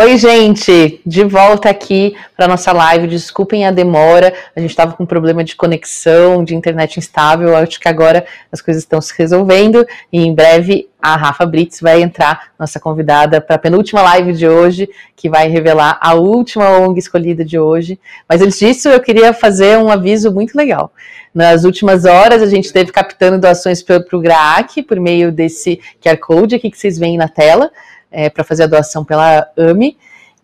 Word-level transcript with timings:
Oi, 0.00 0.16
gente, 0.16 1.00
de 1.04 1.24
volta 1.24 1.68
aqui 1.68 2.14
para 2.36 2.46
nossa 2.46 2.70
live. 2.70 3.08
Desculpem 3.08 3.66
a 3.66 3.72
demora, 3.72 4.32
a 4.54 4.60
gente 4.60 4.70
estava 4.70 4.92
com 4.92 5.04
problema 5.04 5.42
de 5.42 5.56
conexão, 5.56 6.44
de 6.44 6.54
internet 6.54 7.00
instável. 7.00 7.56
Acho 7.56 7.80
que 7.80 7.88
agora 7.88 8.24
as 8.52 8.60
coisas 8.60 8.84
estão 8.84 9.00
se 9.00 9.12
resolvendo 9.18 9.84
e 10.12 10.20
em 10.24 10.32
breve 10.32 10.88
a 11.02 11.16
Rafa 11.16 11.44
Brits 11.44 11.80
vai 11.80 12.00
entrar, 12.00 12.52
nossa 12.56 12.78
convidada, 12.78 13.40
para 13.40 13.56
a 13.56 13.58
penúltima 13.58 14.00
live 14.02 14.34
de 14.34 14.46
hoje, 14.46 14.88
que 15.16 15.28
vai 15.28 15.48
revelar 15.48 15.98
a 16.00 16.14
última 16.14 16.78
ONG 16.78 17.00
escolhida 17.00 17.44
de 17.44 17.58
hoje. 17.58 17.98
Mas 18.28 18.40
antes 18.40 18.60
disso, 18.60 18.88
eu 18.88 19.00
queria 19.00 19.32
fazer 19.32 19.78
um 19.78 19.90
aviso 19.90 20.32
muito 20.32 20.54
legal. 20.54 20.92
Nas 21.34 21.64
últimas 21.64 22.04
horas, 22.04 22.40
a 22.40 22.46
gente 22.46 22.66
esteve 22.66 22.92
captando 22.92 23.40
doações 23.40 23.82
para 23.82 24.04
o 24.12 24.20
GRAAC 24.20 24.80
por 24.84 25.00
meio 25.00 25.32
desse 25.32 25.80
QR 26.00 26.18
Code 26.18 26.54
aqui 26.54 26.70
que 26.70 26.78
vocês 26.78 26.96
veem 27.00 27.16
na 27.16 27.26
tela 27.26 27.68
é, 28.10 28.28
para 28.28 28.44
fazer 28.44 28.64
a 28.64 28.66
doação 28.66 29.04
pela 29.04 29.48
AMI, 29.56 29.96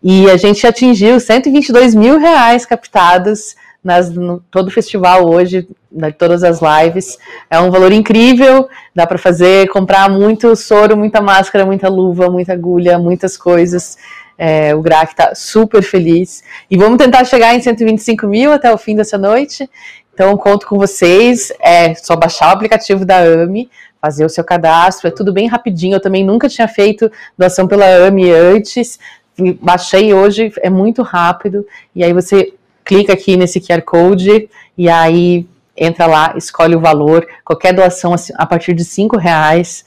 e 0.03 0.31
a 0.31 0.37
gente 0.37 0.67
atingiu 0.67 1.19
122 1.19 1.95
mil 1.95 2.19
reais 2.19 2.67
captados 2.67 3.57
nas, 3.85 4.11
no, 4.11 4.41
todo 4.51 4.69
o 4.69 4.71
festival 4.71 5.29
hoje, 5.29 5.69
em 5.93 6.13
todas 6.13 6.43
as 6.43 6.61
lives. 6.61 7.19
É 7.51 7.61
um 7.61 7.71
valor 7.71 7.93
incrível, 7.93 8.69
dá 8.95 9.07
para 9.07 9.19
fazer, 9.19 9.69
comprar 9.69 10.09
muito 10.09 10.57
soro, 10.57 10.97
muita 10.97 11.21
máscara, 11.21 11.67
muita 11.67 11.89
luva, 11.89 12.31
muita 12.31 12.55
agulha, 12.55 12.99
muitas 12.99 13.37
coisas. 13.37 13.99
É, 14.37 14.75
o 14.75 14.81
GRAC 14.81 15.13
está 15.13 15.35
super 15.35 15.83
feliz. 15.83 16.43
E 16.71 16.77
vamos 16.77 16.99
tentar 16.99 17.25
chegar 17.25 17.55
em 17.55 17.61
125 17.61 18.27
mil 18.27 18.53
até 18.53 18.73
o 18.73 18.79
fim 18.79 18.97
dessa 18.97 19.19
noite. 19.19 19.69
Então, 20.13 20.37
conto 20.37 20.67
com 20.67 20.79
vocês. 20.79 21.53
É 21.61 21.95
só 21.95 22.17
baixar 22.17 22.49
o 22.49 22.53
aplicativo 22.53 23.05
da 23.05 23.19
AMI, 23.19 23.71
fazer 24.05 24.27
o 24.27 24.29
seu 24.29 24.45
cadastro, 24.45 25.09
é 25.09 25.11
tudo 25.11 25.33
bem 25.33 25.47
rapidinho. 25.47 25.95
Eu 25.95 26.01
também 26.01 26.23
nunca 26.23 26.47
tinha 26.47 26.69
feito 26.69 27.11
doação 27.39 27.67
pela 27.67 27.87
AMI 28.07 28.31
antes, 28.31 28.99
baixei 29.63 30.13
hoje, 30.13 30.53
é 30.61 30.69
muito 30.69 31.01
rápido. 31.01 31.67
E 31.97 32.05
aí 32.05 32.13
você 32.13 32.53
clica 32.85 33.15
aqui 33.15 33.35
nesse 33.35 33.59
QR 33.63 33.81
Code 33.81 34.51
e 34.77 34.91
aí 34.91 35.47
entra 35.75 36.05
lá, 36.05 36.35
escolhe 36.37 36.77
o 36.77 36.81
valor. 36.81 37.27
Qualquer 37.43 37.73
doação 37.73 38.13
assim, 38.13 38.35
a 38.37 38.45
partir 38.45 38.75
de 38.75 38.85
cinco 38.85 39.17
reais 39.17 39.87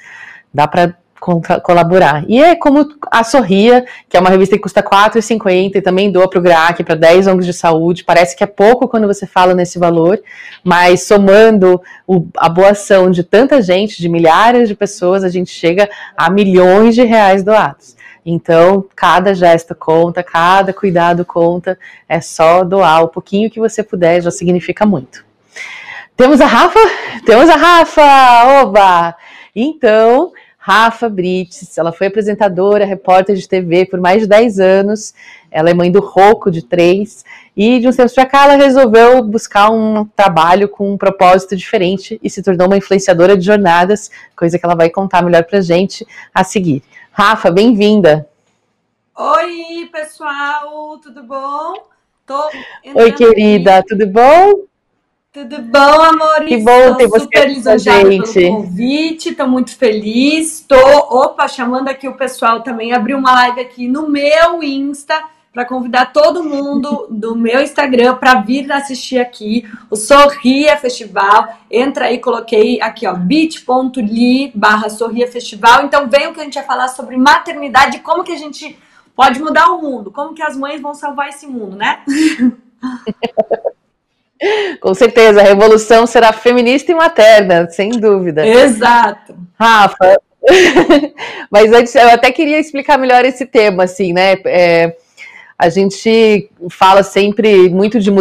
dá 0.52 0.68
para 0.68 0.96
colaborar. 1.20 2.24
E 2.28 2.42
é 2.42 2.56
como 2.56 2.88
a 3.12 3.24
Sorria, 3.24 3.86
que 4.08 4.16
é 4.16 4.20
uma 4.20 4.30
revista 4.30 4.56
que 4.56 4.62
custa 4.62 4.82
R$ 4.82 4.88
4,50 4.88 5.76
e 5.76 5.82
também 5.82 6.12
doa 6.12 6.30
para 6.30 6.40
o 6.40 6.42
GRAC, 6.42 6.84
para 6.84 6.96
10 6.96 7.28
ONGs 7.28 7.46
de 7.46 7.54
saúde. 7.54 8.04
Parece 8.04 8.36
que 8.36 8.44
é 8.44 8.48
pouco 8.48 8.88
quando 8.88 9.08
você 9.08 9.26
fala 9.26 9.54
nesse 9.54 9.80
valor, 9.80 10.20
mas 10.64 11.06
somando 11.06 11.82
o, 12.06 12.28
a 12.38 12.48
boa 12.48 12.72
ação 12.72 13.10
de 13.10 13.24
tanta 13.24 13.62
gente, 13.62 14.00
de 14.00 14.08
milhares 14.08 14.70
de 14.70 14.76
pessoas, 14.76 15.24
a 15.24 15.30
gente 15.30 15.52
chega 15.52 15.90
a 16.16 16.30
milhões 16.30 16.96
de 16.96 17.04
reais 17.04 17.44
doados. 17.44 17.96
Então, 18.26 18.86
cada 18.94 19.34
gesto 19.34 19.74
conta, 19.74 20.22
cada 20.22 20.74
cuidado 20.74 21.24
conta, 21.24 21.80
é 22.10 22.20
só 22.20 22.64
doar 22.64 23.04
o 23.04 23.08
pouquinho 23.08 23.50
que 23.50 23.60
você 23.60 23.82
puder, 23.82 24.22
já 24.22 24.30
significa 24.30 24.86
muito. 24.86 25.26
Temos 26.16 26.42
a 26.42 26.46
Rafa? 26.46 26.80
Temos 27.26 27.48
a 27.48 27.56
Rafa! 27.56 28.62
Oba! 28.62 29.16
Então, 29.56 30.34
Rafa 30.68 31.08
Brites, 31.08 31.78
ela 31.78 31.94
foi 31.94 32.08
apresentadora, 32.08 32.84
repórter 32.84 33.38
de 33.38 33.48
TV 33.48 33.86
por 33.86 34.02
mais 34.02 34.24
de 34.24 34.28
10 34.28 34.60
anos, 34.60 35.14
ela 35.50 35.70
é 35.70 35.74
mãe 35.74 35.90
do 35.90 36.02
Roco, 36.02 36.52
de 36.52 36.62
3, 36.62 37.24
e 37.56 37.80
de 37.80 37.88
uns 37.88 37.96
tempos 37.96 38.12
para 38.12 38.26
cá 38.26 38.44
ela 38.44 38.62
resolveu 38.62 39.24
buscar 39.24 39.72
um 39.72 40.04
trabalho 40.04 40.68
com 40.68 40.92
um 40.92 40.98
propósito 40.98 41.56
diferente 41.56 42.20
e 42.22 42.30
se 42.30 42.44
tornou 42.44 42.68
uma 42.68 42.76
influenciadora 42.76 43.38
de 43.38 43.46
jornadas, 43.46 44.12
coisa 44.36 44.60
que 44.60 44.66
ela 44.66 44.76
vai 44.76 44.90
contar 44.90 45.24
melhor 45.24 45.46
para 45.46 45.62
gente 45.62 46.06
a 46.36 46.44
seguir. 46.44 46.84
Rafa, 47.14 47.50
bem-vinda! 47.50 48.28
Oi, 49.16 49.90
pessoal, 49.90 51.00
tudo 51.02 51.24
bom? 51.24 51.76
Tô 52.26 52.52
Oi, 52.94 53.14
querida, 53.14 53.78
aqui. 53.78 53.88
tudo 53.88 54.06
bom? 54.06 54.67
Tudo 55.38 55.62
bom, 55.62 56.02
amor? 56.02 56.46
Que 56.48 56.58
bom 56.58 56.96
ter 56.96 57.06
você 57.06 57.20
super 57.20 57.48
lisonjeada 57.48 58.10
pelo 58.10 58.56
convite, 58.56 59.30
estou 59.30 59.48
muito 59.48 59.78
feliz. 59.78 60.62
Estou, 60.62 60.80
opa, 60.80 61.48
chamando 61.48 61.90
aqui 61.90 62.08
o 62.08 62.18
pessoal 62.18 62.64
também, 62.64 62.92
abri 62.92 63.14
uma 63.14 63.32
live 63.32 63.62
aqui 63.62 63.88
no 63.88 64.10
meu 64.10 64.64
Insta 64.64 65.14
para 65.54 65.64
convidar 65.64 66.12
todo 66.12 66.44
mundo 66.44 67.06
do 67.14 67.36
meu 67.36 67.62
Instagram 67.62 68.16
para 68.16 68.42
vir 68.42 68.72
assistir 68.72 69.20
aqui 69.20 69.64
o 69.92 69.96
Sorria 69.96 70.76
Festival. 70.76 71.56
Entra 71.70 72.06
aí, 72.06 72.18
coloquei 72.18 72.82
aqui, 72.82 73.06
ó, 73.06 73.14
bit.ly 73.14 74.52
barra 74.56 74.90
Sorria 74.90 75.32
Festival. 75.32 75.86
Então 75.86 76.10
venham 76.10 76.34
que 76.34 76.42
a 76.42 76.46
gente 76.46 76.56
vai 76.56 76.66
falar 76.66 76.88
sobre 76.88 77.16
maternidade, 77.16 78.00
como 78.00 78.24
que 78.24 78.32
a 78.32 78.38
gente 78.38 78.76
pode 79.16 79.40
mudar 79.40 79.70
o 79.70 79.84
mundo, 79.84 80.10
como 80.10 80.34
que 80.34 80.42
as 80.42 80.58
mães 80.58 80.82
vão 80.82 80.96
salvar 80.96 81.30
esse 81.30 81.46
mundo, 81.46 81.76
né? 81.76 82.00
Com 84.82 84.94
certeza, 84.94 85.42
a 85.42 85.44
revolução 85.44 86.06
será 86.06 86.32
feminista 86.32 86.92
e 86.92 86.96
materna, 86.96 87.70
sem 87.70 87.90
dúvida. 87.92 88.46
Exato. 88.46 89.36
Rafa, 89.60 90.20
mas 91.52 91.72
antes 91.74 91.94
eu 91.96 92.10
até 92.10 92.32
queria 92.32 92.60
explicar 92.60 92.98
melhor 92.98 93.26
esse 93.26 93.46
tema, 93.46 93.84
assim, 93.84 94.14
né? 94.14 94.36
É, 94.46 94.96
a 95.58 95.70
gente 95.70 96.50
fala 96.70 97.04
sempre 97.04 97.70
muito 97.70 98.00
de 98.00 98.12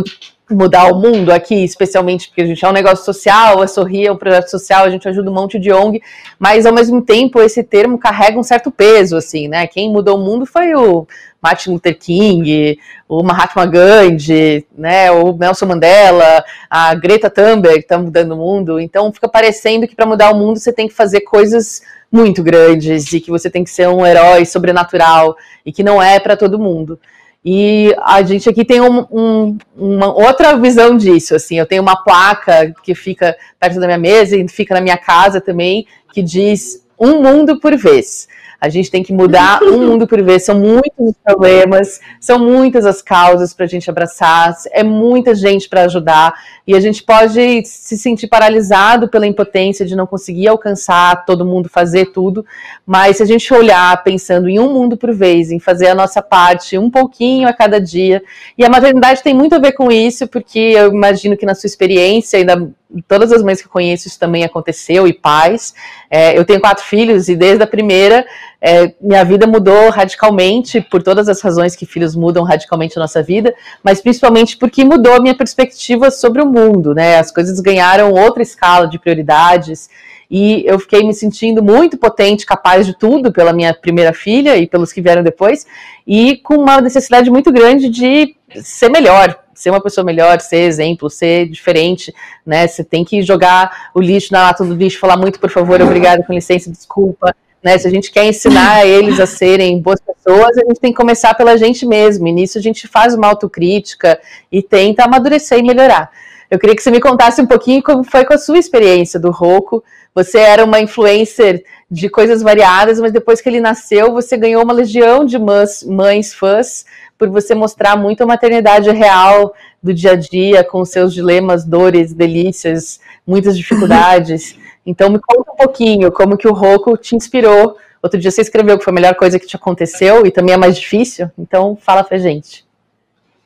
mudar 0.51 0.93
o 0.93 0.99
mundo 0.99 1.31
aqui, 1.31 1.65
especialmente 1.65 2.29
porque 2.29 2.43
a 2.43 2.47
gente 2.47 2.65
é 2.65 2.69
um 2.69 2.73
negócio 2.73 3.05
social, 3.05 3.61
a 3.61 3.67
Sorria 3.67 4.09
é 4.09 4.13
um 4.13 4.17
projeto 4.17 4.49
social, 4.49 4.85
a 4.85 4.91
gente 4.91 5.09
ajuda 5.09 5.31
um 5.31 5.35
monte 5.35 5.59
de 5.59 5.73
ONG, 5.73 6.01
mas 6.39 6.65
ao 6.65 6.73
mesmo 6.73 7.03
tempo 7.03 7.41
esse 7.41 7.63
termo 7.63 7.99
carrega 7.99 8.39
um 8.39 8.45
certo 8.45 8.71
peso, 8.71 9.17
assim, 9.17 9.49
né? 9.49 9.67
Quem 9.67 9.91
mudou 9.91 10.17
o 10.17 10.25
mundo 10.25 10.47
foi 10.47 10.75
o 10.75 11.07
Martin 11.47 11.71
Luther 11.71 11.97
King, 11.97 12.77
o 13.09 13.23
Mahatma 13.23 13.65
Gandhi, 13.67 14.67
né, 14.77 15.13
o 15.13 15.33
Nelson 15.33 15.67
Mandela, 15.67 16.45
a 16.69 16.93
Greta 16.97 17.31
Thunberg 17.31 17.79
está 17.79 17.97
mudando 17.97 18.33
o 18.33 18.37
mundo. 18.37 18.81
Então 18.81 19.13
fica 19.13 19.29
parecendo 19.29 19.87
que 19.87 19.95
para 19.95 20.07
mudar 20.07 20.33
o 20.33 20.37
mundo 20.37 20.59
você 20.59 20.73
tem 20.73 20.89
que 20.89 20.95
fazer 20.95 21.21
coisas 21.21 21.83
muito 22.11 22.43
grandes 22.43 23.13
e 23.13 23.21
que 23.21 23.31
você 23.31 23.49
tem 23.49 23.63
que 23.63 23.71
ser 23.71 23.89
um 23.89 24.05
herói 24.05 24.45
sobrenatural 24.45 25.37
e 25.65 25.71
que 25.71 25.85
não 25.85 26.03
é 26.03 26.19
para 26.19 26.37
todo 26.37 26.59
mundo. 26.59 26.99
E 27.45 27.95
a 28.03 28.23
gente 28.23 28.49
aqui 28.49 28.65
tem 28.65 28.81
um, 28.81 29.07
um, 29.09 29.59
uma 29.77 30.13
outra 30.13 30.57
visão 30.57 30.97
disso. 30.97 31.37
Assim, 31.37 31.57
eu 31.57 31.67
tenho 31.67 31.81
uma 31.81 32.03
placa 32.03 32.75
que 32.83 32.93
fica 32.93 33.37
perto 33.61 33.79
da 33.79 33.87
minha 33.87 33.99
mesa 33.99 34.37
e 34.37 34.49
fica 34.49 34.75
na 34.75 34.81
minha 34.81 34.99
casa 34.99 35.41
também, 35.41 35.87
que 36.13 36.25
diz 36.25 36.85
um 36.99 37.23
mundo 37.23 37.61
por 37.61 37.77
vez. 37.77 38.27
A 38.61 38.69
gente 38.69 38.91
tem 38.91 39.03
que 39.03 39.13
mudar 39.13 39.63
um 39.63 39.79
mundo 39.87 40.07
por 40.07 40.23
vez. 40.23 40.45
São 40.45 40.59
muitos 40.59 40.93
os 40.99 41.15
problemas, 41.23 42.01
são 42.21 42.39
muitas 42.39 42.87
as 42.87 43.03
causas 43.03 43.53
para 43.53 43.65
a 43.65 43.69
gente 43.69 43.89
abraçar, 43.91 44.55
é 44.73 44.83
muita 44.83 45.35
gente 45.35 45.69
para 45.69 45.83
ajudar. 45.83 46.35
E 46.67 46.75
a 46.75 46.81
gente 46.81 47.03
pode 47.03 47.65
se 47.65 47.97
sentir 47.97 48.27
paralisado 48.27 49.09
pela 49.09 49.27
impotência 49.27 49.87
de 49.87 49.95
não 49.95 50.07
conseguir 50.07 50.49
alcançar 50.49 51.25
todo 51.25 51.45
mundo, 51.45 51.69
fazer 51.69 52.07
tudo. 52.07 52.45
Mas 52.85 53.19
se 53.19 53.23
a 53.23 53.27
gente 53.27 53.53
olhar 53.53 54.03
pensando 54.03 54.49
em 54.49 54.59
um 54.59 54.73
mundo 54.73 54.97
por 54.97 55.15
vez, 55.15 55.51
em 55.51 55.61
fazer 55.61 55.89
a 55.89 55.95
nossa 55.95 56.21
parte 56.21 56.77
um 56.77 56.91
pouquinho 56.91 57.49
a 57.49 57.53
cada 57.53 57.81
dia. 57.81 58.23
E 58.59 58.65
a 58.65 58.69
maternidade 58.69 59.23
tem 59.23 59.35
muito 59.35 59.55
a 59.55 59.59
ver 59.59 59.73
com 59.73 59.93
isso, 59.93 60.27
porque 60.27 60.59
eu 60.59 60.93
imagino 60.93 61.37
que 61.37 61.47
na 61.47 61.55
sua 61.55 61.69
experiência, 61.69 62.39
ainda 62.39 62.69
todas 63.09 63.33
as 63.33 63.43
mães 63.43 63.61
que 63.61 63.69
conheço 63.69 64.07
isso 64.07 64.19
também 64.19 64.45
aconteceu, 64.45 65.07
e 65.07 65.13
pais. 65.13 65.75
É, 66.11 66.39
eu 66.39 66.45
tenho 66.45 66.61
quatro 66.61 66.85
filhos, 66.85 67.29
e 67.29 67.37
desde 67.37 67.63
a 67.63 67.67
primeira, 67.67 68.27
é, 68.61 68.93
minha 69.01 69.25
vida 69.25 69.47
mudou 69.47 69.91
radicalmente, 69.91 70.81
por 70.81 71.03
todas 71.03 71.29
as 71.29 71.41
razões 71.41 71.75
que 71.75 71.87
filhos 71.87 72.15
mudam 72.15 72.45
radicalmente 72.45 72.99
a 72.99 73.01
nossa 73.01 73.23
vida, 73.23 73.55
mas 73.83 74.01
principalmente 74.01 74.57
porque 74.57 74.85
mudou 74.85 75.15
a 75.15 75.21
minha 75.21 75.37
perspectiva 75.37 76.11
sobre 76.11 76.41
o 76.41 76.47
mundo, 76.47 76.95
né? 76.95 77.19
As 77.19 77.31
coisas 77.31 77.61
ganharam 77.61 78.13
outra 78.13 78.43
escala 78.43 78.87
de 78.87 78.99
prioridades, 78.99 79.89
e 80.31 80.65
eu 80.67 80.79
fiquei 80.79 81.05
me 81.05 81.15
sentindo 81.15 81.63
muito 81.63 81.97
potente, 81.97 82.45
capaz 82.45 82.85
de 82.85 82.99
tudo 82.99 83.33
pela 83.33 83.53
minha 83.53 83.73
primeira 83.73 84.13
filha 84.13 84.57
e 84.57 84.67
pelos 84.67 84.93
que 84.93 85.01
vieram 85.01 85.23
depois, 85.23 85.67
e 86.07 86.37
com 86.39 86.57
uma 86.57 86.81
necessidade 86.81 87.31
muito 87.31 87.53
grande 87.53 87.89
de 87.89 88.35
ser 88.63 88.89
melhor, 88.89 89.39
ser 89.57 89.71
uma 89.71 89.81
pessoa 89.81 90.05
melhor, 90.05 90.41
ser 90.41 90.59
exemplo, 90.59 91.11
ser 91.11 91.49
diferente, 91.49 92.15
né? 92.45 92.69
Você 92.69 92.85
tem 92.85 93.05
que 93.05 93.23
jogar 93.23 93.91
o 93.95 94.01
lixo 94.01 94.33
na 94.33 94.43
lata 94.43 94.65
do 94.65 94.75
lixo, 94.75 94.99
falar 94.99 95.17
muito, 95.17 95.41
por 95.41 95.51
favor, 95.51 95.81
obrigado, 95.81 96.25
com 96.25 96.33
licença, 96.33 96.71
desculpa. 96.71 97.35
Né? 97.63 97.79
Se 97.79 97.89
a 97.89 97.91
gente 97.91 98.13
quer 98.13 98.27
ensinar 98.27 98.85
eles 98.87 99.19
a 99.19 99.27
serem 99.27 99.81
boas 99.81 100.01
pessoas, 100.01 100.57
a 100.59 100.65
gente 100.65 100.79
tem 100.79 100.93
que 100.93 100.97
começar 100.97 101.35
pela 101.35 101.57
gente 101.57 101.85
mesmo. 101.85 102.29
E 102.29 102.33
nisso 102.33 102.59
a 102.59 102.61
gente 102.61 102.87
faz 102.87 103.15
uma 103.15 103.27
autocrítica 103.27 104.21
e 104.53 104.63
tenta 104.63 105.05
amadurecer 105.05 105.59
e 105.59 105.63
melhorar. 105.63 106.11
Eu 106.49 106.61
queria 106.61 106.77
que 106.77 106.83
você 106.83 106.93
me 106.93 107.01
contasse 107.01 107.43
um 107.43 107.47
pouquinho 107.47 107.83
como 107.83 108.05
foi 108.05 108.25
com 108.25 108.35
a 108.35 108.39
sua 108.39 108.59
experiência 108.59 109.19
do 109.19 109.33
Roco. 109.33 109.83
Você 110.15 110.39
era 110.39 110.65
uma 110.65 110.81
influencer 110.81 111.65
de 111.91 112.09
coisas 112.09 112.41
variadas, 112.41 113.01
mas 113.01 113.13
depois 113.13 113.41
que 113.41 113.49
ele 113.49 113.61
nasceu, 113.61 114.13
você 114.13 114.37
ganhou 114.37 114.63
uma 114.63 114.73
legião 114.73 115.25
de 115.25 115.39
mães, 115.39 115.83
mães 115.83 116.33
fãs 116.33 116.85
por 117.19 117.29
você 117.29 117.55
mostrar 117.55 117.97
muito 117.97 118.23
a 118.23 118.27
maternidade 118.27 118.91
real 118.91 119.55
do 119.83 119.93
dia 119.95 120.13
a 120.13 120.17
dia, 120.17 120.63
com 120.65 120.85
seus 120.85 121.15
dilemas, 121.15 121.65
dores, 121.65 122.13
delícias, 122.13 123.01
muitas 123.27 123.57
dificuldades. 123.59 124.59
Então 124.85 125.11
me 125.11 125.19
conta 125.19 125.53
um 125.53 125.57
pouquinho 125.57 126.13
como 126.13 126.37
que 126.37 126.49
o 126.49 126.53
Roku 126.53 126.97
te 126.97 127.17
inspirou, 127.17 127.77
Outro 128.07 128.21
dia 128.21 128.31
você 128.31 128.41
escreveu 128.41 128.79
que 128.79 128.85
foi 128.85 128.93
a 128.93 128.95
melhor 128.95 129.17
coisa 129.17 129.37
que 129.37 129.49
te 129.49 129.57
aconteceu 129.57 130.25
e 130.25 130.31
também 130.31 130.55
é 130.55 130.57
mais 130.57 130.79
difícil, 130.79 131.29
então 131.37 131.77
fala 131.77 132.05
pra 132.05 132.19
gente. 132.19 132.65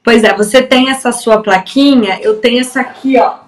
Pois 0.05 0.23
é, 0.23 0.35
você 0.35 0.63
tem 0.63 0.91
essa 0.91 1.13
sua 1.13 1.43
plaquinha, 1.43 2.21
eu 2.21 2.41
tenho 2.41 2.61
essa 2.61 2.79
aqui, 2.79 3.19
ó, 3.19 3.39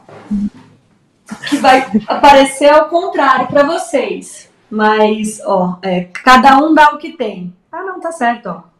que 1.50 1.56
vai 1.58 1.86
aparecer 2.06 2.70
ao 2.70 2.88
contrário 2.88 3.46
para 3.48 3.62
vocês. 3.62 4.50
Mas, 4.70 5.38
ó, 5.44 5.78
é, 5.82 6.04
cada 6.04 6.56
um 6.58 6.72
dá 6.72 6.94
o 6.94 6.98
que 6.98 7.12
tem. 7.12 7.54
Ah, 7.70 7.82
não, 7.84 8.00
tá 8.00 8.10
certo, 8.10 8.46
ó. 8.48 8.71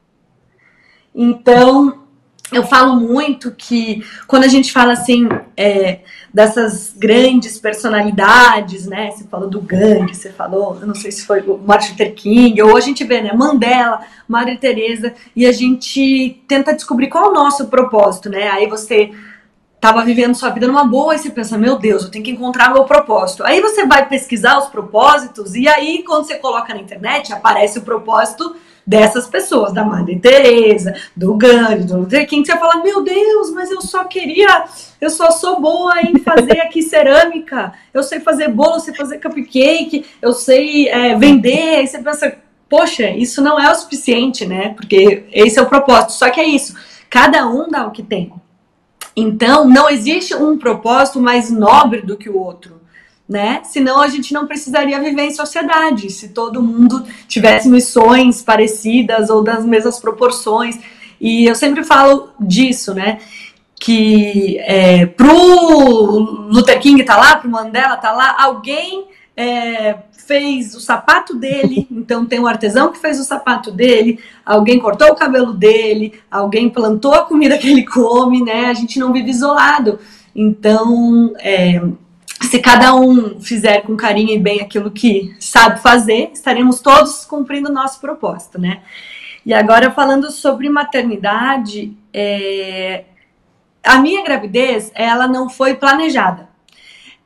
Então, 1.15 2.03
eu 2.53 2.65
falo 2.65 2.97
muito 2.97 3.51
que 3.51 4.05
quando 4.27 4.45
a 4.45 4.49
gente 4.49 4.73
fala 4.73 4.93
assim 4.93 5.29
é, 5.57 6.01
dessas 6.33 6.95
grandes 6.97 7.59
personalidades, 7.59 8.87
né? 8.87 9.11
Você 9.11 9.25
falou 9.25 9.49
do 9.49 9.61
Gandhi, 9.61 10.15
você 10.15 10.31
falou, 10.31 10.79
eu 10.81 10.87
não 10.87 10.95
sei 10.95 11.11
se 11.11 11.25
foi 11.25 11.41
o 11.41 11.59
Martin 11.59 11.93
Luther 11.93 12.15
King, 12.15 12.61
ou 12.63 12.77
a 12.77 12.81
gente 12.81 13.05
vê, 13.05 13.23
né? 13.23 13.33
Mandela, 13.33 14.01
Madre 14.29 14.57
Teresa, 14.59 15.15
e 15.35 15.47
a 15.47 15.53
gente 15.53 16.43
tenta 16.47 16.75
descobrir 16.75 17.09
qual 17.09 17.25
é 17.25 17.29
o 17.29 17.35
nosso 17.35 17.69
propósito, 17.69 18.29
né? 18.29 18.49
Aí 18.51 18.67
você 18.67 19.11
estava 19.75 20.05
vivendo 20.05 20.35
sua 20.35 20.51
vida 20.51 20.67
numa 20.69 20.85
boa 20.85 21.15
e 21.15 21.19
você 21.19 21.29
pensa, 21.29 21.59
meu 21.59 21.77
Deus, 21.77 22.05
eu 22.05 22.11
tenho 22.11 22.25
que 22.25 22.31
encontrar 22.31 22.73
meu 22.73 22.85
propósito. 22.85 23.43
Aí 23.45 23.61
você 23.61 23.85
vai 23.85 24.09
pesquisar 24.09 24.59
os 24.59 24.67
propósitos 24.67 25.57
e 25.57 25.67
aí 25.67 26.05
quando 26.05 26.25
você 26.25 26.37
coloca 26.37 26.73
na 26.73 26.81
internet 26.81 27.33
aparece 27.33 27.81
o 27.81 27.83
propósito 27.83 28.55
dessas 28.87 29.27
pessoas, 29.27 29.73
da 29.73 29.85
Madre 29.85 30.19
Teresa, 30.19 30.95
do 31.17 31.35
Gandhi, 31.35 31.85
do 31.85 31.99
Luther 31.99 32.27
King, 32.27 32.47
você 32.47 32.57
fala, 32.57 32.83
meu 32.83 33.03
Deus, 33.03 33.51
mas 33.51 33.71
eu 33.71 33.81
só 33.81 34.05
queria, 34.05 34.65
eu 35.01 35.11
só 35.11 35.31
sou 35.31 35.61
boa 35.61 36.01
em 36.01 36.19
fazer 36.19 36.61
aqui 36.61 36.83
cerâmica, 36.83 37.73
eu 37.95 38.03
sei 38.03 38.21
fazer 38.21 38.49
bolo, 38.49 38.75
eu 38.75 38.81
sei 38.81 38.95
fazer 38.95 39.19
cupcake, 39.19 40.05
eu 40.21 40.33
sei 40.33 40.89
é, 40.89 41.17
vender, 41.17 41.77
aí 41.77 41.87
você 41.87 41.99
pensa, 41.99 42.37
poxa, 42.69 43.11
isso 43.11 43.41
não 43.41 43.59
é 43.59 43.71
o 43.71 43.75
suficiente, 43.75 44.47
né? 44.47 44.71
Porque 44.71 45.25
esse 45.33 45.59
é 45.59 45.63
o 45.63 45.67
propósito, 45.67 46.13
só 46.13 46.31
que 46.31 46.41
é 46.41 46.47
isso, 46.47 46.75
cada 47.09 47.49
um 47.49 47.69
dá 47.69 47.87
o 47.87 47.93
que 47.93 48.03
tem. 48.03 48.33
Então, 49.15 49.69
não 49.69 49.91
existe 49.91 50.35
um 50.35 50.57
propósito 50.57 51.21
mais 51.21 51.51
nobre 51.51 52.01
do 52.01 52.17
que 52.17 52.31
o 52.31 52.39
outro 52.39 52.82
né? 53.29 53.63
Senão 53.65 54.01
a 54.01 54.09
gente 54.09 54.33
não 54.33 54.47
precisaria 54.47 55.01
viver 55.01 55.23
em 55.23 55.35
sociedade, 55.35 56.11
se 56.11 56.29
todo 56.29 56.63
mundo 56.63 57.05
tivesse 57.27 57.69
missões 57.69 58.43
parecidas 58.43 59.31
ou 59.31 59.43
das 59.43 59.65
mesmas 59.65 59.99
proporções. 59.99 60.79
E 61.21 61.47
eu 61.47 61.55
sempre 61.55 61.85
falo 61.85 62.31
disso, 62.41 62.95
né? 62.95 63.19
Que 63.79 64.59
é, 64.61 65.07
pro 65.07 66.19
Luther 66.51 66.81
King 66.81 67.03
tá 67.05 67.17
lá, 67.17 67.37
pro 67.37 67.51
Mandela 67.51 67.97
tá 67.97 68.13
lá, 68.13 68.37
alguém 68.39 69.07
é, 69.37 69.97
fez 70.27 70.75
o 70.75 70.81
sapato 70.81 71.35
dele, 71.35 71.87
então 71.91 72.27
tem 72.27 72.41
um 72.41 72.47
artesão 72.47 72.93
que 72.93 72.99
fez 72.99 73.19
o 73.19 73.25
sapato 73.25 73.71
dele, 73.71 74.19
alguém 74.45 74.79
cortou 74.79 75.09
o 75.09 75.17
cabelo 75.17 75.53
dele, 75.53 76.15
alguém 76.31 76.69
plantou 76.69 77.15
a 77.15 77.25
comida 77.25 77.59
que 77.59 77.71
ele 77.71 77.85
come, 77.85 78.43
né? 78.43 78.67
A 78.67 78.75
gente 78.75 78.99
não 78.99 79.13
vive 79.13 79.31
isolado. 79.31 79.99
Então, 80.35 81.35
é, 81.39 81.83
se 82.43 82.59
cada 82.59 82.95
um 82.95 83.41
fizer 83.41 83.83
com 83.83 83.97
carinho 83.97 84.31
e 84.31 84.39
bem 84.39 84.61
aquilo 84.61 84.91
que 84.91 85.35
sabe 85.39 85.81
fazer, 85.81 86.31
estaremos 86.33 86.81
todos 86.81 87.25
cumprindo 87.25 87.71
o 87.71 87.73
nosso 87.73 88.01
propósito, 88.01 88.61
né? 88.61 88.83
E 89.45 89.53
agora 89.53 89.91
falando 89.91 90.31
sobre 90.31 90.69
maternidade, 90.69 91.97
é... 92.13 93.05
a 93.83 93.99
minha 93.99 94.23
gravidez, 94.23 94.91
ela 94.95 95.27
não 95.27 95.49
foi 95.49 95.75
planejada. 95.75 96.49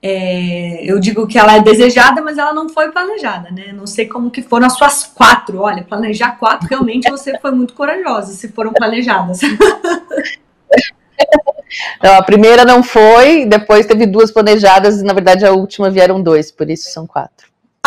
É... 0.03 0.91
eu 0.91 0.99
digo 0.99 1.27
que 1.27 1.39
ela 1.39 1.57
é 1.57 1.61
desejada, 1.61 2.23
mas 2.23 2.39
ela 2.39 2.53
não 2.53 2.69
foi 2.69 2.91
planejada, 2.91 3.51
né? 3.51 3.73
Não 3.73 3.87
sei 3.87 4.07
como 4.07 4.31
que 4.31 4.43
foram 4.43 4.67
as 4.67 4.77
suas 4.77 5.05
quatro. 5.05 5.61
Olha, 5.61 5.85
planejar 5.85 6.39
quatro, 6.39 6.69
realmente 6.69 7.11
você 7.11 7.39
foi 7.39 7.51
muito 7.51 7.75
corajosa, 7.75 8.33
se 8.33 8.49
foram 8.49 8.73
planejadas. 8.73 9.41
Não, 12.03 12.15
a 12.15 12.23
primeira 12.23 12.65
não 12.65 12.83
foi, 12.83 13.45
depois 13.45 13.87
teve 13.87 14.07
duas 14.07 14.31
planejadas, 14.31 15.01
e 15.01 15.05
na 15.05 15.13
verdade 15.13 15.45
a 15.45 15.53
última 15.53 15.91
vieram 15.91 16.23
dois, 16.23 16.51
por 16.51 16.71
isso 16.71 16.91
são 16.91 17.07
quatro. 17.07 17.47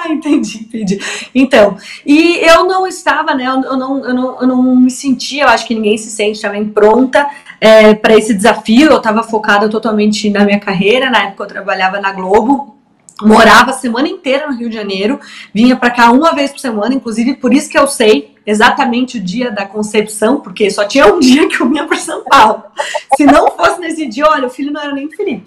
Ah, 0.00 0.10
entendi, 0.10 0.58
entendi. 0.58 1.00
Então, 1.34 1.76
e 2.04 2.38
eu 2.38 2.64
não 2.64 2.86
estava, 2.86 3.34
né? 3.34 3.46
Eu, 3.46 3.60
não, 3.60 4.04
eu, 4.04 4.14
não, 4.14 4.40
eu 4.40 4.46
não 4.46 4.76
me 4.76 4.90
sentia, 4.90 5.44
eu 5.44 5.48
acho 5.48 5.66
que 5.66 5.74
ninguém 5.74 5.96
se 5.96 6.10
sente 6.10 6.40
também 6.40 6.68
pronta 6.68 7.28
é, 7.60 7.94
para 7.94 8.16
esse 8.16 8.34
desafio. 8.34 8.90
Eu 8.90 8.98
estava 8.98 9.22
focada 9.22 9.68
totalmente 9.68 10.30
na 10.30 10.44
minha 10.44 10.60
carreira, 10.60 11.10
na 11.10 11.24
época 11.24 11.44
eu 11.44 11.48
trabalhava 11.48 12.00
na 12.00 12.12
Globo, 12.12 12.76
morava 13.22 13.70
a 13.70 13.74
semana 13.74 14.08
inteira 14.08 14.46
no 14.46 14.56
Rio 14.56 14.68
de 14.68 14.76
Janeiro, 14.76 15.18
vinha 15.52 15.76
para 15.76 15.90
cá 15.90 16.10
uma 16.10 16.34
vez 16.34 16.52
por 16.52 16.60
semana, 16.60 16.94
inclusive 16.94 17.34
por 17.34 17.52
isso 17.52 17.68
que 17.68 17.78
eu 17.78 17.86
sei 17.86 18.36
exatamente 18.48 19.18
o 19.18 19.20
dia 19.20 19.50
da 19.50 19.66
concepção, 19.66 20.40
porque 20.40 20.70
só 20.70 20.86
tinha 20.86 21.06
um 21.06 21.20
dia 21.20 21.46
que 21.46 21.60
eu 21.60 21.68
vinha 21.68 21.86
para 21.86 21.98
São 21.98 22.24
Paulo. 22.24 22.64
Se 23.14 23.26
não 23.26 23.50
fosse 23.50 23.78
nesse 23.78 24.06
dia, 24.06 24.26
olha, 24.26 24.46
o 24.46 24.50
filho 24.50 24.72
não 24.72 24.80
era 24.80 24.92
nem 24.92 25.10
Felipe, 25.10 25.46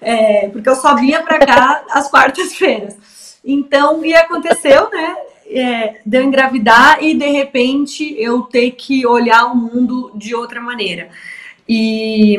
é, 0.00 0.50
porque 0.50 0.68
eu 0.68 0.74
só 0.74 0.94
vinha 0.94 1.22
para 1.22 1.38
cá 1.38 1.82
às 1.90 2.10
quartas-feiras. 2.10 2.94
Então, 3.42 4.04
e 4.04 4.14
aconteceu, 4.14 4.90
né? 4.90 5.16
É, 5.54 6.00
de 6.06 6.16
eu 6.16 6.22
engravidar 6.22 7.02
e 7.02 7.14
de 7.14 7.26
repente 7.26 8.14
eu 8.18 8.42
ter 8.42 8.70
que 8.70 9.06
olhar 9.06 9.46
o 9.46 9.56
mundo 9.56 10.10
de 10.14 10.34
outra 10.34 10.60
maneira. 10.60 11.08
E 11.68 12.38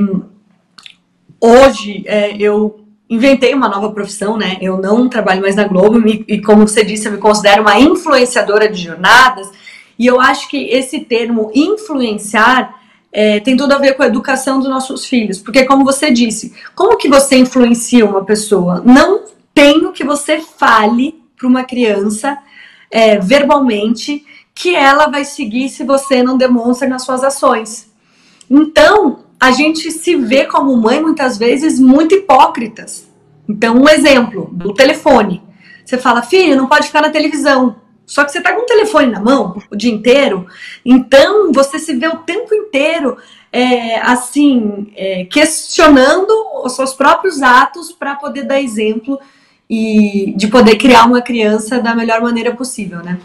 hoje 1.39 2.04
é, 2.07 2.36
eu 2.38 2.83
inventei 3.10 3.54
uma 3.54 3.69
nova 3.69 3.92
profissão, 3.92 4.38
né? 4.38 4.57
Eu 4.62 4.77
não 4.77 5.10
trabalho 5.10 5.42
mais 5.42 5.56
na 5.56 5.68
Globo 5.68 6.07
e, 6.07 6.24
e, 6.27 6.42
como 6.42 6.68
você 6.68 6.83
disse, 6.83 7.07
eu 7.07 7.12
me 7.12 7.19
considero 7.19 7.62
uma 7.62 7.80
influenciadora 7.80 8.68
de 8.68 8.81
jornadas. 8.81 9.51
E 9.97 10.07
eu 10.07 10.19
acho 10.19 10.49
que 10.49 10.57
esse 10.57 11.01
termo 11.01 11.51
influenciar 11.53 12.81
é, 13.11 13.39
tem 13.39 13.55
tudo 13.55 13.73
a 13.73 13.77
ver 13.77 13.93
com 13.93 14.03
a 14.03 14.07
educação 14.07 14.59
dos 14.59 14.67
nossos 14.67 15.05
filhos. 15.05 15.39
Porque, 15.39 15.65
como 15.65 15.85
você 15.85 16.11
disse, 16.11 16.53
como 16.75 16.97
que 16.97 17.07
você 17.07 17.37
influencia 17.37 18.05
uma 18.05 18.25
pessoa? 18.25 18.81
Não 18.83 19.25
tem 19.53 19.85
o 19.85 19.91
que 19.91 20.03
você 20.03 20.39
fale 20.39 21.21
para 21.37 21.47
uma 21.47 21.63
criança 21.63 22.37
é, 22.89 23.19
verbalmente 23.19 24.25
que 24.55 24.75
ela 24.75 25.07
vai 25.07 25.25
seguir 25.25 25.69
se 25.69 25.83
você 25.83 26.23
não 26.23 26.37
demonstra 26.37 26.87
nas 26.87 27.03
suas 27.03 27.23
ações. 27.23 27.91
Então, 28.49 29.23
a 29.39 29.51
gente 29.51 29.91
se 29.91 30.15
vê 30.15 30.45
como 30.45 30.75
mãe 30.77 31.01
muitas 31.01 31.37
vezes 31.37 31.79
muito 31.79 32.15
hipócritas. 32.15 33.07
Então, 33.47 33.75
um 33.75 33.89
exemplo 33.89 34.50
do 34.53 34.73
telefone. 34.73 35.41
Você 35.83 35.97
fala, 35.97 36.21
filho, 36.21 36.55
não 36.55 36.67
pode 36.67 36.88
ficar 36.88 37.01
na 37.01 37.09
televisão. 37.09 37.75
Só 38.13 38.24
que 38.24 38.32
você 38.32 38.41
tá 38.41 38.53
com 38.53 38.62
o 38.62 38.65
telefone 38.67 39.08
na 39.08 39.20
mão 39.20 39.60
o 39.72 39.75
dia 39.75 39.91
inteiro, 39.91 40.46
então 40.86 41.51
você 41.51 41.79
se 41.79 41.96
vê 41.96 42.08
o 42.08 42.17
tempo 42.17 42.53
inteiro 42.53 43.17
é, 43.51 44.00
assim 44.01 44.93
é, 44.96 45.25
questionando 45.25 46.32
os 46.63 46.75
seus 46.75 46.93
próprios 46.93 47.41
atos 47.41 47.91
para 47.91 48.13
poder 48.13 48.43
dar 48.43 48.62
exemplo 48.62 49.20
e 49.67 50.32
de 50.38 50.48
poder 50.48 50.75
criar 50.75 51.05
uma 51.05 51.24
criança 51.24 51.82
da 51.82 51.96
melhor 51.96 52.22
maneira 52.22 52.55
possível, 52.55 53.00
né? 53.00 53.20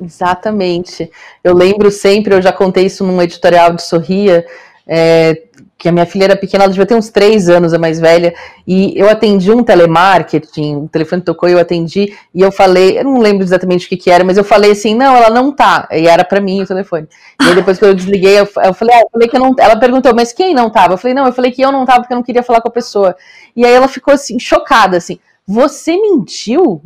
Exatamente. 0.00 1.08
Eu 1.44 1.54
lembro 1.54 1.88
sempre, 1.88 2.34
eu 2.34 2.42
já 2.42 2.52
contei 2.52 2.86
isso 2.86 3.04
num 3.04 3.22
editorial 3.22 3.74
de 3.74 3.82
Sorria, 3.82 4.44
é, 4.84 5.40
que 5.82 5.88
a 5.88 5.92
minha 5.92 6.06
filha 6.06 6.26
era 6.26 6.36
pequena, 6.36 6.62
ela 6.62 6.72
devia 6.72 6.86
ter 6.86 6.94
uns 6.94 7.08
três 7.08 7.48
anos, 7.48 7.74
a 7.74 7.78
mais 7.78 7.98
velha, 7.98 8.32
e 8.64 8.96
eu 8.96 9.10
atendi 9.10 9.50
um 9.50 9.64
telemarketing, 9.64 10.76
o 10.76 10.88
telefone 10.88 11.22
tocou 11.22 11.48
e 11.48 11.52
eu 11.52 11.58
atendi, 11.58 12.16
e 12.32 12.40
eu 12.40 12.52
falei, 12.52 13.00
eu 13.00 13.02
não 13.02 13.18
lembro 13.18 13.42
exatamente 13.42 13.86
o 13.86 13.88
que 13.88 13.96
que 13.96 14.08
era, 14.08 14.22
mas 14.22 14.36
eu 14.36 14.44
falei 14.44 14.70
assim, 14.70 14.94
não, 14.94 15.16
ela 15.16 15.28
não 15.28 15.50
tá, 15.50 15.88
e 15.90 16.06
era 16.06 16.22
para 16.22 16.40
mim 16.40 16.62
o 16.62 16.66
telefone. 16.68 17.08
E 17.42 17.48
aí 17.48 17.54
depois 17.56 17.80
que 17.80 17.84
eu 17.84 17.92
desliguei, 17.92 18.38
eu, 18.38 18.48
eu 18.64 18.72
falei, 18.72 18.94
ah, 18.94 19.00
eu 19.00 19.08
falei 19.10 19.28
que 19.28 19.36
eu 19.36 19.40
não, 19.40 19.56
ela 19.58 19.74
perguntou, 19.76 20.14
mas 20.14 20.32
quem 20.32 20.54
não 20.54 20.70
tava? 20.70 20.94
Eu 20.94 20.98
falei, 20.98 21.14
não, 21.14 21.26
eu 21.26 21.32
falei 21.32 21.50
que 21.50 21.62
eu 21.62 21.72
não 21.72 21.84
tava 21.84 22.02
porque 22.02 22.12
eu 22.12 22.16
não 22.16 22.22
queria 22.22 22.44
falar 22.44 22.60
com 22.60 22.68
a 22.68 22.72
pessoa. 22.72 23.16
E 23.56 23.66
aí 23.66 23.72
ela 23.72 23.88
ficou 23.88 24.14
assim, 24.14 24.38
chocada, 24.38 24.96
assim, 24.96 25.18
você 25.44 25.96
mentiu? 25.96 26.80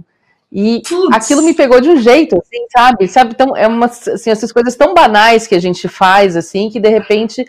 E 0.50 0.80
aquilo 1.12 1.42
me 1.42 1.52
pegou 1.52 1.82
de 1.82 1.90
um 1.90 1.98
jeito, 1.98 2.34
assim, 2.38 2.66
sabe? 2.72 3.08
Sabe, 3.08 3.32
então, 3.34 3.54
é 3.54 3.66
uma, 3.66 3.84
assim, 3.84 4.30
essas 4.30 4.50
coisas 4.50 4.74
tão 4.74 4.94
banais 4.94 5.46
que 5.46 5.54
a 5.54 5.60
gente 5.60 5.86
faz, 5.86 6.34
assim, 6.34 6.70
que 6.70 6.80
de 6.80 6.88
repente 6.88 7.44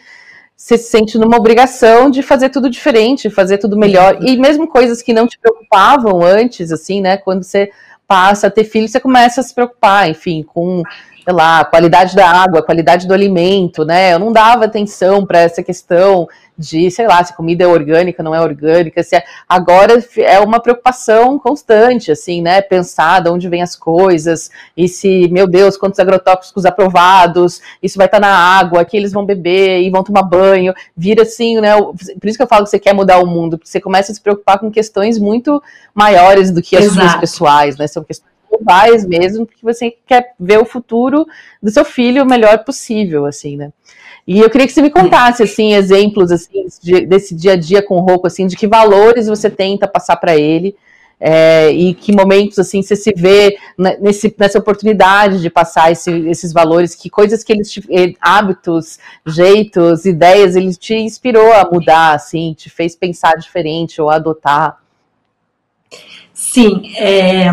você 0.58 0.76
se 0.76 0.90
sente 0.90 1.20
numa 1.20 1.38
obrigação 1.38 2.10
de 2.10 2.24
fazer 2.24 2.50
tudo 2.50 2.68
diferente, 2.68 3.30
fazer 3.30 3.60
tudo 3.60 3.78
melhor. 3.78 4.18
E 4.22 4.36
mesmo 4.36 4.68
coisas 4.68 5.04
que 5.04 5.14
não 5.14 5.28
te 5.28 5.38
preocupavam 5.38 6.24
antes, 6.24 6.72
assim, 6.72 7.00
né? 7.00 7.16
Quando 7.16 7.44
você 7.44 7.70
passa 8.08 8.48
a 8.48 8.50
ter 8.50 8.64
filho, 8.64 8.88
você 8.88 9.00
começa 9.00 9.40
a 9.40 9.44
se 9.44 9.54
preocupar, 9.54 10.10
enfim, 10.10 10.42
com 10.42 10.82
sei 11.28 11.34
lá, 11.34 11.66
qualidade 11.66 12.16
da 12.16 12.26
água, 12.26 12.64
qualidade 12.64 13.06
do 13.06 13.14
alimento, 13.14 13.84
né? 13.84 14.14
Eu 14.14 14.20
não 14.20 14.32
dava 14.32 14.64
atenção 14.64 15.26
para 15.26 15.40
essa 15.40 15.62
questão 15.62 16.26
de, 16.58 16.90
sei 16.90 17.06
lá, 17.06 17.22
se 17.22 17.34
a 17.34 17.36
comida 17.36 17.66
é 17.66 17.68
orgânica, 17.68 18.24
não 18.24 18.34
é 18.34 18.40
orgânica, 18.40 19.04
se 19.04 19.18
é... 19.18 19.24
agora 19.48 20.02
é 20.20 20.40
uma 20.40 20.62
preocupação 20.62 21.38
constante, 21.38 22.14
assim, 22.14 22.42
né? 22.42 22.62
Pensar 22.62 23.22
de 23.22 23.30
onde 23.30 23.50
vêm 23.50 23.62
as 23.62 23.76
coisas, 23.76 24.50
e 24.76 24.88
se, 24.88 25.28
meu 25.28 25.48
Deus, 25.48 25.76
quantos 25.76 26.00
agrotóxicos 26.00 26.66
aprovados, 26.66 27.62
isso 27.84 27.98
vai 27.98 28.08
estar 28.08 28.22
na 28.22 28.34
água, 28.34 28.86
que 28.86 28.96
eles 28.96 29.12
vão 29.12 29.26
beber 29.26 29.82
e 29.82 29.90
vão 29.90 30.06
tomar 30.06 30.24
banho, 30.24 30.74
vira 30.96 31.24
assim, 31.24 31.60
né? 31.60 31.76
Por 31.76 32.30
isso 32.30 32.38
que 32.38 32.44
eu 32.44 32.48
falo 32.48 32.64
que 32.64 32.70
você 32.70 32.80
quer 32.80 32.94
mudar 32.94 33.20
o 33.20 33.28
mundo, 33.28 33.58
porque 33.58 33.70
você 33.70 33.82
começa 33.82 34.14
a 34.14 34.16
se 34.16 34.22
preocupar 34.22 34.60
com 34.60 34.72
questões 34.72 35.20
muito 35.20 35.62
maiores 35.94 36.52
do 36.52 36.62
que 36.62 36.78
as 36.78 36.86
Exato. 36.86 37.02
suas 37.02 37.16
pessoais, 37.20 37.76
né? 37.76 37.86
São 37.86 38.02
questões 38.02 38.37
globais 38.58 39.06
mesmo, 39.06 39.46
porque 39.46 39.64
você 39.64 39.94
quer 40.06 40.34
ver 40.40 40.60
o 40.60 40.66
futuro 40.66 41.26
do 41.62 41.70
seu 41.70 41.86
filho 41.86 42.24
o 42.24 42.28
melhor 42.28 42.64
possível, 42.64 43.26
assim, 43.26 43.58
né? 43.58 43.72
E 44.28 44.40
eu 44.40 44.50
queria 44.50 44.68
que 44.68 44.74
você 44.74 44.82
me 44.82 44.90
contasse, 44.90 45.42
assim, 45.42 45.74
exemplos, 45.74 46.32
assim, 46.32 46.66
desse 47.08 47.34
dia 47.34 47.54
a 47.54 47.56
dia 47.56 47.82
com 47.82 47.96
o 47.96 48.02
Rocco, 48.02 48.28
assim, 48.28 48.46
de 48.46 48.58
que 48.58 48.68
valores 48.68 49.28
você 49.28 49.50
tenta 49.50 49.88
passar 49.88 50.18
para 50.18 50.36
ele, 50.36 50.76
é, 51.20 51.72
e 51.72 51.94
que 51.94 52.14
momentos, 52.14 52.60
assim, 52.60 52.82
você 52.82 52.96
se 52.96 53.12
vê 53.16 53.58
nesse, 54.00 54.34
nessa 54.38 54.60
oportunidade 54.60 55.42
de 55.42 55.50
passar 55.50 55.92
esse, 55.92 56.12
esses 56.28 56.54
valores, 56.54 56.94
que 56.94 57.10
coisas 57.10 57.44
que 57.44 57.54
eles, 57.54 57.80
eh, 57.90 58.14
hábitos, 58.20 59.00
jeitos, 59.26 60.06
ideias, 60.06 60.56
ele 60.56 60.76
te 60.76 60.94
inspirou 60.94 61.54
a 61.54 61.68
mudar, 61.72 62.14
assim, 62.14 62.54
te 62.54 62.70
fez 62.70 62.96
pensar 62.96 63.36
diferente 63.36 64.02
ou 64.02 64.10
adotar. 64.10 64.78
Sim, 66.34 66.84
é, 66.98 67.48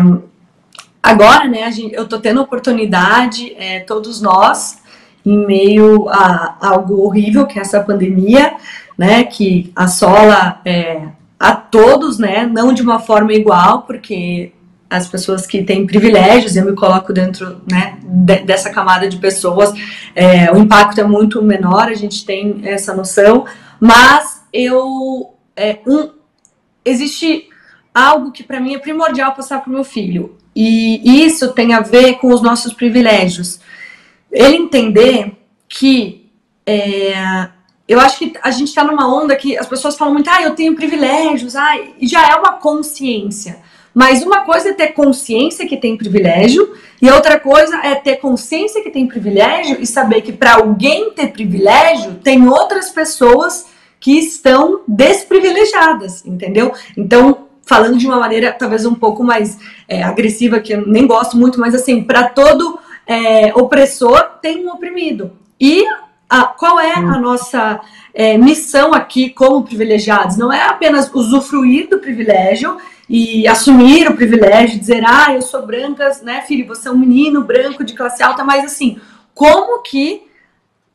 Agora, 1.05 1.47
né, 1.47 1.71
gente, 1.71 1.93
eu 1.93 2.07
tô 2.07 2.19
tendo 2.19 2.41
oportunidade, 2.41 3.55
é, 3.59 3.81
todos 3.81 4.19
nós, 4.19 4.79
em 5.23 5.37
meio 5.45 6.09
a, 6.09 6.57
a, 6.59 6.69
algo 6.69 7.05
horrível 7.05 7.45
que 7.45 7.59
é 7.59 7.61
essa 7.61 7.79
pandemia, 7.79 8.55
né, 8.97 9.23
que 9.23 9.71
assola 9.75 10.59
é, 10.65 11.03
a 11.39 11.55
todos, 11.55 12.17
né, 12.17 12.47
não 12.51 12.73
de 12.73 12.81
uma 12.81 12.97
forma 12.97 13.33
igual, 13.33 13.83
porque 13.83 14.51
as 14.89 15.07
pessoas 15.07 15.45
que 15.45 15.61
têm 15.61 15.85
privilégios, 15.85 16.55
eu 16.55 16.65
me 16.65 16.73
coloco 16.73 17.13
dentro 17.13 17.61
né, 17.71 17.99
de, 18.01 18.37
dessa 18.39 18.71
camada 18.71 19.07
de 19.07 19.17
pessoas, 19.17 19.73
é, 20.15 20.51
o 20.51 20.57
impacto 20.57 20.99
é 20.99 21.03
muito 21.03 21.39
menor, 21.39 21.87
a 21.87 21.93
gente 21.93 22.25
tem 22.25 22.61
essa 22.63 22.95
noção, 22.95 23.45
mas 23.79 24.41
eu 24.51 25.35
é, 25.55 25.77
um, 25.85 26.09
existe 26.83 27.47
algo 27.93 28.31
que 28.31 28.41
para 28.41 28.59
mim 28.59 28.73
é 28.73 28.79
primordial 28.79 29.35
passar 29.35 29.61
para 29.61 29.69
o 29.69 29.73
meu 29.73 29.83
filho. 29.83 30.43
E 30.55 31.25
isso 31.25 31.51
tem 31.53 31.73
a 31.73 31.81
ver 31.81 32.15
com 32.15 32.33
os 32.33 32.41
nossos 32.41 32.73
privilégios. 32.73 33.59
Ele 34.31 34.55
entender 34.55 35.33
que 35.67 36.29
é, 36.65 37.49
eu 37.87 37.99
acho 37.99 38.17
que 38.17 38.33
a 38.41 38.49
gente 38.51 38.69
está 38.69 38.83
numa 38.83 39.13
onda 39.13 39.35
que 39.35 39.57
as 39.57 39.67
pessoas 39.67 39.97
falam 39.97 40.13
muito, 40.13 40.29
ah, 40.29 40.41
eu 40.41 40.55
tenho 40.55 40.75
privilégios, 40.75 41.55
ah, 41.55 41.77
já 42.01 42.29
é 42.29 42.35
uma 42.35 42.53
consciência. 42.53 43.59
Mas 43.93 44.23
uma 44.23 44.41
coisa 44.41 44.69
é 44.69 44.73
ter 44.73 44.87
consciência 44.87 45.67
que 45.67 45.77
tem 45.77 45.95
privilégio, 45.95 46.73
e 47.01 47.09
outra 47.09 47.39
coisa 47.39 47.77
é 47.77 47.95
ter 47.95 48.17
consciência 48.17 48.81
que 48.81 48.89
tem 48.89 49.07
privilégio 49.07 49.77
e 49.79 49.85
saber 49.85 50.21
que 50.21 50.33
para 50.33 50.55
alguém 50.55 51.11
ter 51.11 51.27
privilégio, 51.27 52.15
tem 52.15 52.47
outras 52.47 52.89
pessoas 52.89 53.67
que 53.99 54.19
estão 54.19 54.81
desprivilegiadas, 54.87 56.25
entendeu? 56.25 56.73
Então, 56.97 57.44
falando 57.65 57.97
de 57.97 58.05
uma 58.05 58.17
maneira 58.17 58.51
talvez 58.51 58.85
um 58.85 58.95
pouco 58.95 59.23
mais 59.23 59.57
é, 59.87 60.03
agressiva, 60.03 60.59
que 60.59 60.73
eu 60.73 60.87
nem 60.87 61.07
gosto 61.07 61.35
muito, 61.35 61.59
mas 61.59 61.73
assim, 61.73 62.03
para 62.03 62.29
todo 62.29 62.79
é, 63.07 63.53
opressor 63.55 64.21
tem 64.41 64.65
um 64.65 64.71
oprimido. 64.71 65.33
E 65.59 65.85
a, 66.29 66.43
qual 66.43 66.79
é 66.79 66.93
a 66.93 67.19
nossa 67.19 67.81
é, 68.13 68.37
missão 68.37 68.93
aqui 68.93 69.29
como 69.29 69.63
privilegiados? 69.63 70.37
Não 70.37 70.53
é 70.53 70.63
apenas 70.63 71.11
usufruir 71.13 71.89
do 71.89 71.99
privilégio 71.99 72.77
e 73.09 73.47
assumir 73.47 74.09
o 74.09 74.15
privilégio, 74.15 74.79
dizer, 74.79 75.03
ah, 75.05 75.33
eu 75.33 75.41
sou 75.41 75.65
branca, 75.65 76.09
né, 76.23 76.41
filho, 76.41 76.67
você 76.67 76.87
é 76.87 76.91
um 76.91 76.97
menino 76.97 77.43
branco 77.43 77.83
de 77.83 77.93
classe 77.93 78.23
alta, 78.23 78.43
mas 78.43 78.65
assim, 78.65 78.99
como 79.33 79.81
que 79.83 80.23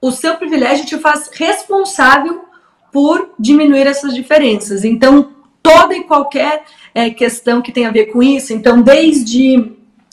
o 0.00 0.11
seu 0.11 0.35
privilégio 0.37 0.87
te 0.87 0.99
faz 0.99 1.31
responsável 1.33 2.45
por 2.93 3.31
diminuir 3.39 3.87
essas 3.87 4.15
diferenças? 4.15 4.85
Então, 4.85 5.31
toda 5.73 5.97
e 5.97 6.05
qualquer 6.05 6.62
é, 6.95 7.11
questão 7.11 7.62
que 7.62 7.73
tem 7.73 7.87
a 7.87 7.91
ver 7.91 8.07
com 8.07 8.23
isso. 8.23 8.53
Então, 8.53 8.83
desde 8.83 9.73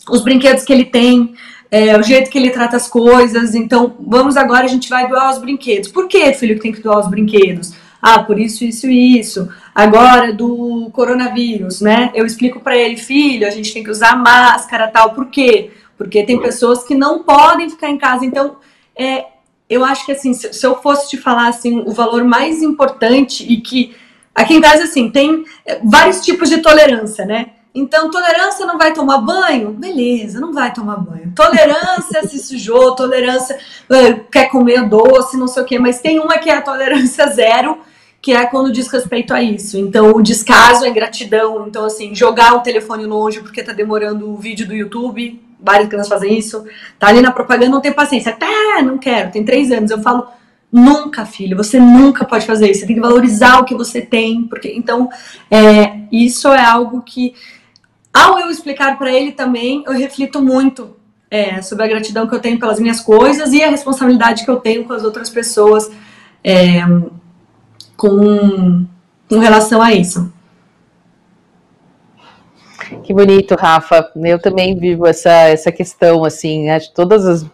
os 0.10 0.22
brinquedos 0.22 0.64
que 0.64 0.72
ele 0.72 0.86
tem, 0.86 1.34
é, 1.70 1.98
o 1.98 2.04
jeito 2.04 2.30
que 2.30 2.38
ele 2.38 2.50
trata 2.50 2.78
as 2.78 2.88
coisas. 2.88 3.56
Então, 3.56 3.96
vamos 4.00 4.38
agora, 4.38 4.66
a 4.66 4.70
gente 4.70 4.90
vai 4.90 5.08
doar 5.08 5.32
os 5.32 5.38
brinquedos. 5.38 5.90
Por 5.90 6.08
que, 6.08 6.34
filho, 6.34 6.56
que 6.56 6.62
tem 6.62 6.72
que 6.72 6.82
doar 6.82 7.00
os 7.00 7.08
brinquedos? 7.08 7.74
Ah, 8.02 8.24
por 8.24 8.40
isso, 8.40 8.64
isso 8.64 8.88
e 8.88 9.20
isso. 9.20 9.50
Agora, 9.74 10.32
do 10.32 10.90
coronavírus, 10.94 11.82
né? 11.82 12.12
Eu 12.14 12.26
explico 12.26 12.60
para 12.60 12.78
ele, 12.78 12.96
filho, 12.96 13.48
a 13.48 13.50
gente 13.50 13.74
tem 13.74 13.84
que 13.84 13.90
usar 13.90 14.16
máscara, 14.16 14.88
tal. 14.88 15.14
Por 15.14 15.28
quê? 15.28 15.72
Porque 15.98 16.24
tem 16.24 16.40
pessoas 16.40 16.84
que 16.84 16.94
não 16.94 17.24
podem 17.24 17.70
ficar 17.70 17.90
em 17.90 17.98
casa. 17.98 18.24
Então, 18.24 18.58
é, 18.96 19.26
eu 19.70 19.84
acho 19.84 20.06
que, 20.06 20.12
assim, 20.12 20.34
se, 20.34 20.54
se 20.54 20.66
eu 20.66 20.76
fosse 20.82 21.10
te 21.10 21.18
falar, 21.18 21.48
assim, 21.48 21.80
o 21.86 21.92
valor 21.92 22.24
mais 22.24 22.62
importante 22.62 23.44
e 23.52 23.58
que 23.60 23.96
Aqui 24.38 24.54
em 24.54 24.62
casa, 24.62 24.84
assim, 24.84 25.10
tem 25.10 25.44
eh, 25.66 25.80
vários 25.84 26.22
tipos 26.22 26.48
de 26.48 26.60
tolerância, 26.60 27.26
né? 27.26 27.54
Então, 27.74 28.12
tolerância 28.12 28.68
não 28.68 28.78
vai 28.78 28.94
tomar 28.94 29.18
banho? 29.18 29.72
Beleza, 29.72 30.40
não 30.40 30.54
vai 30.54 30.72
tomar 30.72 30.98
banho. 30.98 31.34
Tolerância 31.36 32.22
se 32.28 32.38
sujou, 32.38 32.96
tolerância 32.96 33.58
uh, 33.90 34.24
quer 34.32 34.50
comer 34.50 34.88
doce, 34.88 35.38
não 35.38 35.48
sei 35.48 35.64
o 35.64 35.66
quê, 35.66 35.80
mas 35.80 36.00
tem 36.00 36.20
uma 36.20 36.38
que 36.38 36.52
é 36.52 36.54
a 36.54 36.62
tolerância 36.62 37.26
zero, 37.34 37.80
que 38.22 38.32
é 38.32 38.46
quando 38.46 38.72
diz 38.72 38.88
respeito 38.90 39.34
a 39.34 39.42
isso. 39.42 39.76
Então, 39.76 40.12
o 40.12 40.22
descaso, 40.22 40.86
a 40.86 40.88
ingratidão. 40.88 41.68
Então, 41.68 41.84
assim, 41.84 42.14
jogar 42.14 42.54
o 42.54 42.62
telefone 42.62 43.08
longe 43.08 43.40
porque 43.40 43.64
tá 43.64 43.74
demorando 43.74 44.30
o 44.30 44.38
vídeo 44.38 44.68
do 44.68 44.76
YouTube. 44.76 45.42
Várias 45.60 45.90
crianças 45.90 46.10
fazem 46.10 46.38
isso. 46.38 46.64
Tá 47.00 47.08
ali 47.08 47.22
na 47.22 47.32
propaganda, 47.32 47.72
não 47.72 47.82
tem 47.82 47.92
paciência. 47.92 48.32
Até 48.32 48.84
não 48.84 49.00
quero, 49.00 49.32
tem 49.32 49.44
três 49.44 49.72
anos. 49.72 49.90
Eu 49.90 50.00
falo, 50.00 50.28
Nunca, 50.72 51.26
filho, 51.26 51.56
você 51.56 51.80
nunca 51.80 52.26
pode 52.26 52.46
fazer 52.46 52.70
isso. 52.70 52.82
Você 52.82 52.88
tem 52.88 52.96
que 52.96 53.02
valorizar 53.02 53.60
o 53.60 53.66
que 53.66 53.74
você 53.74 54.02
tem, 54.02 54.44
porque 54.44 54.72
então 54.76 55.10
é, 55.50 56.00
isso 56.12 56.50
é 56.50 56.64
algo 56.64 57.02
que, 57.02 57.34
ao 58.14 58.38
eu 58.38 58.50
explicar 58.50 58.98
para 58.98 59.12
ele 59.12 59.32
também, 59.32 59.84
eu 59.88 59.94
reflito 59.94 60.42
muito 60.42 60.96
é, 61.32 61.62
sobre 61.62 61.86
a 61.86 61.88
gratidão 61.88 62.28
que 62.28 62.36
eu 62.36 62.40
tenho 62.40 62.60
pelas 62.60 62.80
minhas 62.80 63.00
coisas 63.00 63.54
e 63.54 63.64
a 63.64 63.70
responsabilidade 63.70 64.44
que 64.44 64.52
eu 64.52 64.58
tenho 64.58 64.84
com 64.84 64.94
as 64.94 65.04
outras 65.04 65.30
pessoas 65.30 65.90
é, 66.44 66.82
com, 67.96 68.86
com 69.30 69.40
relação 69.40 69.82
a 69.82 69.94
isso. 69.94 70.32
Que 73.04 73.14
bonito, 73.14 73.56
Rafa. 73.56 74.12
Eu 74.16 74.40
também 74.40 74.78
vivo 74.78 75.06
essa, 75.06 75.30
essa 75.30 75.72
questão, 75.72 76.24
assim, 76.24 76.66
né, 76.66 76.80
de 76.80 76.94
todas 76.94 77.26
as 77.26 77.46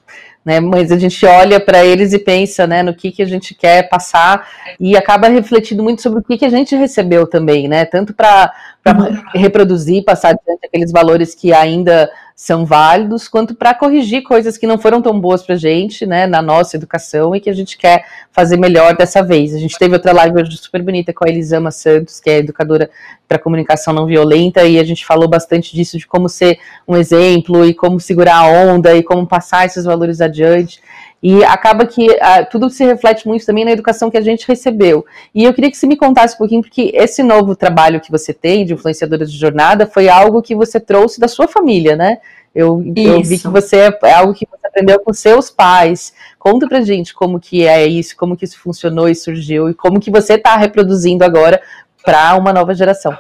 né? 0.46 0.60
Mas 0.60 0.92
a 0.92 0.98
gente 0.98 1.26
olha 1.26 1.60
para 1.60 1.86
eles 1.86 2.14
e 2.14 2.20
pensa, 2.20 2.68
né, 2.68 2.84
no 2.84 2.94
que 2.94 3.12
que 3.12 3.22
a 3.22 3.28
gente 3.28 3.54
quer 3.54 3.88
passar 3.90 4.48
e 4.80 4.98
acaba 4.98 5.28
refletindo 5.28 5.84
muito 5.84 6.02
sobre 6.02 6.20
o 6.20 6.24
que 6.24 6.38
que 6.38 6.46
a 6.46 6.50
gente 6.50 6.76
recebeu 6.76 7.26
também, 7.26 7.68
né? 7.68 7.86
Tanto 7.86 8.14
para 8.14 8.54
uhum. 8.86 9.40
reproduzir, 9.40 10.04
passar 10.04 10.30
adiante 10.30 10.66
aqueles 10.66 10.92
valores 10.92 11.34
que 11.34 11.54
ainda 11.54 12.10
são 12.44 12.66
válidos, 12.66 13.30
quanto 13.30 13.56
para 13.56 13.74
corrigir 13.74 14.22
coisas 14.22 14.58
que 14.58 14.68
não 14.68 14.78
foram 14.78 15.02
tão 15.02 15.18
boas 15.18 15.42
para 15.42 15.56
a 15.56 15.58
gente, 15.58 16.06
né, 16.06 16.28
na 16.28 16.42
nossa 16.42 16.76
educação 16.76 17.34
e 17.34 17.40
que 17.40 17.50
a 17.50 17.54
gente 17.54 17.78
quer 17.78 18.04
fazer 18.34 18.58
melhor 18.58 18.98
dessa 18.98 19.24
vez. 19.24 19.56
A 19.56 19.58
gente 19.58 19.78
teve 19.80 19.94
outra 19.94 20.12
live 20.12 20.42
hoje 20.42 20.58
super 20.58 20.82
bonita 20.82 21.14
com 21.14 21.24
a 21.24 21.30
Elisama 21.30 21.72
Santos, 21.72 22.20
que 22.20 22.30
é 22.30 22.40
educadora 22.40 22.90
para 23.30 23.40
comunicação 23.40 23.94
não 23.94 24.06
violenta, 24.06 24.62
e 24.66 24.78
a 24.78 24.84
gente 24.84 25.06
falou 25.06 25.26
bastante 25.26 25.74
disso, 25.74 25.98
de 25.98 26.06
como 26.06 26.28
ser 26.28 26.60
um 26.86 26.98
exemplo 26.98 27.66
e 27.66 27.74
como 27.74 27.98
segurar 27.98 28.36
a 28.36 28.46
onda 28.46 28.94
e 28.94 29.02
como 29.02 29.26
passar 29.26 29.66
esses 29.66 29.86
valores 29.86 30.20
adiante. 30.20 30.82
E 31.24 31.42
acaba 31.46 31.86
que 31.86 32.06
uh, 32.12 32.46
tudo 32.52 32.70
se 32.70 32.84
reflete 32.84 33.26
muito 33.26 33.46
também 33.46 33.64
na 33.64 33.72
educação 33.72 34.12
que 34.12 34.18
a 34.18 34.22
gente 34.22 34.46
recebeu. 34.46 35.06
E 35.34 35.46
eu 35.46 35.54
queria 35.54 35.72
que 35.72 35.78
você 35.78 35.88
me 35.88 35.96
contasse 35.96 36.36
um 36.36 36.38
pouquinho, 36.38 36.62
porque 36.62 36.92
esse 36.94 37.24
novo 37.24 37.56
trabalho 37.56 38.02
que 38.02 38.12
você 38.12 38.34
tem 38.34 38.66
de 38.66 38.74
influenciadora 38.74 39.26
de 39.26 39.38
jornada 39.38 39.88
foi 39.88 40.10
algo 40.10 40.42
que 40.42 40.54
você 40.54 40.82
trouxe 40.82 41.22
da 41.22 41.30
sua 41.30 41.48
família, 41.48 41.96
né? 41.96 42.18
Eu, 42.54 42.84
eu, 42.96 43.24
vi 43.24 43.40
que 43.40 43.48
você 43.48 43.78
é, 43.78 44.00
é 44.04 44.14
algo 44.14 44.34
que 44.34 44.46
você 44.52 44.68
aprendeu 44.68 45.00
com 45.00 45.14
seus 45.14 45.50
pais. 45.50 46.14
Conta 46.38 46.68
pra 46.68 46.82
gente 46.82 47.14
como 47.14 47.40
que 47.40 47.66
é 47.66 47.88
isso, 47.88 48.18
como 48.18 48.36
que 48.36 48.44
isso 48.44 48.60
funcionou 48.60 49.08
e 49.08 49.16
surgiu 49.16 49.70
e 49.70 49.74
como 49.74 50.02
que 50.02 50.12
você 50.12 50.34
está 50.34 50.58
reproduzindo 50.58 51.24
agora 51.24 51.62
para 52.04 52.36
uma 52.36 52.52
nova 52.52 52.76
geração. 52.76 53.18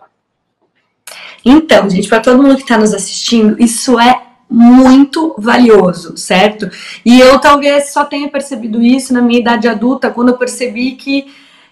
Então, 1.45 1.89
gente, 1.89 2.09
para 2.09 2.19
todo 2.19 2.41
mundo 2.41 2.57
que 2.57 2.63
está 2.63 2.77
nos 2.77 2.93
assistindo, 2.93 3.55
isso 3.61 3.97
é 3.97 4.21
muito 4.53 5.33
valioso, 5.35 6.15
certo? 6.15 6.69
E 7.03 7.19
eu 7.19 7.39
talvez 7.39 7.91
só 7.91 8.05
tenha 8.05 8.29
percebido 8.29 8.79
isso 8.83 9.11
na 9.11 9.19
minha 9.19 9.39
idade 9.39 9.67
adulta, 9.67 10.11
quando 10.11 10.29
eu 10.29 10.37
percebi 10.37 10.91
que 10.91 11.25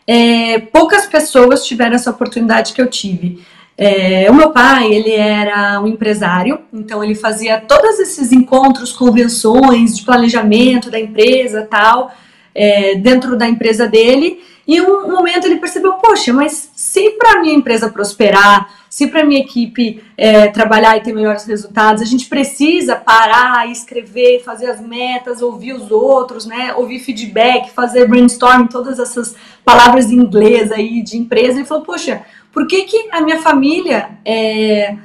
é, 0.08 0.58
poucas 0.58 1.06
pessoas 1.06 1.64
tiveram 1.64 1.94
essa 1.94 2.10
oportunidade 2.10 2.74
que 2.74 2.82
eu 2.82 2.88
tive. 2.88 3.46
É, 3.78 4.30
o 4.32 4.34
meu 4.34 4.50
pai, 4.50 4.92
ele 4.92 5.12
era 5.12 5.80
um 5.80 5.86
empresário, 5.86 6.60
então 6.74 7.04
ele 7.04 7.14
fazia 7.14 7.62
todos 7.62 8.00
esses 8.00 8.32
encontros, 8.32 8.92
convenções 8.92 9.96
de 9.96 10.04
planejamento 10.04 10.90
da 10.90 11.00
empresa 11.00 11.68
tal, 11.70 12.12
é, 12.54 12.96
dentro 12.96 13.38
da 13.38 13.48
empresa 13.48 13.88
dele. 13.88 14.42
E 14.68 14.82
um 14.82 15.08
momento 15.08 15.46
ele 15.46 15.58
percebeu, 15.58 15.94
poxa, 15.94 16.34
mas 16.34 16.72
se 16.76 17.12
para 17.12 17.42
minha 17.42 17.54
empresa 17.54 17.90
prosperar, 17.90 18.81
se 18.92 19.08
para 19.08 19.24
minha 19.24 19.40
equipe 19.40 20.04
é, 20.18 20.50
trabalhar 20.50 20.98
e 20.98 21.02
ter 21.02 21.14
melhores 21.14 21.46
resultados, 21.46 22.02
a 22.02 22.06
gente 22.06 22.26
precisa 22.26 22.94
parar, 22.94 23.72
escrever, 23.72 24.44
fazer 24.44 24.70
as 24.70 24.82
metas, 24.82 25.42
ouvir 25.42 25.72
os 25.72 25.90
outros, 25.90 26.46
né? 26.46 26.74
Ouvir 26.76 27.00
feedback, 27.00 27.72
fazer 27.72 28.06
brainstorming, 28.06 28.68
todas 28.68 29.00
essas 29.00 29.34
palavras 29.64 30.12
em 30.12 30.18
inglês 30.18 30.74
aí 30.74 31.02
de 31.02 31.18
empresa. 31.18 31.60
Ele 31.60 31.66
falou, 31.66 31.86
poxa, 31.86 32.24
por 32.52 32.68
que, 32.68 32.82
que 32.82 33.08
a 33.14 33.22
minha 33.22 33.40
família 33.40 34.10
é... 34.26 34.98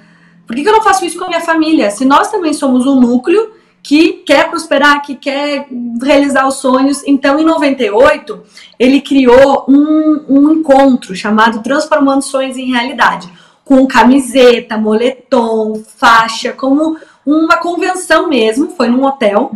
Por 0.45 0.57
que, 0.57 0.64
que 0.64 0.69
eu 0.69 0.73
não 0.73 0.83
faço 0.83 1.05
isso 1.05 1.16
com 1.16 1.26
a 1.26 1.28
minha 1.28 1.40
família? 1.40 1.88
Se 1.93 2.05
nós 2.05 2.28
também 2.28 2.52
somos 2.52 2.87
um 2.87 2.99
núcleo 3.00 3.52
que 3.85 4.14
quer 4.14 4.50
prosperar, 4.50 5.00
que 5.00 5.14
quer 5.14 5.69
realizar 6.02 6.45
os 6.49 6.57
sonhos. 6.57 7.05
Então, 7.07 7.38
em 7.38 7.45
98, 7.45 8.43
ele 8.81 9.00
criou 9.00 9.64
um, 9.69 10.25
um 10.28 10.52
encontro 10.55 11.14
chamado 11.14 11.62
Transformando 11.62 12.23
Sonhos 12.23 12.57
em 12.57 12.73
Realidade, 12.73 13.28
com 13.67 13.85
camiseta, 13.85 14.79
moletom, 14.79 15.83
faixa, 15.97 16.53
como 16.53 16.97
uma 17.27 17.57
convenção 17.57 18.29
mesmo. 18.29 18.71
Foi 18.71 18.89
num 18.89 19.05
hotel, 19.05 19.51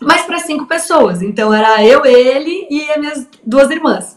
mas 0.00 0.22
para 0.22 0.38
cinco 0.38 0.64
pessoas. 0.64 1.22
Então, 1.22 1.52
era 1.52 1.84
eu, 1.84 2.06
ele 2.06 2.68
e 2.70 2.88
as 2.88 2.96
minhas 2.98 3.26
duas 3.44 3.68
irmãs. 3.68 4.16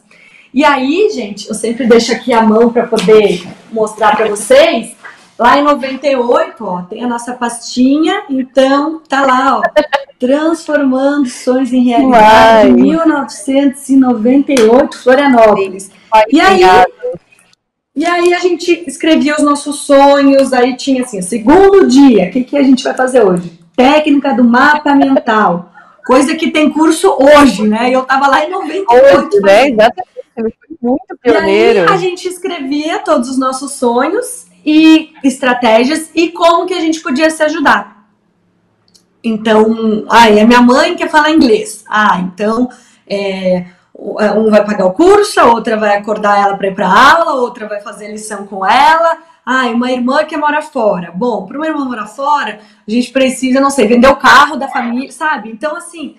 E 0.54 0.64
aí, 0.64 1.10
gente, 1.12 1.50
eu 1.50 1.56
sempre 1.56 1.88
deixo 1.88 2.12
aqui 2.12 2.32
a 2.32 2.44
mão 2.44 2.72
para 2.72 2.86
poder 2.86 3.44
mostrar 3.72 4.16
para 4.16 4.28
vocês. 4.28 4.96
Lá 5.40 5.58
em 5.58 5.64
98, 5.64 6.64
ó, 6.64 6.84
tem 6.84 7.04
a 7.04 7.08
nossa 7.08 7.34
pastinha, 7.34 8.22
então 8.30 9.02
tá 9.10 9.26
lá, 9.26 9.58
ó, 9.58 9.64
transformando 10.20 11.28
sonhos 11.28 11.74
em 11.74 11.84
realidade, 11.84 12.70
Uai. 12.70 12.80
1998, 12.80 15.00
Florianópolis. 15.00 15.90
e 16.30 16.40
aí, 16.40 16.62
e 17.96 18.06
aí 18.06 18.34
a 18.34 18.40
gente 18.40 18.84
escrevia 18.88 19.36
os 19.36 19.44
nossos 19.44 19.82
sonhos, 19.82 20.54
aí 20.54 20.76
tinha 20.76 21.04
assim, 21.04 21.22
segundo 21.22 21.88
dia, 21.88 22.28
o 22.28 22.32
que, 22.32 22.44
que 22.44 22.58
a 22.58 22.64
gente 22.64 22.84
vai 22.84 22.94
fazer 22.94 23.24
hoje? 23.24 23.60
Técnica 23.76 24.34
do 24.34 24.44
mapa 24.44 24.96
mental, 24.96 25.72
coisa 26.06 26.36
que 26.36 26.52
tem 26.52 26.70
curso 26.70 27.18
hoje, 27.20 27.68
né? 27.68 27.90
Eu 27.90 28.04
tava 28.04 28.28
lá 28.28 28.46
em 28.46 28.50
98. 28.50 29.28
Hoje, 29.28 29.40
né? 29.42 29.70
Exatamente 29.70 30.12
ele 30.38 30.54
foi 30.60 30.78
muito 30.82 31.18
pioneiro. 31.22 31.80
E 31.80 31.82
aí 31.82 31.88
a 31.88 31.98
gente 31.98 32.28
escrevia 32.28 33.00
todos 33.00 33.30
os 33.30 33.38
nossos 33.38 33.74
sonhos 33.74 34.48
e 34.66 35.14
estratégias 35.24 36.10
e 36.16 36.30
como 36.30 36.66
que 36.66 36.74
a 36.74 36.80
gente 36.80 37.02
podia 37.02 37.30
se 37.30 37.44
ajudar. 37.44 38.10
Então, 39.24 40.06
ai, 40.10 40.40
a 40.40 40.48
minha 40.48 40.62
mãe 40.62 40.96
quer 40.96 41.10
falar 41.10 41.32
inglês. 41.32 41.84
Ah, 41.88 42.20
então 42.22 42.70
é, 43.08 43.66
um 44.01 44.50
vai 44.50 44.65
pagar 44.65 44.86
o 44.86 44.93
curso, 44.93 45.39
a 45.39 45.46
outra 45.46 45.77
vai 45.77 45.96
acordar 45.96 46.39
ela 46.39 46.58
para 46.58 46.67
ir 46.67 46.74
para 46.74 46.88
aula, 46.88 47.31
a 47.31 47.36
outra 47.36 47.67
vai 47.67 47.79
fazer 47.81 48.12
lição 48.12 48.48
com 48.48 48.65
ela. 48.65 49.17
Ah, 49.46 49.67
uma 49.67 49.91
irmã 49.91 50.24
que 50.24 50.36
mora 50.36 50.62
fora. 50.62 51.12
Bom, 51.13 51.46
para 51.46 51.58
uma 51.58 51.67
irmã 51.67 51.86
morar 51.86 52.08
fora, 52.08 52.60
a 52.88 52.91
gente 52.91 53.12
precisa, 53.12 53.60
não 53.60 53.70
sei, 53.70 53.88
vender 53.88 54.08
o 54.08 54.15
carro 54.15 54.55
da 54.55 54.67
família, 54.67 55.12
sabe? 55.12 55.50
Então, 55.51 55.75
assim, 55.75 56.15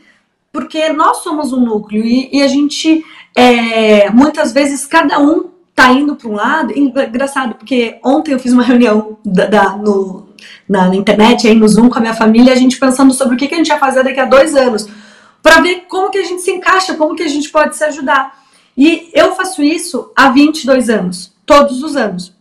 porque 0.52 0.92
nós 0.92 1.18
somos 1.18 1.52
um 1.52 1.60
núcleo 1.60 2.04
e, 2.04 2.28
e 2.32 2.42
a 2.42 2.48
gente 2.48 3.04
é, 3.34 4.10
muitas 4.10 4.52
vezes 4.52 4.86
cada 4.86 5.18
um 5.18 5.50
tá 5.74 5.90
indo 5.90 6.14
para 6.14 6.28
um 6.28 6.34
lado. 6.34 6.72
Engraçado, 6.76 7.54
porque 7.54 7.98
ontem 8.04 8.32
eu 8.32 8.38
fiz 8.38 8.52
uma 8.52 8.62
reunião 8.62 9.18
da, 9.24 9.46
da 9.46 9.76
no, 9.76 10.28
na, 10.68 10.88
na, 10.88 10.96
internet, 10.96 11.48
aí 11.48 11.54
no 11.54 11.68
Zoom 11.68 11.88
com 11.88 11.98
a 11.98 12.00
minha 12.00 12.14
família, 12.14 12.52
a 12.52 12.56
gente 12.56 12.78
pensando 12.78 13.12
sobre 13.12 13.34
o 13.34 13.38
que, 13.38 13.48
que 13.48 13.54
a 13.54 13.58
gente 13.58 13.68
vai 13.68 13.78
fazer 13.78 14.04
daqui 14.04 14.20
a 14.20 14.24
dois 14.24 14.54
anos, 14.54 14.88
para 15.42 15.61
ver 15.61 15.84
como 15.88 16.11
que 16.11 16.18
a 16.18 16.25
gente 16.25 16.40
se 16.40 16.52
encaixa, 16.52 16.94
como 16.94 17.16
que 17.16 17.22
a 17.22 17.28
gente 17.28 17.50
pode 17.50 17.76
se 17.76 17.84
ajudar. 17.84 18.42
E 18.76 19.11
eu 19.12 19.34
faço 19.34 19.62
isso 19.62 20.11
há 20.16 20.30
22 20.30 20.88
anos, 20.88 21.34
todos 21.44 21.82
os 21.82 21.96
anos. 21.96 22.32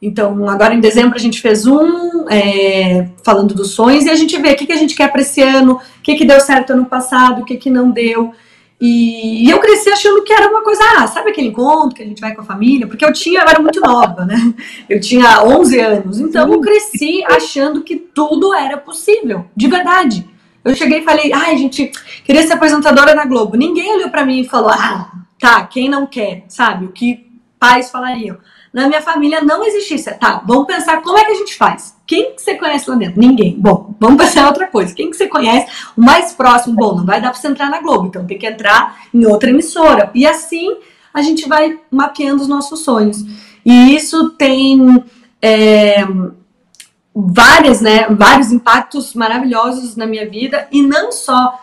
Então, 0.00 0.46
agora 0.48 0.74
em 0.74 0.80
dezembro 0.80 1.16
a 1.16 1.20
gente 1.20 1.40
fez 1.40 1.66
um 1.66 2.28
é, 2.28 3.08
falando 3.24 3.54
dos 3.54 3.70
sonhos 3.70 4.04
e 4.04 4.10
a 4.10 4.14
gente 4.14 4.38
vê 4.38 4.52
o 4.52 4.56
que, 4.56 4.66
que 4.66 4.72
a 4.72 4.76
gente 4.76 4.94
quer 4.94 5.10
para 5.10 5.22
esse 5.22 5.40
ano, 5.40 5.80
o 5.98 6.02
que, 6.02 6.14
que 6.14 6.26
deu 6.26 6.38
certo 6.40 6.74
ano 6.74 6.84
passado, 6.84 7.40
o 7.40 7.44
que, 7.44 7.56
que 7.56 7.70
não 7.70 7.90
deu. 7.90 8.34
E, 8.78 9.46
e, 9.46 9.50
eu 9.50 9.58
cresci 9.60 9.88
achando 9.88 10.22
que 10.22 10.32
era 10.32 10.50
uma 10.50 10.62
coisa, 10.62 10.82
ah, 10.98 11.06
sabe 11.06 11.30
aquele 11.30 11.48
encontro 11.48 11.96
que 11.96 12.02
a 12.02 12.06
gente 12.06 12.20
vai 12.20 12.34
com 12.34 12.42
a 12.42 12.44
família? 12.44 12.86
Porque 12.86 13.04
eu 13.04 13.12
tinha, 13.14 13.40
eu 13.40 13.48
era 13.48 13.60
muito 13.60 13.80
nova, 13.80 14.26
né? 14.26 14.36
Eu 14.90 15.00
tinha 15.00 15.42
11 15.42 15.80
anos, 15.80 16.20
então 16.20 16.52
eu 16.52 16.60
cresci 16.60 17.24
achando 17.24 17.82
que 17.82 17.96
tudo 17.96 18.52
era 18.52 18.76
possível, 18.76 19.46
de 19.56 19.68
verdade. 19.68 20.28
Eu 20.64 20.74
cheguei 20.74 21.00
e 21.00 21.04
falei, 21.04 21.32
ai, 21.32 21.56
gente, 21.56 21.92
queria 22.24 22.46
ser 22.46 22.54
apresentadora 22.54 23.14
na 23.14 23.26
Globo. 23.26 23.56
Ninguém 23.56 23.94
olhou 23.94 24.10
para 24.10 24.24
mim 24.24 24.40
e 24.40 24.48
falou, 24.48 24.70
ah, 24.70 25.12
tá, 25.38 25.64
quem 25.66 25.88
não 25.88 26.06
quer, 26.06 26.44
sabe? 26.48 26.86
O 26.86 26.92
que 26.92 27.30
pais 27.58 27.90
falariam 27.90 28.38
na 28.74 28.88
minha 28.88 29.00
família 29.00 29.40
não 29.40 29.64
existisse. 29.64 30.12
Tá, 30.14 30.42
vamos 30.44 30.66
pensar 30.66 31.00
como 31.00 31.16
é 31.16 31.24
que 31.24 31.30
a 31.30 31.36
gente 31.36 31.54
faz. 31.54 31.96
Quem 32.04 32.34
que 32.34 32.42
você 32.42 32.56
conhece 32.56 32.90
lá 32.90 32.96
dentro? 32.96 33.20
Ninguém. 33.20 33.56
Bom, 33.56 33.94
vamos 34.00 34.22
pensar 34.22 34.48
outra 34.48 34.66
coisa. 34.66 34.92
Quem 34.92 35.08
que 35.08 35.16
você 35.16 35.28
conhece? 35.28 35.70
O 35.96 36.02
mais 36.02 36.32
próximo, 36.32 36.74
bom, 36.74 36.96
não 36.96 37.06
vai 37.06 37.20
dar 37.20 37.30
para 37.30 37.38
você 37.38 37.46
entrar 37.46 37.70
na 37.70 37.80
Globo, 37.80 38.08
então 38.08 38.26
tem 38.26 38.36
que 38.36 38.46
entrar 38.46 39.06
em 39.14 39.24
outra 39.26 39.48
emissora. 39.48 40.10
E 40.12 40.26
assim 40.26 40.76
a 41.14 41.22
gente 41.22 41.48
vai 41.48 41.78
mapeando 41.88 42.42
os 42.42 42.48
nossos 42.48 42.80
sonhos. 42.80 43.24
E 43.64 43.94
isso 43.94 44.30
tem 44.30 45.04
é, 45.40 46.04
várias, 47.14 47.80
né, 47.80 48.06
vários 48.08 48.50
impactos 48.50 49.14
maravilhosos 49.14 49.94
na 49.94 50.06
minha 50.06 50.28
vida 50.28 50.66
e 50.72 50.82
não 50.82 51.12
só 51.12 51.60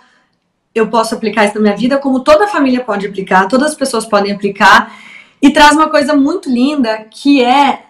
eu 0.74 0.88
posso 0.88 1.14
aplicar 1.14 1.46
isso 1.46 1.56
na 1.56 1.62
minha 1.62 1.76
vida, 1.76 1.98
como 1.98 2.22
toda 2.22 2.46
a 2.46 2.48
família 2.48 2.82
pode 2.82 3.06
aplicar, 3.06 3.48
todas 3.48 3.72
as 3.72 3.76
pessoas 3.76 4.06
podem 4.06 4.32
aplicar. 4.32 4.96
E 5.42 5.50
traz 5.50 5.76
uma 5.76 5.90
coisa 5.90 6.14
muito 6.14 6.50
linda 6.50 7.06
que 7.10 7.44
é 7.44 7.84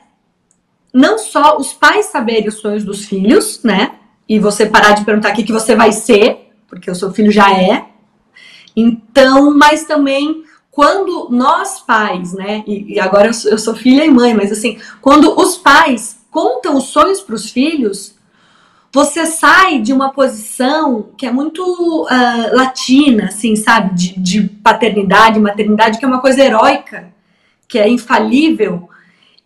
não 0.93 1.17
só 1.17 1.58
os 1.58 1.74
pais 1.74 2.08
saberem 2.08 2.47
os 2.47 2.56
sonhos 2.56 2.84
dos 2.84 3.06
filhos, 3.06 3.62
né? 3.63 3.91
E 4.28 4.39
você 4.39 4.65
parar 4.65 4.93
de 4.93 5.06
perguntar 5.06 5.32
o 5.32 5.36
que, 5.36 5.43
que 5.43 5.52
você 5.52 5.76
vai 5.76 5.91
ser, 5.91 6.52
porque 6.67 6.89
o 6.89 6.95
seu 6.95 7.13
filho 7.13 7.32
já 7.32 7.52
é. 7.52 7.86
Então, 8.76 9.56
mas 9.56 9.84
também 9.84 10.43
quando 10.71 11.28
nós 11.30 11.82
pais, 11.82 12.34
né? 12.34 12.63
E, 12.65 12.95
e 12.95 13.00
agora 13.00 13.28
eu 13.28 13.34
sou, 13.34 13.52
eu 13.52 13.58
sou, 13.58 13.76
filha 13.76 14.06
e 14.06 14.10
mãe, 14.10 14.34
mas 14.34 14.52
assim, 14.52 14.80
quando 15.02 15.38
os 15.38 15.58
pais 15.58 16.20
contam 16.31 16.75
os 16.77 16.85
sonhos 16.85 17.21
para 17.21 17.35
os 17.35 17.51
filhos, 17.51 18.15
você 18.91 19.25
sai 19.25 19.79
de 19.79 19.93
uma 19.93 20.11
posição 20.11 21.09
que 21.15 21.25
é 21.25 21.31
muito 21.31 21.61
uh, 21.61 22.55
latina, 22.55 23.25
assim, 23.25 23.55
sabe? 23.55 23.93
De, 23.93 24.19
de 24.19 24.41
paternidade, 24.43 25.39
maternidade, 25.39 25.99
que 25.99 26.05
é 26.05 26.07
uma 26.07 26.19
coisa 26.19 26.43
heróica 26.43 27.11
que 27.71 27.79
é 27.79 27.87
infalível. 27.87 28.89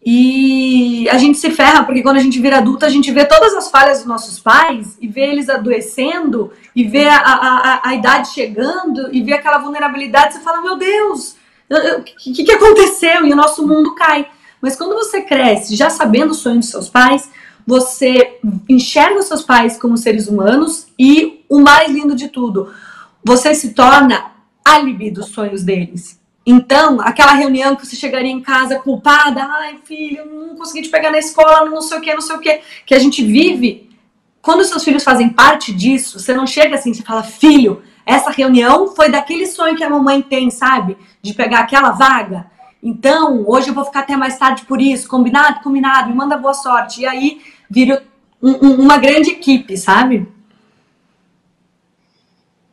E 0.04 1.08
a 1.10 1.18
gente 1.18 1.38
se 1.38 1.50
ferra, 1.52 1.84
porque 1.84 2.02
quando 2.02 2.18
a 2.18 2.22
gente 2.22 2.40
vira 2.40 2.58
adulta, 2.58 2.88
a 2.88 2.90
gente 2.90 3.12
vê 3.12 3.26
todas 3.26 3.54
as 3.54 3.70
falhas 3.70 4.00
dos 4.00 4.08
nossos 4.08 4.40
pais 4.40 4.98
e 5.00 5.08
vê 5.08 5.22
eles 5.22 5.50
adoecendo 5.50 6.52
e 6.76 6.84
vê 6.84 7.08
a, 7.08 7.18
a, 7.18 7.90
a, 7.90 7.96
idade 7.96 8.30
chegando 8.30 9.10
e 9.12 9.22
vê 9.24 9.34
aquela 9.34 9.60
vulnerabilidade. 9.60 10.34
Você 10.34 10.40
fala, 10.42 10.62
meu 10.62 10.76
Deus, 10.76 11.36
o 11.98 12.04
que, 12.04 12.44
que 12.44 12.52
aconteceu? 12.52 13.26
E 13.26 13.34
o 13.34 13.36
nosso 13.36 13.68
mundo 13.68 13.96
cai. 13.96 14.28
Mas 14.62 14.76
quando 14.76 14.94
você 14.94 15.22
cresce 15.22 15.76
já 15.76 15.90
sabendo 15.90 16.32
os 16.32 16.38
sonhos 16.38 16.66
dos 16.66 16.70
seus 16.70 16.90
pais, 16.90 17.30
você 17.66 18.40
enxerga 18.70 19.20
os 19.20 19.26
seus 19.26 19.44
pais 19.44 19.78
como 19.78 19.98
seres 19.98 20.28
humanos 20.28 20.88
e 20.98 21.44
o 21.50 21.60
mais 21.60 21.92
lindo 21.92 22.16
de 22.16 22.30
tudo, 22.30 22.74
você 23.24 23.56
se 23.56 23.74
torna 23.74 24.32
álibi 24.64 25.10
dos 25.10 25.28
sonhos 25.28 25.64
deles. 25.64 26.20
Então, 26.46 27.02
aquela 27.02 27.34
reunião 27.34 27.76
que 27.76 27.86
você 27.86 27.96
chegaria 27.96 28.32
em 28.32 28.42
casa 28.42 28.78
culpada, 28.78 29.44
ai 29.44 29.80
filho, 29.84 30.26
não 30.26 30.56
consegui 30.56 30.84
te 30.84 30.90
pegar 30.90 31.10
na 31.10 31.18
escola, 31.18 31.70
não 31.70 31.82
sei 31.82 31.98
o 31.98 32.02
que, 32.02 32.14
não 32.14 32.22
sei 32.22 32.36
o 32.36 32.40
que, 32.40 32.62
que 32.86 32.94
a 32.94 33.00
gente 33.00 33.24
vive. 33.26 33.90
Quando 34.44 34.64
seus 34.64 34.84
filhos 34.84 35.04
fazem 35.04 35.30
parte 35.30 35.74
disso, 35.74 36.20
você 36.20 36.36
não 36.36 36.46
chega 36.46 36.76
assim, 36.76 36.94
você 36.94 37.02
fala, 37.02 37.24
filho, 37.24 37.82
essa 38.06 38.30
reunião 38.30 38.96
foi 38.96 39.10
daquele 39.10 39.48
sonho 39.48 39.76
que 39.76 39.84
a 39.84 39.90
mamãe 39.90 40.22
tem, 40.22 40.52
sabe? 40.52 40.96
De 41.20 41.34
pegar 41.34 41.62
aquela 41.62 41.90
vaga. 41.90 42.46
Então, 42.88 43.44
hoje 43.48 43.70
eu 43.70 43.74
vou 43.74 43.84
ficar 43.84 44.02
até 44.02 44.16
mais 44.16 44.38
tarde 44.38 44.64
por 44.66 44.80
isso, 44.80 45.08
combinado? 45.08 45.60
Combinado, 45.62 46.08
me 46.08 46.16
manda 46.16 46.38
boa 46.38 46.54
sorte. 46.54 47.02
E 47.02 47.08
aí 47.08 47.42
vira 47.68 48.04
um, 48.40 48.52
um, 48.64 48.82
uma 48.84 49.00
grande 49.00 49.32
equipe, 49.32 49.76
sabe? 49.76 50.28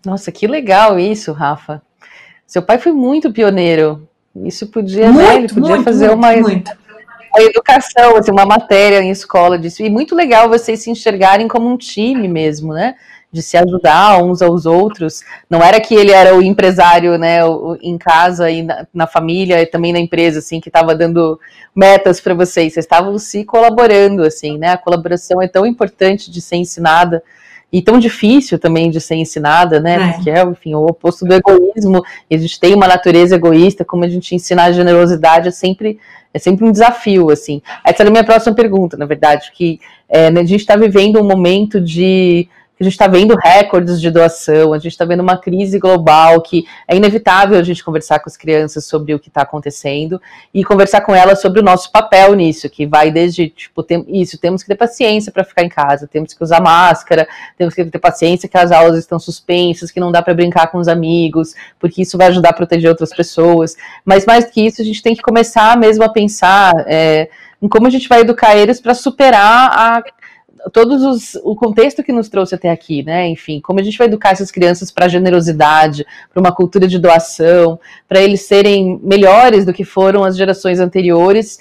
Nossa, 0.04 0.30
que 0.30 0.46
legal 0.46 1.00
isso, 1.00 1.32
Rafa. 1.32 1.80
Seu 2.46 2.60
pai 2.60 2.78
foi 2.78 2.92
muito 2.92 3.32
pioneiro. 3.32 4.06
Isso 4.36 4.66
podia, 4.66 5.10
muito, 5.10 5.26
né, 5.26 5.36
ele 5.36 5.48
podia 5.48 5.76
muito, 5.76 5.84
fazer 5.84 6.14
muito, 6.14 6.18
uma, 6.18 6.34
uma 6.34 7.42
educação, 7.42 8.14
assim, 8.18 8.30
uma 8.30 8.44
matéria 8.44 9.00
em 9.00 9.10
escola 9.10 9.58
disso. 9.58 9.82
E 9.82 9.88
muito 9.88 10.14
legal 10.14 10.46
vocês 10.46 10.82
se 10.82 10.90
enxergarem 10.90 11.48
como 11.48 11.70
um 11.70 11.78
time 11.78 12.28
mesmo, 12.28 12.74
né? 12.74 12.96
De 13.32 13.40
se 13.42 13.56
ajudar 13.56 14.22
uns 14.22 14.42
aos 14.42 14.66
outros. 14.66 15.22
Não 15.48 15.62
era 15.62 15.80
que 15.80 15.94
ele 15.94 16.12
era 16.12 16.36
o 16.36 16.42
empresário, 16.42 17.16
né, 17.16 17.44
o, 17.44 17.78
em 17.80 17.96
casa 17.96 18.50
e 18.50 18.62
na, 18.62 18.86
na, 18.92 19.06
família 19.06 19.62
e 19.62 19.66
também 19.66 19.92
na 19.92 19.98
empresa, 19.98 20.40
assim, 20.40 20.60
que 20.60 20.68
estava 20.68 20.94
dando 20.94 21.40
metas 21.74 22.20
para 22.20 22.34
vocês. 22.34 22.74
Vocês 22.74 22.84
estavam 22.84 23.18
se 23.18 23.44
colaborando, 23.44 24.22
assim, 24.22 24.58
né? 24.58 24.68
A 24.68 24.76
colaboração 24.76 25.40
é 25.40 25.48
tão 25.48 25.64
importante 25.64 26.30
de 26.30 26.42
ser 26.42 26.56
ensinada 26.56 27.22
e 27.72 27.80
tão 27.80 27.98
difícil 27.98 28.58
também 28.58 28.90
de 28.90 29.00
ser 29.00 29.14
ensinada, 29.14 29.80
né? 29.80 29.94
É. 29.94 30.12
Porque 30.12 30.30
é, 30.30 30.42
enfim, 30.42 30.74
o 30.74 30.84
oposto 30.84 31.24
do 31.24 31.32
egoísmo. 31.32 32.04
E 32.30 32.34
a 32.34 32.38
gente 32.38 32.60
tem 32.60 32.74
uma 32.74 32.86
natureza 32.86 33.36
egoísta, 33.36 33.82
como 33.82 34.04
a 34.04 34.08
gente 34.08 34.34
ensinar 34.34 34.64
a 34.64 34.72
generosidade 34.72 35.48
é 35.48 35.50
sempre 35.50 35.98
é 36.34 36.38
sempre 36.38 36.64
um 36.64 36.72
desafio, 36.72 37.30
assim. 37.30 37.60
Essa 37.84 38.02
era 38.02 38.08
a 38.08 38.10
minha 38.10 38.24
próxima 38.24 38.54
pergunta, 38.54 38.96
na 38.96 39.04
verdade, 39.04 39.52
que 39.54 39.78
é, 40.08 40.30
né, 40.30 40.40
a 40.40 40.44
gente 40.44 40.60
está 40.60 40.76
vivendo 40.76 41.20
um 41.20 41.26
momento 41.26 41.78
de 41.78 42.48
a 42.82 42.84
gente 42.84 42.94
está 42.94 43.06
vendo 43.06 43.36
recordes 43.36 44.00
de 44.00 44.10
doação, 44.10 44.72
a 44.72 44.78
gente 44.78 44.90
está 44.90 45.04
vendo 45.04 45.20
uma 45.20 45.36
crise 45.36 45.78
global 45.78 46.40
que 46.40 46.66
é 46.88 46.96
inevitável 46.96 47.56
a 47.56 47.62
gente 47.62 47.84
conversar 47.84 48.18
com 48.18 48.28
as 48.28 48.36
crianças 48.36 48.84
sobre 48.86 49.14
o 49.14 49.20
que 49.20 49.28
está 49.28 49.42
acontecendo 49.42 50.20
e 50.52 50.64
conversar 50.64 51.00
com 51.02 51.14
elas 51.14 51.40
sobre 51.40 51.60
o 51.60 51.62
nosso 51.62 51.92
papel 51.92 52.34
nisso, 52.34 52.68
que 52.68 52.84
vai 52.84 53.12
desde, 53.12 53.48
tipo, 53.48 53.84
tem, 53.84 54.04
isso, 54.08 54.36
temos 54.36 54.62
que 54.62 54.68
ter 54.68 54.74
paciência 54.74 55.30
para 55.30 55.44
ficar 55.44 55.62
em 55.62 55.68
casa, 55.68 56.08
temos 56.08 56.34
que 56.34 56.42
usar 56.42 56.60
máscara, 56.60 57.28
temos 57.56 57.72
que 57.72 57.84
ter 57.84 57.98
paciência 58.00 58.48
que 58.48 58.58
as 58.58 58.72
aulas 58.72 58.98
estão 58.98 59.18
suspensas, 59.18 59.92
que 59.92 60.00
não 60.00 60.10
dá 60.10 60.20
para 60.20 60.34
brincar 60.34 60.66
com 60.66 60.78
os 60.78 60.88
amigos, 60.88 61.54
porque 61.78 62.02
isso 62.02 62.18
vai 62.18 62.26
ajudar 62.26 62.48
a 62.48 62.54
proteger 62.54 62.90
outras 62.90 63.14
pessoas. 63.14 63.76
Mas 64.04 64.26
mais 64.26 64.44
do 64.44 64.50
que 64.50 64.66
isso, 64.66 64.82
a 64.82 64.84
gente 64.84 65.02
tem 65.02 65.14
que 65.14 65.22
começar 65.22 65.76
mesmo 65.76 66.02
a 66.02 66.08
pensar 66.08 66.72
é, 66.88 67.28
em 67.62 67.68
como 67.68 67.86
a 67.86 67.90
gente 67.90 68.08
vai 68.08 68.22
educar 68.22 68.56
eles 68.56 68.80
para 68.80 68.92
superar 68.92 69.70
a 69.72 70.02
todos 70.70 71.02
os, 71.02 71.34
o 71.42 71.54
contexto 71.56 72.02
que 72.02 72.12
nos 72.12 72.28
trouxe 72.28 72.54
até 72.54 72.70
aqui, 72.70 73.02
né? 73.02 73.28
Enfim, 73.28 73.60
como 73.60 73.80
a 73.80 73.82
gente 73.82 73.98
vai 73.98 74.06
educar 74.06 74.30
essas 74.30 74.50
crianças 74.50 74.90
para 74.90 75.08
generosidade, 75.08 76.06
para 76.32 76.40
uma 76.40 76.52
cultura 76.52 76.86
de 76.86 76.98
doação, 76.98 77.78
para 78.08 78.20
eles 78.20 78.42
serem 78.42 79.00
melhores 79.02 79.64
do 79.64 79.72
que 79.72 79.84
foram 79.84 80.24
as 80.24 80.36
gerações 80.36 80.80
anteriores, 80.80 81.58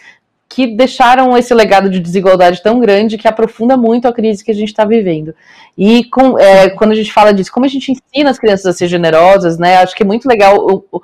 que 0.53 0.67
deixaram 0.67 1.37
esse 1.37 1.53
legado 1.53 1.89
de 1.89 1.97
desigualdade 1.97 2.61
tão 2.61 2.77
grande 2.77 3.17
que 3.17 3.25
aprofunda 3.25 3.77
muito 3.77 4.05
a 4.05 4.11
crise 4.11 4.43
que 4.43 4.51
a 4.51 4.53
gente 4.53 4.67
está 4.67 4.83
vivendo. 4.83 5.33
E 5.77 6.03
com, 6.03 6.37
é, 6.37 6.69
quando 6.71 6.91
a 6.91 6.95
gente 6.95 7.13
fala 7.13 7.33
disso, 7.33 7.53
como 7.53 7.65
a 7.65 7.69
gente 7.69 7.89
ensina 7.89 8.29
as 8.29 8.37
crianças 8.37 8.65
a 8.65 8.73
ser 8.73 8.89
generosas, 8.89 9.57
né? 9.57 9.77
Acho 9.77 9.95
que 9.95 10.03
é 10.03 10.05
muito 10.05 10.27
legal 10.27 10.57
o, 10.57 10.85
o, 10.91 11.01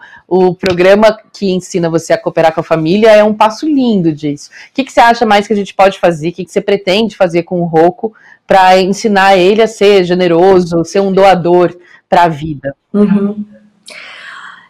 o 0.50 0.54
programa 0.54 1.18
que 1.32 1.50
ensina 1.50 1.90
você 1.90 2.12
a 2.12 2.18
cooperar 2.18 2.54
com 2.54 2.60
a 2.60 2.64
família 2.64 3.10
é 3.10 3.24
um 3.24 3.34
passo 3.34 3.66
lindo 3.66 4.12
disso. 4.12 4.50
O 4.50 4.74
que, 4.74 4.84
que 4.84 4.92
você 4.92 5.00
acha 5.00 5.26
mais 5.26 5.48
que 5.48 5.54
a 5.54 5.56
gente 5.56 5.74
pode 5.74 5.98
fazer? 5.98 6.28
O 6.28 6.34
que, 6.34 6.44
que 6.44 6.52
você 6.52 6.60
pretende 6.60 7.16
fazer 7.16 7.44
com 7.44 7.62
o 7.62 7.66
Roco 7.66 8.14
para 8.46 8.78
ensinar 8.82 9.38
ele 9.38 9.62
a 9.62 9.68
ser 9.68 10.04
generoso, 10.04 10.84
ser 10.84 11.00
um 11.00 11.14
doador 11.14 11.74
para 12.10 12.24
a 12.24 12.28
vida? 12.28 12.76
Uhum. 12.94 13.46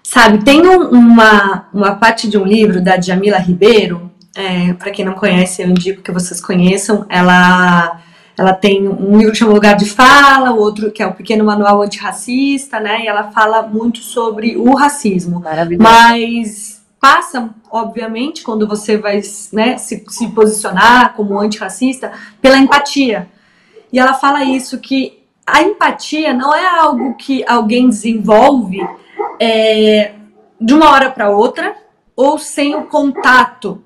Sabe, 0.04 0.44
tem 0.44 0.62
um, 0.62 0.88
uma, 0.90 1.68
uma 1.74 1.96
parte 1.96 2.30
de 2.30 2.38
um 2.38 2.46
livro 2.46 2.80
da 2.80 3.02
Jamila 3.02 3.40
Ribeiro 3.40 4.12
é, 4.38 4.72
para 4.74 4.92
quem 4.92 5.04
não 5.04 5.14
conhece, 5.14 5.64
eu 5.64 5.68
indico 5.68 6.04
que 6.04 6.12
vocês 6.12 6.40
conheçam. 6.40 7.08
Ela, 7.10 8.00
ela 8.38 8.54
tem 8.54 8.88
um 8.88 9.18
livro 9.18 9.32
que 9.32 9.40
chama 9.40 9.54
Lugar 9.54 9.76
de 9.76 9.90
Fala, 9.90 10.52
o 10.52 10.60
outro 10.60 10.92
que 10.92 11.02
é 11.02 11.08
o 11.08 11.14
Pequeno 11.16 11.44
Manual 11.44 11.82
Antirracista, 11.82 12.80
né? 12.80 13.04
E 13.04 13.08
ela 13.08 13.32
fala 13.32 13.64
muito 13.64 13.98
sobre 13.98 14.56
o 14.56 14.76
racismo. 14.76 15.42
Mas 15.80 16.86
passa, 17.00 17.50
obviamente, 17.72 18.44
quando 18.44 18.68
você 18.68 18.96
vai 18.96 19.22
né, 19.52 19.80
se, 19.80 20.06
se 20.08 20.28
posicionar 20.30 21.16
como 21.16 21.40
antirracista, 21.40 22.12
pela 22.40 22.60
empatia. 22.60 23.28
E 23.92 23.98
ela 23.98 24.14
fala 24.14 24.44
isso, 24.44 24.78
que 24.80 25.24
a 25.46 25.64
empatia 25.64 26.32
não 26.32 26.54
é 26.54 26.66
algo 26.80 27.16
que 27.16 27.44
alguém 27.48 27.90
desenvolve 27.90 28.80
é, 29.40 30.14
de 30.62 30.74
uma 30.76 30.92
hora 30.92 31.10
para 31.10 31.30
outra 31.30 31.76
ou 32.16 32.38
sem 32.38 32.76
o 32.76 32.84
contato 32.84 33.82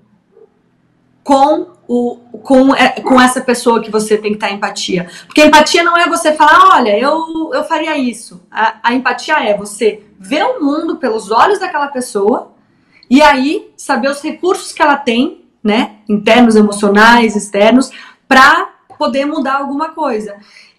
com 1.32 1.68
o, 1.88 2.18
com, 2.44 2.76
é, 2.76 2.90
com 2.90 3.20
essa 3.22 3.40
pessoa 3.40 3.82
que 3.82 3.90
você 3.90 4.18
tem 4.18 4.32
que 4.32 4.36
estar 4.36 4.52
empatia. 4.52 5.08
Porque 5.26 5.42
empatia 5.42 5.82
não 5.82 5.96
é 5.96 6.10
você 6.10 6.34
falar, 6.34 6.76
olha, 6.76 7.00
eu, 7.00 7.52
eu 7.54 7.64
faria 7.64 7.98
isso. 7.98 8.46
A, 8.52 8.80
a 8.84 8.94
empatia 8.94 9.36
é 9.36 9.56
você 9.56 10.04
ver 10.20 10.44
o 10.44 10.62
mundo 10.62 10.98
pelos 10.98 11.32
olhos 11.32 11.58
daquela 11.58 11.88
pessoa 11.88 12.52
e 13.10 13.22
aí 13.22 13.72
saber 13.78 14.10
os 14.10 14.22
recursos 14.22 14.74
que 14.74 14.82
ela 14.82 14.98
tem, 14.98 15.46
né, 15.64 16.00
internos, 16.10 16.58
emocionais, 16.58 17.34
externos, 17.34 17.92
para 18.28 18.68
poder 19.00 19.24
mudar 19.24 19.56
alguma 19.56 19.94
coisa. 19.94 20.36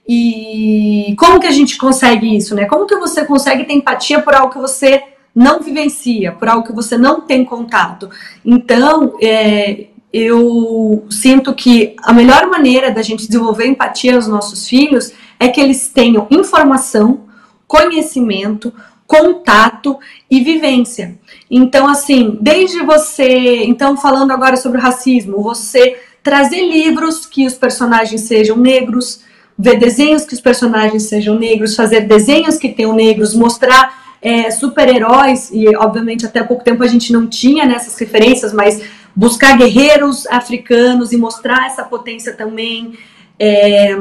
E 0.07 1.17
como 1.19 1.41
que 1.41 1.47
a 1.47 1.53
gente 1.53 1.79
consegue 1.79 2.37
isso, 2.37 2.55
né? 2.55 2.67
Como 2.67 2.87
que 2.87 2.97
você 2.97 3.25
consegue 3.25 3.65
ter 3.65 3.73
empatia 3.73 4.21
por 4.21 4.35
algo 4.35 4.53
que 4.53 4.59
você 4.59 5.03
não 5.35 5.61
vivencia, 5.61 6.33
por 6.33 6.47
algo 6.47 6.67
que 6.67 6.75
você 6.75 6.99
não 6.99 7.23
tem 7.23 7.43
contato? 7.43 8.11
Então, 8.45 9.17
é, 9.23 9.87
eu 10.13 11.07
sinto 11.11 11.55
que 11.55 11.97
a 12.03 12.13
melhor 12.13 12.47
maneira 12.47 12.91
da 12.91 13.03
gente 13.03 13.27
desenvolver 13.27 13.67
empatia 13.67 14.15
aos 14.15 14.27
nossos 14.27 14.69
filhos 14.69 15.13
é 15.41 15.49
que 15.49 15.61
eles 15.61 15.89
tenham 15.89 16.27
informação, 16.31 17.21
conhecimento, 17.67 18.73
contato 19.07 19.99
e 20.31 20.41
vivência. 20.41 21.19
Então, 21.51 21.89
assim, 21.89 22.39
desde 22.41 22.81
você, 22.81 23.65
então 23.65 23.97
falando 23.97 24.31
agora 24.31 24.57
sobre 24.57 24.79
o 24.79 24.81
racismo, 24.81 25.43
você 25.43 25.97
trazer 26.23 26.61
livros 26.61 27.27
que 27.27 27.47
os 27.47 27.55
personagens 27.55 28.23
sejam 28.23 28.57
negros, 28.57 29.21
ver 29.59 29.79
desenhos 29.79 30.25
que 30.25 30.35
os 30.35 30.41
personagens 30.41 31.05
sejam 31.05 31.39
negros, 31.39 31.75
fazer 31.75 32.03
desenhos 32.03 32.57
que 32.57 32.69
tenham 32.69 32.95
negros, 32.95 33.35
mostrar 33.35 34.03
é, 34.23 34.51
super-heróis, 34.51 35.51
e 35.53 35.69
obviamente 35.77 36.25
até 36.25 36.43
pouco 36.43 36.63
tempo 36.63 36.83
a 36.83 36.87
gente 36.87 37.13
não 37.13 37.27
tinha 37.27 37.67
nessas 37.67 37.99
referências, 37.99 38.53
mas 38.53 38.81
buscar 39.15 39.57
guerreiros 39.57 40.27
africanos 40.27 41.13
e 41.13 41.17
mostrar 41.17 41.67
essa 41.67 41.85
potência 41.85 42.35
também. 42.35 42.99
É, 43.39 43.97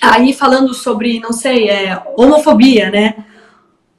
aí 0.00 0.32
falando 0.32 0.74
sobre, 0.74 1.20
não 1.20 1.32
sei, 1.32 1.68
é, 1.68 2.02
homofobia, 2.16 2.90
né? 2.90 3.24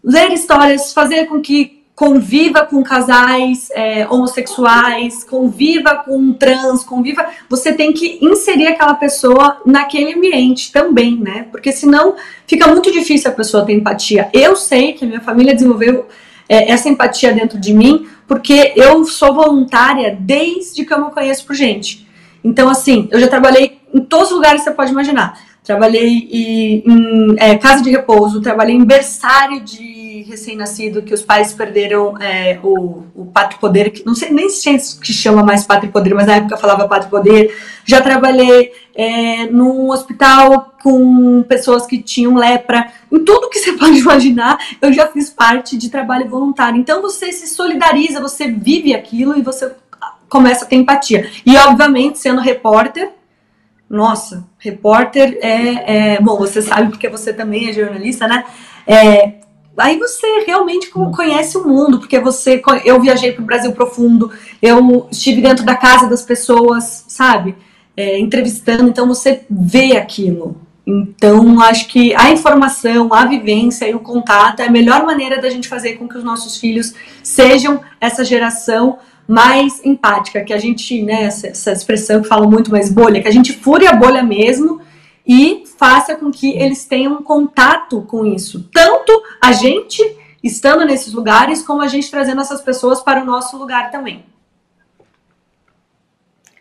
Ler 0.03 0.31
histórias, 0.31 0.93
fazer 0.93 1.25
com 1.25 1.41
que 1.41 1.81
conviva 2.01 2.65
com 2.65 2.81
casais 2.81 3.69
é, 3.75 4.07
homossexuais, 4.07 5.23
conviva 5.23 5.97
com 5.97 6.33
trans, 6.33 6.83
conviva. 6.83 7.27
Você 7.47 7.73
tem 7.73 7.93
que 7.93 8.17
inserir 8.19 8.65
aquela 8.65 8.95
pessoa 8.95 9.61
naquele 9.65 10.15
ambiente 10.15 10.71
também, 10.71 11.15
né? 11.15 11.47
Porque 11.51 11.71
senão 11.71 12.15
fica 12.47 12.67
muito 12.67 12.91
difícil 12.91 13.29
a 13.29 13.33
pessoa 13.33 13.65
ter 13.65 13.73
empatia. 13.73 14.31
Eu 14.33 14.55
sei 14.55 14.93
que 14.93 15.05
a 15.05 15.07
minha 15.07 15.21
família 15.21 15.53
desenvolveu 15.53 16.07
é, 16.51 16.69
essa 16.69 16.89
empatia 16.89 17.31
dentro 17.33 17.57
de 17.57 17.73
mim 17.73 18.09
porque 18.27 18.73
eu 18.75 19.05
sou 19.05 19.33
voluntária 19.33 20.17
desde 20.19 20.83
que 20.83 20.93
eu 20.93 21.05
me 21.05 21.11
conheço 21.11 21.45
por 21.45 21.55
gente. 21.55 22.05
Então, 22.43 22.67
assim, 22.67 23.07
eu 23.09 23.21
já 23.21 23.27
trabalhei 23.29 23.79
em 23.93 24.01
todos 24.01 24.27
os 24.27 24.35
lugares 24.35 24.61
que 24.61 24.69
você 24.69 24.75
pode 24.75 24.91
imaginar. 24.91 25.39
Trabalhei 25.63 26.27
em, 26.29 26.83
em 26.85 27.35
é, 27.37 27.57
casa 27.57 27.81
de 27.81 27.89
repouso, 27.89 28.41
trabalhei 28.41 28.75
em 28.75 28.83
berçário 28.83 29.61
de 29.61 30.00
recém-nascido, 30.21 31.01
que 31.01 31.13
os 31.13 31.21
pais 31.21 31.53
perderam 31.53 32.17
é, 32.21 32.59
o, 32.63 33.03
o 33.15 33.25
pátrio 33.25 33.59
poder, 33.59 33.91
que 33.91 34.05
não 34.05 34.15
sei 34.15 34.29
nem 34.31 34.49
se 34.49 34.99
que 34.99 35.13
chama 35.13 35.43
mais 35.43 35.63
pátrio 35.63 35.91
poder, 35.91 36.13
mas 36.13 36.27
na 36.27 36.35
época 36.35 36.57
falava 36.57 36.87
pátrio 36.87 37.09
poder. 37.09 37.55
Já 37.85 38.01
trabalhei 38.01 38.71
é, 38.95 39.45
num 39.47 39.89
hospital 39.89 40.73
com 40.81 41.43
pessoas 41.43 41.85
que 41.85 42.01
tinham 42.01 42.35
lepra, 42.35 42.91
em 43.11 43.19
tudo 43.23 43.49
que 43.49 43.59
você 43.59 43.73
pode 43.77 43.99
imaginar, 43.99 44.57
eu 44.81 44.91
já 44.93 45.07
fiz 45.07 45.29
parte 45.29 45.77
de 45.77 45.89
trabalho 45.89 46.29
voluntário. 46.29 46.79
Então 46.79 47.01
você 47.01 47.31
se 47.31 47.47
solidariza, 47.47 48.21
você 48.21 48.47
vive 48.47 48.93
aquilo 48.93 49.37
e 49.37 49.41
você 49.41 49.71
começa 50.29 50.65
a 50.65 50.67
ter 50.67 50.77
empatia. 50.77 51.29
E 51.45 51.57
obviamente, 51.57 52.17
sendo 52.17 52.39
repórter, 52.39 53.11
nossa, 53.89 54.47
repórter 54.57 55.37
é, 55.41 56.13
é 56.13 56.21
bom, 56.21 56.37
você 56.37 56.61
sabe 56.61 56.89
porque 56.89 57.09
você 57.09 57.33
também 57.33 57.69
é 57.69 57.73
jornalista, 57.73 58.25
né? 58.25 58.45
É, 58.87 59.33
aí 59.77 59.97
você 59.97 60.43
realmente 60.45 60.89
conhece 60.89 61.57
o 61.57 61.67
mundo, 61.67 61.99
porque 61.99 62.19
você, 62.19 62.61
eu 62.85 62.99
viajei 62.99 63.31
para 63.31 63.41
o 63.41 63.45
Brasil 63.45 63.71
profundo, 63.71 64.31
eu 64.61 65.07
estive 65.11 65.41
dentro 65.41 65.65
da 65.65 65.75
casa 65.75 66.07
das 66.07 66.21
pessoas, 66.21 67.05
sabe? 67.07 67.55
é, 67.95 68.19
entrevistando, 68.19 68.89
então 68.89 69.07
você 69.07 69.43
vê 69.49 69.97
aquilo. 69.97 70.59
Então, 70.85 71.61
acho 71.61 71.87
que 71.87 72.13
a 72.15 72.31
informação, 72.31 73.13
a 73.13 73.25
vivência 73.25 73.87
e 73.87 73.93
o 73.93 73.99
contato 73.99 74.61
é 74.61 74.67
a 74.67 74.71
melhor 74.71 75.05
maneira 75.05 75.39
da 75.39 75.49
gente 75.49 75.67
fazer 75.67 75.93
com 75.93 76.07
que 76.07 76.17
os 76.17 76.23
nossos 76.23 76.57
filhos 76.57 76.93
sejam 77.23 77.81
essa 77.99 78.25
geração 78.25 78.97
mais 79.27 79.85
empática, 79.85 80.43
que 80.43 80.51
a 80.51 80.57
gente, 80.57 81.01
né, 81.03 81.23
essa, 81.23 81.47
essa 81.47 81.71
expressão 81.71 82.21
que 82.21 82.27
fala 82.27 82.47
muito 82.47 82.71
mais 82.71 82.91
bolha, 82.91 83.21
que 83.21 83.27
a 83.27 83.31
gente 83.31 83.53
fure 83.53 83.85
a 83.85 83.93
bolha 83.93 84.23
mesmo 84.23 84.81
e 85.33 85.63
faça 85.77 86.13
com 86.13 86.29
que 86.29 86.51
eles 86.57 86.83
tenham 86.83 87.23
contato 87.23 88.01
com 88.01 88.25
isso. 88.25 88.67
Tanto 88.73 89.13
a 89.41 89.53
gente 89.53 90.03
estando 90.43 90.83
nesses 90.83 91.13
lugares, 91.13 91.63
como 91.63 91.81
a 91.81 91.87
gente 91.87 92.11
trazendo 92.11 92.41
essas 92.41 92.59
pessoas 92.59 92.99
para 92.99 93.21
o 93.21 93.25
nosso 93.25 93.57
lugar 93.57 93.89
também. 93.91 94.25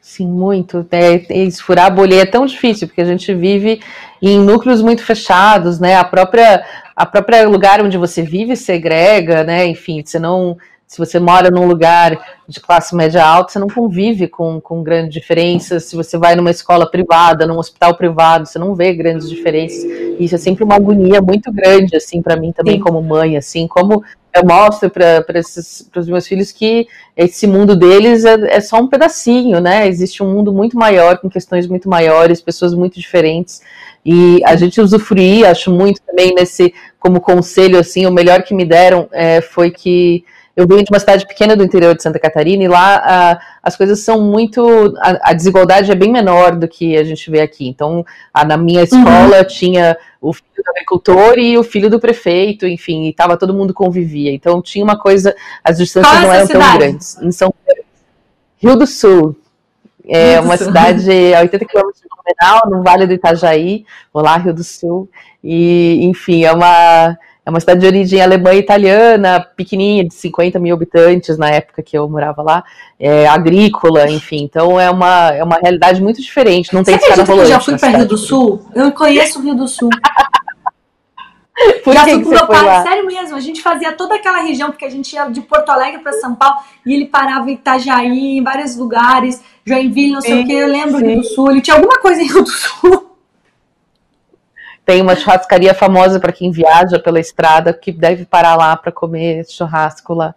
Sim, 0.01 0.29
muito. 0.29 0.87
É, 0.93 1.17
esfurar 1.49 1.87
a 1.87 1.91
bolha 1.91 2.23
é 2.23 2.25
tão 2.25 2.47
difícil, 2.47 2.87
porque 2.87 3.01
a 3.01 3.05
gente 3.05 3.35
vive 3.35 3.83
em 4.23 4.39
núcleos 4.39 4.81
muito 4.83 5.03
fechados, 5.03 5.81
né? 5.81 5.97
A 5.97 6.05
própria, 6.05 6.65
a 6.95 7.05
própria 7.05 7.49
lugar 7.49 7.83
onde 7.83 7.99
você 7.99 8.23
vive 8.23 8.55
segrega, 8.55 9.43
né? 9.43 9.67
Enfim, 9.67 10.01
você 10.05 10.21
não. 10.21 10.57
Se 10.91 10.99
você 10.99 11.21
mora 11.21 11.53
num 11.53 11.69
lugar 11.69 12.19
de 12.49 12.59
classe 12.59 12.97
média 12.97 13.25
alta, 13.25 13.53
você 13.53 13.61
não 13.61 13.69
convive 13.69 14.27
com, 14.27 14.61
com 14.61 14.83
grandes 14.83 15.15
diferenças. 15.15 15.85
Se 15.85 15.95
você 15.95 16.19
vai 16.19 16.35
numa 16.35 16.51
escola 16.51 16.85
privada, 16.85 17.47
num 17.47 17.59
hospital 17.59 17.95
privado, 17.95 18.45
você 18.45 18.59
não 18.59 18.75
vê 18.75 18.93
grandes 18.93 19.31
diferenças. 19.31 19.85
Isso 20.19 20.35
é 20.35 20.39
sempre 20.39 20.65
uma 20.65 20.75
agonia 20.75 21.23
muito 21.23 21.53
grande, 21.53 21.95
assim, 21.95 22.21
para 22.21 22.35
mim 22.35 22.51
também, 22.51 22.75
Sim. 22.75 22.81
como 22.81 23.01
mãe, 23.01 23.37
assim, 23.37 23.69
como 23.69 24.03
eu 24.35 24.45
mostro 24.45 24.91
para 24.91 25.25
os 25.97 26.09
meus 26.09 26.27
filhos 26.27 26.51
que 26.51 26.89
esse 27.17 27.47
mundo 27.47 27.77
deles 27.77 28.25
é, 28.25 28.57
é, 28.57 28.61
só 28.61 28.81
um 28.81 28.89
pedacinho, 28.89 29.61
né? 29.61 29.87
Existe 29.87 30.25
um 30.25 30.35
mundo 30.35 30.53
muito 30.53 30.77
maior, 30.77 31.19
com 31.19 31.31
questões 31.31 31.69
muito 31.69 31.89
maiores, 31.89 32.43
pessoas 32.43 32.75
muito 32.75 32.99
diferentes. 32.99 33.63
E 34.05 34.43
a 34.45 34.57
gente 34.57 34.81
usufruir, 34.81 35.49
acho 35.49 35.71
muito 35.71 36.01
também 36.03 36.35
nesse, 36.35 36.75
como 36.99 37.21
conselho, 37.21 37.79
assim, 37.79 38.07
o 38.07 38.11
melhor 38.11 38.43
que 38.43 38.53
me 38.53 38.65
deram 38.65 39.09
é, 39.13 39.41
foi 39.41 39.71
que 39.71 40.25
eu 40.61 40.67
venho 40.67 40.85
de 40.85 40.91
uma 40.91 41.01
cidade 41.01 41.27
pequena 41.27 41.57
do 41.57 41.65
interior 41.65 41.95
de 41.95 42.03
Santa 42.03 42.19
Catarina 42.19 42.63
e 42.63 42.69
lá 42.69 42.97
a, 42.97 43.41
as 43.63 43.77
coisas 43.77 44.01
são 44.01 44.21
muito. 44.21 44.95
A, 44.99 45.31
a, 45.31 45.33
desigualdade 45.33 45.91
é 45.91 45.95
bem 45.95 46.13
menor 46.13 46.57
do 46.57 46.69
que 46.69 46.97
a 46.97 47.05
gente 47.05 47.31
vê 47.31 47.41
aqui. 47.41 47.67
Então, 47.67 48.05
a, 48.33 48.45
na 48.45 48.57
minha 48.57 48.83
escola 48.83 49.39
uhum. 49.39 49.45
tinha 49.45 49.97
o 50.21 50.33
filho 50.33 50.63
do 50.63 50.71
agricultor 50.71 51.39
e 51.39 51.57
o 51.57 51.63
filho 51.63 51.89
do 51.89 51.99
prefeito, 51.99 52.67
enfim, 52.67 53.07
e 53.07 53.13
tava, 53.13 53.39
todo 53.39 53.55
mundo 53.55 53.73
convivia. 53.73 54.33
Então, 54.33 54.61
tinha 54.61 54.85
uma 54.85 54.99
coisa. 54.99 55.35
As 55.65 55.79
distâncias 55.79 56.13
Qual 56.13 56.23
é 56.23 56.27
não 56.27 56.35
eram 56.35 56.47
cidade? 56.47 56.69
tão 56.69 56.79
grandes. 56.79 57.23
Em 57.23 57.33
São 57.33 57.55
Rio 58.59 58.77
do 58.77 58.87
Sul. 58.87 59.37
É 60.07 60.35
Rio 60.35 60.43
uma 60.43 60.57
cidade 60.57 61.35
a 61.35 61.41
80 61.41 61.65
quilômetros 61.65 62.03
de 62.03 62.09
Blumenau, 62.09 62.71
no 62.71 62.83
Vale 62.83 63.07
do 63.07 63.13
Itajaí, 63.15 63.87
olá, 64.13 64.37
Rio 64.37 64.53
do 64.53 64.65
Sul. 64.65 65.09
E, 65.43 66.01
enfim, 66.03 66.45
é 66.45 66.53
uma 66.53 67.17
é 67.45 67.51
uma 67.51 67.59
cidade 67.59 67.81
de 67.81 67.87
origem 67.87 68.21
alemã 68.21 68.53
e 68.53 68.59
italiana, 68.59 69.41
pequenininha, 69.57 70.05
de 70.05 70.15
50 70.15 70.59
mil 70.59 70.75
habitantes 70.75 71.39
na 71.39 71.49
época 71.49 71.83
que 71.83 71.97
eu 71.97 72.09
morava 72.09 72.43
lá, 72.43 72.65
é, 72.99 73.27
agrícola, 73.27 74.11
enfim. 74.11 74.43
Então 74.43 74.79
é 74.79 74.91
uma, 74.91 75.31
é 75.33 75.43
uma 75.43 75.57
realidade 75.57 76.03
muito 76.03 76.21
diferente. 76.21 76.75
Não 76.75 76.85
tem 76.85 76.99
Você 76.99 77.05
escada 77.05 77.25
rolante. 77.25 77.51
Eu 77.51 77.55
já 77.55 77.61
fui 77.61 77.79
para 77.79 77.89
Rio 77.89 78.07
do 78.07 78.19
Sul? 78.19 78.67
Eu 78.75 78.93
conheço 78.93 79.39
o 79.39 79.43
Rio 79.43 79.55
do 79.55 79.67
Sul. 79.67 79.91
Por 81.85 81.93
já 81.93 82.05
que 82.05 82.13
fui 82.13 82.25
com 82.25 82.31
meu 82.31 82.47
pai, 82.47 82.65
lá? 82.65 82.83
sério 82.83 83.07
mesmo. 83.07 83.37
A 83.37 83.41
gente 83.41 83.61
fazia 83.61 83.93
toda 83.93 84.15
aquela 84.15 84.41
região, 84.41 84.71
porque 84.71 84.85
a 84.85 84.91
gente 84.91 85.13
ia 85.13 85.27
de 85.27 85.43
Porto 85.43 85.69
Alegre 85.69 86.01
para 86.01 86.13
São 86.15 86.35
Paulo 86.35 86.57
e 86.87 86.95
ele 86.95 87.07
parava 87.07 87.51
em 87.51 87.55
Itajaí, 87.55 88.39
em 88.39 88.43
vários 88.43 88.77
lugares, 88.77 89.43
Joinville, 89.65 90.13
não 90.13 90.21
sei 90.23 90.37
sim, 90.37 90.43
o 90.43 90.47
que. 90.47 90.53
Eu 90.53 90.69
lembro 90.69 90.99
sim. 90.99 91.07
Rio 91.07 91.17
do 91.21 91.25
Sul. 91.25 91.51
Ele 91.51 91.61
tinha 91.61 91.77
alguma 91.77 91.99
coisa 91.99 92.23
em 92.23 92.27
Rio 92.27 92.43
do 92.43 92.51
Sul. 92.51 93.10
Tem 94.91 95.01
uma 95.01 95.15
churrascaria 95.15 95.73
famosa 95.73 96.19
para 96.19 96.33
quem 96.33 96.51
viaja 96.51 96.99
pela 96.99 97.21
estrada, 97.21 97.73
que 97.73 97.93
deve 97.93 98.25
parar 98.25 98.57
lá 98.57 98.77
para 98.77 98.91
comer 98.91 99.47
churrasco 99.49 100.13
lá. 100.13 100.35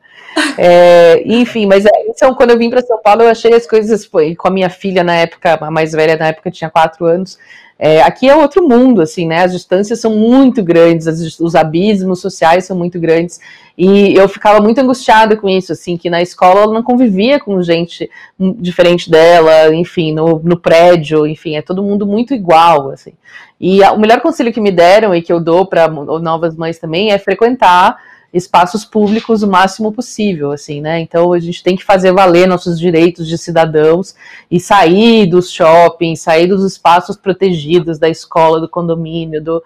É, 0.59 1.23
enfim, 1.25 1.65
mas 1.65 1.87
é, 1.87 1.89
então, 2.07 2.35
quando 2.35 2.51
eu 2.51 2.57
vim 2.59 2.69
para 2.69 2.83
São 2.83 3.01
Paulo, 3.01 3.23
eu 3.23 3.29
achei 3.29 3.51
as 3.51 3.65
coisas, 3.65 4.05
foi 4.05 4.35
com 4.35 4.47
a 4.47 4.51
minha 4.51 4.69
filha 4.69 5.03
na 5.03 5.15
época, 5.15 5.57
a 5.59 5.71
mais 5.71 5.93
velha 5.93 6.15
na 6.15 6.27
época 6.27 6.51
tinha 6.51 6.69
quatro 6.69 7.07
anos, 7.07 7.39
é, 7.77 8.01
aqui 8.01 8.29
é 8.29 8.35
outro 8.35 8.67
mundo, 8.67 9.01
assim, 9.01 9.27
né? 9.27 9.43
As 9.43 9.51
distâncias 9.51 9.99
são 9.99 10.15
muito 10.15 10.63
grandes, 10.63 11.07
as, 11.07 11.39
os 11.39 11.55
abismos 11.55 12.21
sociais 12.21 12.65
são 12.65 12.77
muito 12.77 12.99
grandes. 12.99 13.39
E 13.77 14.13
eu 14.13 14.29
ficava 14.29 14.61
muito 14.61 14.79
angustiada 14.79 15.35
com 15.35 15.49
isso, 15.49 15.71
assim, 15.71 15.97
que 15.97 16.09
na 16.09 16.21
escola 16.21 16.61
ela 16.61 16.73
não 16.73 16.83
convivia 16.83 17.39
com 17.39 17.61
gente 17.61 18.09
diferente 18.39 19.09
dela, 19.09 19.73
enfim, 19.73 20.13
no, 20.13 20.39
no 20.43 20.57
prédio, 20.57 21.25
enfim, 21.25 21.55
é 21.55 21.61
todo 21.61 21.83
mundo 21.83 22.05
muito 22.05 22.33
igual, 22.33 22.91
assim. 22.91 23.13
E 23.59 23.83
a, 23.83 23.91
o 23.91 23.99
melhor 23.99 24.21
conselho 24.21 24.53
que 24.53 24.61
me 24.61 24.71
deram 24.71 25.15
e 25.15 25.21
que 25.21 25.33
eu 25.33 25.39
dou 25.39 25.65
para 25.65 25.87
novas 25.87 26.55
mães 26.55 26.77
também 26.77 27.11
é 27.11 27.17
frequentar 27.17 27.97
espaços 28.33 28.83
públicos 28.83 29.43
o 29.43 29.47
máximo 29.47 29.91
possível, 29.91 30.51
assim, 30.51 30.81
né? 30.81 30.99
Então 30.99 31.31
a 31.31 31.39
gente 31.39 31.61
tem 31.61 31.75
que 31.75 31.83
fazer 31.83 32.11
valer 32.11 32.47
nossos 32.47 32.79
direitos 32.79 33.27
de 33.27 33.37
cidadãos 33.37 34.15
e 34.49 34.59
sair 34.59 35.27
dos 35.27 35.51
shoppings, 35.51 36.21
sair 36.21 36.47
dos 36.47 36.63
espaços 36.63 37.15
protegidos 37.15 37.99
da 37.99 38.09
escola, 38.09 38.59
do 38.59 38.67
condomínio, 38.67 39.41
do 39.41 39.63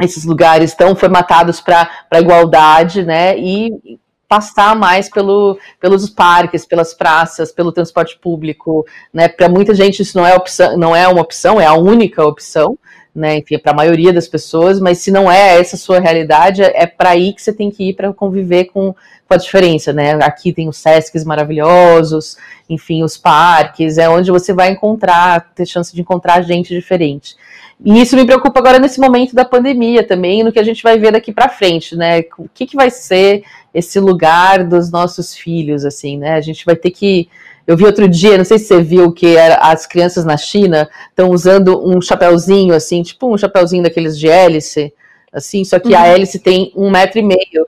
esses 0.00 0.24
lugares 0.24 0.74
tão 0.74 0.94
formatados 0.94 1.60
para 1.60 1.88
a 2.10 2.20
igualdade, 2.20 3.04
né? 3.04 3.36
E 3.38 3.98
passar 4.28 4.74
mais 4.74 5.08
pelo, 5.08 5.58
pelos 5.80 6.08
parques, 6.08 6.66
pelas 6.66 6.94
praças, 6.94 7.52
pelo 7.52 7.72
transporte 7.72 8.18
público, 8.18 8.86
né? 9.12 9.28
Para 9.28 9.48
muita 9.48 9.74
gente 9.74 10.02
isso 10.02 10.16
não 10.16 10.26
é 10.26 10.34
opção, 10.34 10.76
não 10.76 10.94
é 10.94 11.06
uma 11.06 11.22
opção, 11.22 11.60
é 11.60 11.66
a 11.66 11.74
única 11.74 12.24
opção, 12.24 12.78
né? 13.14 13.36
Enfim, 13.38 13.58
para 13.58 13.72
a 13.72 13.76
maioria 13.76 14.12
das 14.12 14.26
pessoas, 14.26 14.80
mas 14.80 14.98
se 14.98 15.10
não 15.10 15.30
é 15.30 15.60
essa 15.60 15.76
sua 15.76 16.00
realidade, 16.00 16.62
é 16.62 16.84
para 16.84 17.10
aí 17.10 17.32
que 17.32 17.40
você 17.40 17.52
tem 17.52 17.70
que 17.70 17.90
ir 17.90 17.94
para 17.94 18.12
conviver 18.12 18.64
com, 18.64 18.92
com 19.28 19.34
a 19.34 19.36
diferença, 19.36 19.92
né? 19.92 20.14
Aqui 20.22 20.52
tem 20.52 20.68
os 20.68 20.78
Sescs 20.78 21.24
maravilhosos, 21.24 22.36
enfim, 22.68 23.04
os 23.04 23.16
parques, 23.16 23.98
é 23.98 24.08
onde 24.08 24.30
você 24.30 24.52
vai 24.52 24.70
encontrar, 24.70 25.52
ter 25.54 25.66
chance 25.66 25.94
de 25.94 26.00
encontrar 26.00 26.42
gente 26.42 26.74
diferente. 26.74 27.36
E 27.84 28.00
isso 28.00 28.16
me 28.16 28.24
preocupa 28.24 28.58
agora 28.58 28.78
nesse 28.78 29.00
momento 29.00 29.34
da 29.34 29.44
pandemia 29.44 30.06
também, 30.06 30.42
no 30.42 30.52
que 30.52 30.58
a 30.58 30.64
gente 30.64 30.82
vai 30.82 30.98
ver 30.98 31.12
daqui 31.12 31.32
para 31.32 31.48
frente, 31.48 31.94
né? 31.94 32.20
O 32.38 32.48
que, 32.52 32.66
que 32.66 32.76
vai 32.76 32.90
ser 32.90 33.44
esse 33.72 34.00
lugar 34.00 34.64
dos 34.64 34.90
nossos 34.90 35.36
filhos, 35.36 35.84
assim, 35.84 36.16
né? 36.18 36.34
A 36.34 36.40
gente 36.40 36.64
vai 36.64 36.76
ter 36.76 36.90
que 36.90 37.28
eu 37.66 37.76
vi 37.76 37.84
outro 37.84 38.08
dia, 38.08 38.36
não 38.36 38.44
sei 38.44 38.58
se 38.58 38.66
você 38.66 38.82
viu, 38.82 39.12
que 39.12 39.36
as 39.38 39.86
crianças 39.86 40.24
na 40.24 40.36
China 40.36 40.88
estão 41.08 41.30
usando 41.30 41.82
um 41.86 42.00
chapéuzinho, 42.00 42.74
assim, 42.74 43.02
tipo 43.02 43.32
um 43.32 43.38
chapéuzinho 43.38 43.82
daqueles 43.82 44.18
de 44.18 44.28
hélice, 44.28 44.92
assim, 45.32 45.64
só 45.64 45.78
que 45.78 45.88
uhum. 45.88 45.98
a 45.98 46.06
hélice 46.06 46.38
tem 46.38 46.72
um 46.76 46.90
metro 46.90 47.18
e 47.18 47.22
meio 47.22 47.66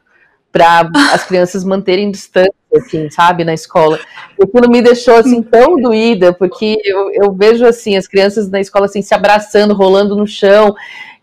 para 0.52 0.90
as 1.12 1.24
crianças 1.24 1.64
manterem 1.64 2.11
distância, 2.11 2.54
assim, 2.74 3.11
sabe, 3.11 3.44
na 3.44 3.52
escola. 3.52 3.98
Aquilo 4.40 4.70
me 4.70 4.80
deixou, 4.80 5.16
assim, 5.16 5.42
tão 5.42 5.78
doída, 5.80 6.32
porque 6.32 6.78
eu, 6.85 7.11
eu 7.12 7.32
vejo, 7.32 7.66
assim, 7.66 7.96
as 7.96 8.06
crianças 8.06 8.50
na 8.50 8.61
escola, 8.61 8.87
assim, 8.87 9.02
se 9.02 9.14
abraçando, 9.14 9.74
rolando 9.74 10.16
no 10.16 10.26
chão, 10.26 10.74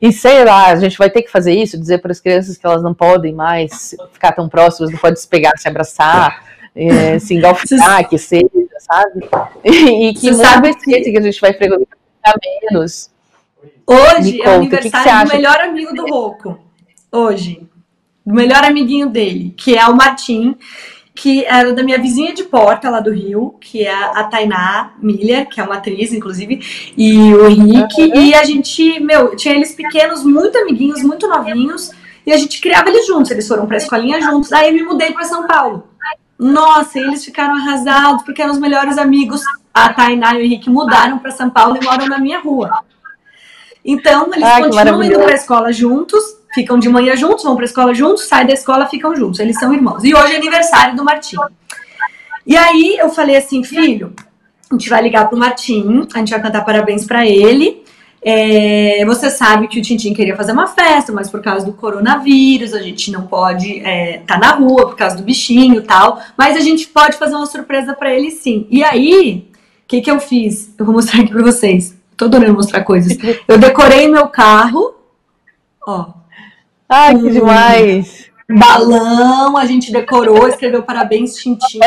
e 0.01 0.11
sei 0.11 0.43
lá, 0.43 0.67
a 0.67 0.75
gente 0.75 0.97
vai 0.97 1.09
ter 1.09 1.21
que 1.21 1.31
fazer 1.31 1.53
isso, 1.53 1.79
dizer 1.79 1.99
para 1.99 2.11
as 2.11 2.19
crianças 2.19 2.57
que 2.57 2.65
elas 2.65 2.83
não 2.83 2.93
podem 2.93 3.33
mais 3.33 3.95
ficar 4.11 4.33
tão 4.33 4.49
próximas, 4.49 4.91
não 4.91 4.99
podem 4.99 5.15
se 5.15 5.27
pegar, 5.27 5.53
se 5.57 5.67
abraçar, 5.67 6.43
é, 6.75 7.19
se 7.19 7.35
engalfinhar, 7.35 8.07
que 8.09 8.17
seja, 8.17 8.49
sabe? 8.79 9.29
E 9.63 10.13
que 10.13 10.33
sabe 10.33 10.73
que... 10.75 11.01
que 11.01 11.17
a 11.17 11.21
gente 11.21 11.39
vai 11.39 11.53
frequentar 11.53 11.97
menos. 12.71 13.09
Hoje 13.85 14.41
é 14.41 14.49
o 14.49 14.53
aniversário 14.55 15.29
do 15.29 15.35
melhor 15.35 15.59
amigo 15.59 15.93
do 15.93 16.05
Roco. 16.07 16.59
Hoje. 17.11 17.67
Do 18.25 18.33
melhor 18.33 18.63
amiguinho 18.63 19.09
dele, 19.09 19.53
que 19.57 19.77
é 19.77 19.85
o 19.85 19.95
Martim, 19.95 20.55
que 21.13 21.45
era 21.45 21.73
da 21.73 21.83
minha 21.83 21.99
vizinha 21.99 22.33
de 22.33 22.43
porta 22.43 22.89
lá 22.89 22.99
do 22.99 23.11
Rio, 23.11 23.55
que 23.59 23.85
é 23.85 23.93
a 23.93 24.23
Tainá 24.23 24.93
Miller, 24.99 25.47
que 25.47 25.59
é 25.59 25.63
uma 25.63 25.75
atriz, 25.75 26.13
inclusive, 26.13 26.93
e 26.97 27.33
o 27.33 27.47
Henrique. 27.47 28.01
Uhum. 28.01 28.15
E 28.15 28.33
a 28.33 28.43
gente, 28.45 28.99
meu, 29.01 29.35
tinha 29.35 29.53
eles 29.53 29.75
pequenos, 29.75 30.23
muito 30.23 30.57
amiguinhos, 30.57 31.03
muito 31.03 31.27
novinhos, 31.27 31.91
e 32.25 32.31
a 32.31 32.37
gente 32.37 32.61
criava 32.61 32.89
eles 32.89 33.05
juntos. 33.05 33.29
Eles 33.29 33.47
foram 33.47 33.67
pra 33.67 33.77
escolinha 33.77 34.21
juntos. 34.21 34.51
Aí 34.53 34.69
eu 34.69 34.73
me 34.73 34.83
mudei 34.83 35.11
para 35.11 35.25
São 35.25 35.45
Paulo. 35.45 35.83
Nossa, 36.37 36.99
eles 36.99 37.23
ficaram 37.23 37.55
arrasados 37.55 38.23
porque 38.23 38.41
eram 38.41 38.51
os 38.51 38.59
melhores 38.59 38.97
amigos. 38.97 39.41
A 39.73 39.91
Tainá 39.91 40.35
e 40.35 40.37
o 40.37 40.41
Henrique 40.41 40.69
mudaram 40.69 41.17
para 41.17 41.31
São 41.31 41.49
Paulo 41.49 41.77
e 41.81 41.83
moram 41.83 42.07
na 42.07 42.19
minha 42.19 42.39
rua. 42.39 42.83
Então, 43.83 44.29
eles 44.33 44.43
Ai, 44.43 44.63
continuam 44.63 45.03
indo 45.03 45.19
para 45.19 45.31
a 45.31 45.35
escola 45.35 45.73
juntos, 45.73 46.23
ficam 46.53 46.77
de 46.77 46.87
manhã 46.87 47.15
juntos, 47.15 47.43
vão 47.43 47.55
para 47.55 47.65
a 47.65 47.67
escola 47.67 47.93
juntos, 47.93 48.25
saem 48.25 48.47
da 48.47 48.53
escola, 48.53 48.85
ficam 48.85 49.15
juntos. 49.15 49.39
Eles 49.39 49.59
são 49.59 49.73
irmãos. 49.73 50.03
E 50.03 50.13
hoje 50.13 50.33
é 50.33 50.37
aniversário 50.37 50.95
do 50.95 51.03
Martim. 51.03 51.37
E 52.45 52.55
aí 52.55 52.97
eu 52.97 53.09
falei 53.09 53.35
assim, 53.35 53.63
filho, 53.63 54.13
a 54.69 54.75
gente 54.75 54.89
vai 54.89 55.01
ligar 55.01 55.27
pro 55.27 55.37
Martim, 55.37 56.07
a 56.13 56.19
gente 56.19 56.31
vai 56.31 56.41
cantar 56.41 56.63
parabéns 56.63 57.05
para 57.05 57.25
ele. 57.25 57.82
É, 58.25 59.03
você 59.05 59.29
sabe 59.29 59.67
que 59.67 59.79
o 59.79 59.81
Tintin 59.81 60.13
queria 60.13 60.35
fazer 60.35 60.53
uma 60.53 60.67
festa, 60.67 61.11
mas 61.11 61.29
por 61.29 61.41
causa 61.41 61.65
do 61.65 61.73
coronavírus 61.73 62.73
a 62.73 62.81
gente 62.81 63.11
não 63.11 63.27
pode 63.27 63.77
estar 63.77 63.89
é, 63.89 64.17
tá 64.25 64.37
na 64.37 64.51
rua 64.51 64.87
por 64.87 64.95
causa 64.95 65.17
do 65.17 65.23
bichinho 65.23 65.79
e 65.79 65.81
tal. 65.81 66.21
Mas 66.37 66.55
a 66.55 66.61
gente 66.61 66.87
pode 66.87 67.17
fazer 67.17 67.35
uma 67.35 67.45
surpresa 67.45 67.93
para 67.93 68.13
ele 68.13 68.31
sim. 68.31 68.65
E 68.69 68.83
aí, 68.83 69.49
o 69.83 69.87
que, 69.87 70.01
que 70.01 70.09
eu 70.09 70.19
fiz? 70.19 70.73
Eu 70.77 70.85
vou 70.85 70.95
mostrar 70.95 71.21
aqui 71.21 71.31
para 71.31 71.43
vocês. 71.43 71.95
Tô 72.15 72.25
adorando 72.25 72.53
mostrar 72.53 72.83
coisas. 72.83 73.17
Eu 73.47 73.57
decorei 73.57 74.07
meu 74.07 74.27
carro. 74.27 74.95
Ó. 75.85 76.13
Ai, 76.87 77.17
que 77.17 77.29
demais! 77.29 78.31
Balão, 78.49 79.57
a 79.57 79.65
gente 79.65 79.91
decorou, 79.91 80.47
escreveu 80.47 80.83
parabéns, 80.83 81.35
Tintin. 81.35 81.79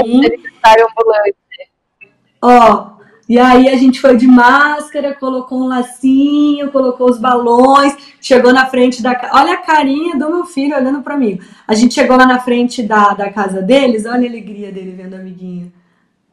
Ó, 2.42 2.95
e 3.28 3.38
aí 3.38 3.68
a 3.68 3.76
gente 3.76 4.00
foi 4.00 4.16
de 4.16 4.26
máscara, 4.26 5.14
colocou 5.14 5.60
um 5.60 5.66
lacinho, 5.66 6.70
colocou 6.70 7.10
os 7.10 7.18
balões, 7.18 7.96
chegou 8.20 8.52
na 8.52 8.66
frente 8.66 9.02
da 9.02 9.30
Olha 9.32 9.54
a 9.54 9.56
carinha 9.56 10.14
do 10.16 10.30
meu 10.30 10.44
filho 10.44 10.76
olhando 10.76 11.02
para 11.02 11.16
mim. 11.16 11.40
A 11.66 11.74
gente 11.74 11.94
chegou 11.94 12.16
lá 12.16 12.24
na 12.24 12.38
frente 12.38 12.84
da, 12.84 13.14
da 13.14 13.30
casa 13.30 13.60
deles, 13.60 14.06
olha 14.06 14.26
a 14.26 14.30
alegria 14.30 14.70
dele 14.70 14.94
vendo 14.96 15.14
o 15.14 15.16
amiguinho. 15.16 15.72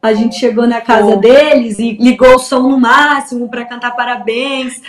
A 0.04 0.14
gente 0.14 0.36
chegou 0.36 0.68
na 0.68 0.82
casa 0.82 1.16
deles 1.18 1.80
e 1.80 1.94
ligou 1.94 2.36
o 2.36 2.40
som 2.40 2.62
no 2.70 2.80
máximo 2.80 3.50
para 3.50 3.66
cantar 3.66 3.96
parabéns. 3.96 4.80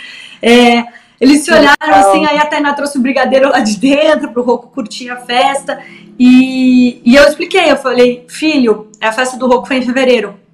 É, 0.41 0.85
eles 1.19 1.43
se 1.43 1.51
olharam 1.51 1.75
assim, 1.81 2.25
aí 2.25 2.37
a 2.37 2.45
Tainá 2.45 2.73
trouxe 2.73 2.99
o 2.99 3.01
brigadeiro 3.01 3.49
lá 3.49 3.61
de 3.61 3.77
dentro 3.77 4.29
para 4.31 4.41
o 4.41 4.45
Roco 4.45 4.67
curtir 4.67 5.09
a 5.09 5.17
festa. 5.17 5.81
E, 6.19 7.01
e 7.03 7.15
eu 7.15 7.23
expliquei, 7.23 7.71
eu 7.71 7.77
falei, 7.77 8.25
filho, 8.27 8.91
a 9.01 9.11
festa 9.11 9.37
do 9.37 9.47
Roco 9.47 9.67
foi 9.67 9.77
em 9.77 9.81
fevereiro. 9.81 10.44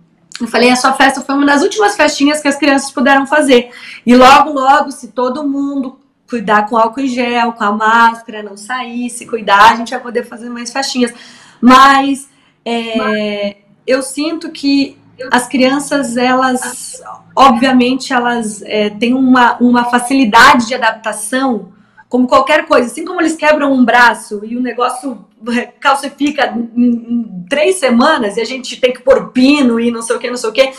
Eu 0.42 0.48
falei, 0.48 0.72
a 0.72 0.76
sua 0.76 0.94
festa 0.94 1.22
foi 1.22 1.36
uma 1.36 1.46
das 1.46 1.62
últimas 1.62 1.96
festinhas 1.96 2.42
que 2.42 2.48
as 2.48 2.56
crianças 2.56 2.92
puderam 2.92 3.28
fazer. 3.28 3.72
E 4.06 4.16
logo, 4.16 4.52
logo, 4.52 4.92
se 4.92 5.10
todo 5.10 5.48
mundo 5.48 6.00
cuidar 6.28 6.68
com 6.68 6.78
álcool 6.78 7.02
em 7.02 7.08
gel, 7.08 7.54
com 7.54 7.64
a 7.64 7.72
máscara, 7.72 8.42
não 8.42 8.58
sair, 8.58 9.10
se 9.10 9.26
cuidar, 9.26 9.74
a 9.74 9.76
gente 9.76 9.92
vai 9.92 10.00
poder 10.00 10.24
fazer 10.24 10.50
mais 10.50 10.72
festinhas. 10.72 11.14
Mas, 11.60 12.28
é, 12.66 13.58
eu 13.86 14.02
sinto 14.02 14.50
que 14.50 14.98
as 15.32 15.48
crianças, 15.48 16.18
elas, 16.18 17.02
obviamente, 17.36 18.12
elas 18.14 18.62
é, 18.64 18.90
têm 18.90 19.14
uma, 19.14 19.58
uma 19.58 19.86
facilidade 19.86 20.68
de 20.68 20.74
adaptação, 20.74 21.74
como 22.12 22.28
qualquer 22.28 22.66
coisa. 22.66 22.88
Assim 22.88 23.06
como 23.06 23.22
eles 23.22 23.38
quebram 23.38 23.72
um 23.72 23.86
braço 23.86 24.42
e 24.44 24.58
o 24.58 24.62
negócio 24.62 25.26
calcifica 25.80 26.54
em, 26.76 27.46
três 27.50 27.78
semanas 27.78 28.36
e 28.36 28.42
a 28.42 28.46
gente 28.46 28.80
tem 28.80 28.92
que 28.92 29.02
pôr 29.02 29.30
pino 29.30 29.80
e 29.80 29.90
não 29.90 30.02
sei 30.02 30.18
o 30.18 30.20
que, 30.20 30.30
não 30.30 30.36
sei 30.36 30.50
o 30.50 30.54
que, 30.54 30.72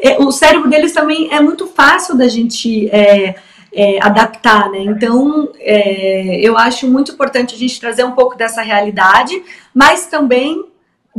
é, 0.00 0.18
o 0.18 0.32
cérebro 0.32 0.68
deles 0.68 0.92
também 0.92 1.32
é 1.32 1.40
muito 1.40 1.66
fácil 1.68 2.18
da 2.18 2.28
gente... 2.28 2.90
É, 2.90 3.36
é, 3.72 4.04
adaptar, 4.04 4.68
né? 4.68 4.80
Então, 4.80 5.48
é, 5.60 6.40
eu 6.40 6.58
acho 6.58 6.88
muito 6.88 7.12
importante 7.12 7.54
a 7.54 7.56
gente 7.56 7.78
trazer 7.78 8.02
um 8.02 8.10
pouco 8.10 8.36
dessa 8.36 8.62
realidade, 8.62 9.40
mas 9.72 10.06
também 10.06 10.64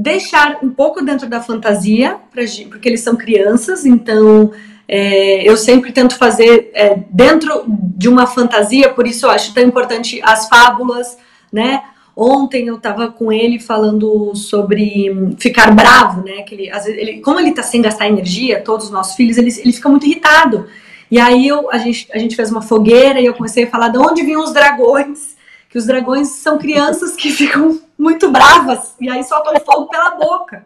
deixar 0.01 0.59
um 0.63 0.69
pouco 0.69 1.03
dentro 1.03 1.29
da 1.29 1.41
fantasia, 1.41 2.17
pra, 2.31 2.43
porque 2.69 2.89
eles 2.89 3.01
são 3.01 3.15
crianças, 3.15 3.85
então 3.85 4.51
é, 4.87 5.47
eu 5.47 5.55
sempre 5.55 5.91
tento 5.91 6.17
fazer 6.17 6.71
é, 6.73 6.97
dentro 7.09 7.63
de 7.67 8.09
uma 8.09 8.25
fantasia, 8.25 8.89
por 8.89 9.05
isso 9.05 9.25
eu 9.25 9.29
acho 9.29 9.53
tão 9.53 9.63
importante 9.63 10.19
as 10.23 10.49
fábulas, 10.49 11.17
né? 11.53 11.83
Ontem 12.15 12.67
eu 12.67 12.75
estava 12.75 13.09
com 13.09 13.31
ele 13.31 13.59
falando 13.59 14.35
sobre 14.35 15.35
ficar 15.37 15.71
bravo, 15.71 16.23
né? 16.25 16.41
Que 16.41 16.55
ele, 16.55 16.69
vezes, 16.69 16.87
ele, 16.87 17.21
como 17.21 17.39
ele 17.39 17.51
está 17.51 17.63
sem 17.63 17.81
gastar 17.81 18.07
energia, 18.07 18.61
todos 18.61 18.87
os 18.87 18.91
nossos 18.91 19.15
filhos, 19.15 19.37
ele, 19.37 19.49
ele 19.59 19.71
fica 19.71 19.87
muito 19.87 20.05
irritado. 20.05 20.67
E 21.09 21.19
aí 21.19 21.47
eu, 21.47 21.71
a, 21.71 21.77
gente, 21.77 22.07
a 22.11 22.17
gente 22.17 22.35
fez 22.35 22.51
uma 22.51 22.61
fogueira 22.61 23.19
e 23.21 23.25
eu 23.25 23.33
comecei 23.33 23.65
a 23.65 23.69
falar 23.69 23.89
de 23.89 23.97
onde 23.97 24.23
vinham 24.23 24.43
os 24.43 24.51
dragões, 24.51 25.35
que 25.71 25.77
os 25.77 25.85
dragões 25.85 26.27
são 26.27 26.57
crianças 26.57 27.15
que 27.15 27.31
ficam 27.31 27.79
muito 27.97 28.29
bravas 28.29 28.95
e 28.99 29.09
aí 29.09 29.23
soltam 29.23 29.55
fogo 29.65 29.87
pela 29.87 30.11
boca. 30.11 30.65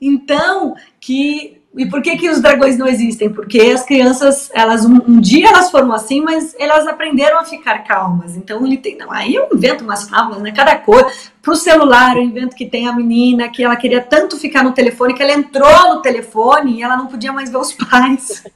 Então, 0.00 0.76
que 1.00 1.58
e 1.76 1.86
por 1.86 2.02
que, 2.02 2.16
que 2.16 2.28
os 2.28 2.40
dragões 2.40 2.78
não 2.78 2.88
existem? 2.88 3.30
Porque 3.30 3.60
as 3.60 3.84
crianças, 3.84 4.50
elas 4.54 4.84
um, 4.84 4.96
um, 5.06 5.20
dia 5.20 5.48
elas 5.48 5.70
foram 5.70 5.92
assim, 5.92 6.20
mas 6.20 6.56
elas 6.58 6.86
aprenderam 6.86 7.38
a 7.38 7.44
ficar 7.44 7.84
calmas. 7.84 8.36
Então 8.36 8.66
ele 8.66 8.78
tem, 8.78 8.96
não, 8.96 9.12
aí 9.12 9.34
eu 9.34 9.48
invento 9.52 9.84
umas 9.84 10.08
fábulas, 10.08 10.42
né? 10.42 10.50
Cada 10.50 10.76
coisa. 10.76 11.08
Pro 11.42 11.54
celular, 11.54 12.16
eu 12.16 12.22
invento 12.22 12.56
que 12.56 12.66
tem 12.66 12.88
a 12.88 12.92
menina 12.92 13.48
que 13.48 13.62
ela 13.62 13.76
queria 13.76 14.00
tanto 14.00 14.38
ficar 14.38 14.64
no 14.64 14.72
telefone 14.72 15.14
que 15.14 15.22
ela 15.22 15.32
entrou 15.32 15.94
no 15.94 16.02
telefone 16.02 16.78
e 16.78 16.82
ela 16.82 16.96
não 16.96 17.06
podia 17.06 17.32
mais 17.32 17.50
ver 17.50 17.58
os 17.58 17.72
pais. 17.72 18.44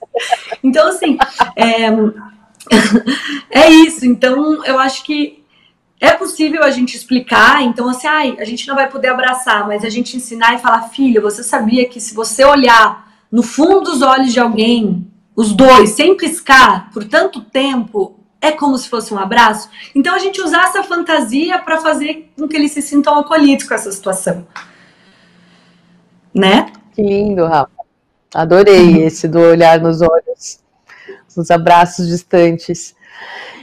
Então, 0.62 0.88
assim, 0.88 1.16
é, 1.56 1.88
é 3.50 3.70
isso. 3.70 4.04
Então, 4.04 4.64
eu 4.64 4.78
acho 4.78 5.02
que 5.04 5.41
é 6.02 6.12
possível 6.14 6.64
a 6.64 6.70
gente 6.72 6.96
explicar, 6.96 7.62
então 7.62 7.88
assim, 7.88 8.08
ai, 8.08 8.36
a 8.40 8.44
gente 8.44 8.66
não 8.66 8.74
vai 8.74 8.90
poder 8.90 9.06
abraçar, 9.06 9.68
mas 9.68 9.84
a 9.84 9.88
gente 9.88 10.16
ensinar 10.16 10.56
e 10.56 10.58
falar, 10.58 10.88
filho, 10.88 11.22
você 11.22 11.44
sabia 11.44 11.88
que 11.88 12.00
se 12.00 12.12
você 12.12 12.44
olhar 12.44 13.08
no 13.30 13.40
fundo 13.40 13.82
dos 13.82 14.02
olhos 14.02 14.32
de 14.32 14.40
alguém, 14.40 15.06
os 15.36 15.52
dois, 15.52 15.90
sem 15.90 16.16
piscar, 16.16 16.90
por 16.90 17.04
tanto 17.04 17.40
tempo, 17.40 18.18
é 18.40 18.50
como 18.50 18.76
se 18.76 18.88
fosse 18.88 19.14
um 19.14 19.18
abraço? 19.18 19.70
Então 19.94 20.12
a 20.12 20.18
gente 20.18 20.42
usar 20.42 20.64
essa 20.64 20.82
fantasia 20.82 21.56
para 21.60 21.78
fazer 21.78 22.32
com 22.36 22.48
que 22.48 22.56
eles 22.56 22.72
se 22.72 22.82
sintam 22.82 23.16
acolhidos 23.20 23.64
com 23.64 23.74
essa 23.74 23.92
situação. 23.92 24.44
Né? 26.34 26.72
Que 26.96 27.00
lindo, 27.00 27.46
Rafa. 27.46 27.70
Adorei 28.34 29.04
esse 29.04 29.28
do 29.28 29.38
olhar 29.38 29.78
nos 29.80 30.02
olhos, 30.02 30.58
os 31.36 31.48
abraços 31.48 32.08
distantes. 32.08 32.92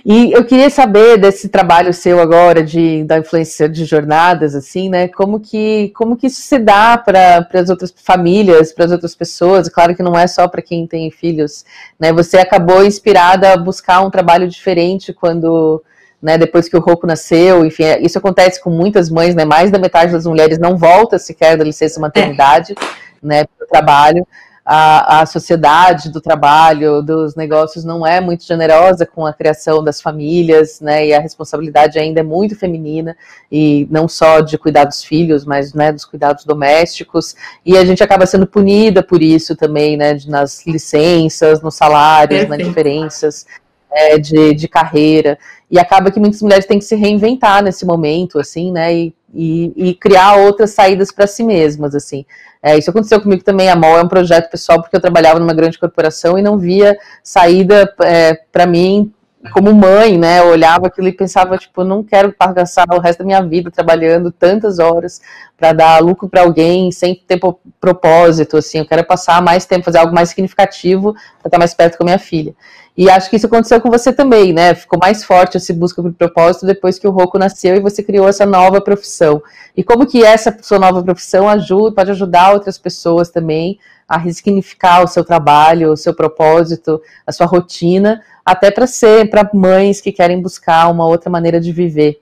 E 0.05 0.31
eu 0.31 0.43
queria 0.45 0.69
saber 0.69 1.17
desse 1.17 1.49
trabalho 1.49 1.93
seu 1.93 2.19
agora 2.19 2.63
de 2.63 3.03
da 3.03 3.17
influência 3.17 3.67
de 3.67 3.85
jornadas, 3.85 4.55
assim, 4.55 4.89
né? 4.89 5.07
Como 5.07 5.39
que 5.39 5.89
como 5.95 6.15
que 6.15 6.27
isso 6.27 6.41
se 6.41 6.57
dá 6.57 6.97
para 6.97 7.47
as 7.53 7.69
outras 7.69 7.93
famílias, 7.95 8.71
para 8.71 8.85
as 8.85 8.91
outras 8.91 9.15
pessoas? 9.15 9.69
Claro 9.69 9.95
que 9.95 10.03
não 10.03 10.17
é 10.17 10.27
só 10.27 10.47
para 10.47 10.61
quem 10.61 10.87
tem 10.87 11.11
filhos, 11.11 11.65
né? 11.99 12.13
Você 12.13 12.37
acabou 12.37 12.83
inspirada 12.83 13.53
a 13.53 13.57
buscar 13.57 14.01
um 14.01 14.09
trabalho 14.09 14.47
diferente 14.47 15.13
quando 15.13 15.83
né, 16.21 16.37
depois 16.37 16.67
que 16.67 16.75
o 16.75 16.81
Roku 16.81 17.07
nasceu, 17.07 17.65
enfim, 17.65 17.83
é, 17.83 18.01
isso 18.01 18.17
acontece 18.17 18.61
com 18.61 18.69
muitas 18.69 19.09
mães, 19.09 19.33
né, 19.35 19.45
mais 19.45 19.71
da 19.71 19.79
metade 19.79 20.11
das 20.11 20.25
mulheres 20.25 20.59
não 20.59 20.77
volta 20.77 21.17
sequer 21.17 21.55
da 21.55 21.63
licença 21.63 21.99
maternidade, 21.99 22.73
é. 22.73 22.75
né, 23.23 23.43
para 23.45 23.65
o 23.65 23.67
trabalho, 23.69 24.27
a, 24.71 25.21
a 25.21 25.25
sociedade 25.25 26.11
do 26.11 26.21
trabalho, 26.21 27.01
dos 27.01 27.35
negócios, 27.35 27.83
não 27.83 28.05
é 28.05 28.21
muito 28.21 28.43
generosa 28.43 29.03
com 29.03 29.25
a 29.25 29.33
criação 29.33 29.83
das 29.83 29.99
famílias, 29.99 30.79
né? 30.79 31.07
E 31.07 31.13
a 31.13 31.19
responsabilidade 31.19 31.97
ainda 31.97 32.19
é 32.19 32.23
muito 32.23 32.55
feminina, 32.55 33.17
e 33.51 33.87
não 33.89 34.07
só 34.07 34.41
de 34.41 34.59
cuidar 34.59 34.85
dos 34.85 35.03
filhos, 35.03 35.43
mas 35.43 35.73
né, 35.73 35.91
dos 35.91 36.05
cuidados 36.05 36.45
domésticos. 36.45 37.35
E 37.65 37.75
a 37.75 37.83
gente 37.83 38.03
acaba 38.03 38.27
sendo 38.27 38.45
punida 38.45 39.01
por 39.01 39.23
isso 39.23 39.55
também, 39.55 39.97
né? 39.97 40.15
Nas 40.27 40.63
licenças, 40.67 41.63
nos 41.63 41.73
salários, 41.73 42.47
nas 42.47 42.59
diferenças 42.59 43.47
é, 43.91 44.19
de, 44.19 44.53
de 44.53 44.67
carreira. 44.67 45.39
E 45.71 45.79
acaba 45.79 46.11
que 46.11 46.19
muitas 46.19 46.43
mulheres 46.43 46.67
têm 46.67 46.77
que 46.77 46.85
se 46.85 46.95
reinventar 46.95 47.63
nesse 47.63 47.87
momento, 47.87 48.37
assim, 48.37 48.71
né? 48.71 48.93
E, 48.93 49.15
e, 49.33 49.89
e 49.89 49.93
criar 49.95 50.35
outras 50.37 50.71
saídas 50.71 51.11
para 51.11 51.27
si 51.27 51.43
mesmas, 51.43 51.95
assim. 51.95 52.25
É, 52.61 52.77
isso 52.77 52.89
aconteceu 52.89 53.21
comigo 53.21 53.43
também. 53.43 53.69
A 53.69 53.75
MOL 53.75 53.99
é 53.99 54.03
um 54.03 54.07
projeto 54.07 54.49
pessoal 54.49 54.81
porque 54.81 54.95
eu 54.95 55.01
trabalhava 55.01 55.39
numa 55.39 55.53
grande 55.53 55.79
corporação 55.79 56.37
e 56.37 56.41
não 56.41 56.57
via 56.57 56.97
saída 57.23 57.93
é, 58.01 58.33
para 58.51 58.65
mim 58.65 59.13
como 59.53 59.73
mãe, 59.73 60.17
né? 60.17 60.39
Eu 60.39 60.47
olhava 60.47 60.87
aquilo 60.87 61.07
e 61.07 61.13
pensava, 61.13 61.57
tipo, 61.57 61.83
não 61.83 62.03
quero 62.03 62.33
passar 62.33 62.85
o 62.91 62.99
resto 62.99 63.19
da 63.19 63.25
minha 63.25 63.41
vida 63.41 63.71
trabalhando 63.71 64.31
tantas 64.31 64.79
horas 64.79 65.21
para 65.57 65.71
dar 65.71 66.01
lucro 66.01 66.27
para 66.27 66.41
alguém 66.41 66.91
sem 66.91 67.15
ter 67.15 67.39
propósito, 67.79 68.57
assim. 68.57 68.79
Eu 68.79 68.85
quero 68.85 69.05
passar 69.05 69.41
mais 69.41 69.65
tempo, 69.65 69.85
fazer 69.85 69.99
algo 69.99 70.13
mais 70.13 70.29
significativo 70.29 71.13
para 71.13 71.47
estar 71.47 71.57
mais 71.57 71.73
perto 71.73 71.97
com 71.97 72.03
a 72.03 72.05
minha 72.05 72.19
filha. 72.19 72.53
E 72.97 73.09
acho 73.09 73.29
que 73.29 73.37
isso 73.37 73.45
aconteceu 73.45 73.79
com 73.79 73.89
você 73.89 74.11
também, 74.11 74.51
né? 74.51 74.75
Ficou 74.75 74.99
mais 75.01 75.23
forte 75.23 75.55
essa 75.55 75.73
busca 75.73 76.01
por 76.01 76.11
propósito 76.11 76.65
depois 76.65 76.99
que 76.99 77.07
o 77.07 77.11
Rocco 77.11 77.39
nasceu 77.39 77.77
e 77.77 77.79
você 77.79 78.03
criou 78.03 78.27
essa 78.27 78.45
nova 78.45 78.81
profissão. 78.81 79.41
E 79.75 79.81
como 79.81 80.05
que 80.05 80.21
essa 80.21 80.55
sua 80.61 80.79
nova 80.79 81.01
profissão 81.01 81.47
ajuda, 81.47 81.95
pode 81.95 82.11
ajudar 82.11 82.51
outras 82.51 82.77
pessoas 82.77 83.29
também 83.29 83.79
a 84.09 84.17
ressignificar 84.17 85.03
o 85.03 85.07
seu 85.07 85.23
trabalho, 85.23 85.91
o 85.91 85.97
seu 85.97 86.13
propósito, 86.13 86.99
a 87.27 87.31
sua 87.31 87.45
rotina, 87.45 88.21
até 88.43 88.71
para 88.71 88.87
ser 88.87 89.29
para 89.29 89.47
mães 89.53 90.01
que 90.01 90.11
querem 90.11 90.41
buscar 90.41 90.91
uma 90.91 91.05
outra 91.05 91.29
maneira 91.29 91.61
de 91.61 91.71
viver. 91.71 92.19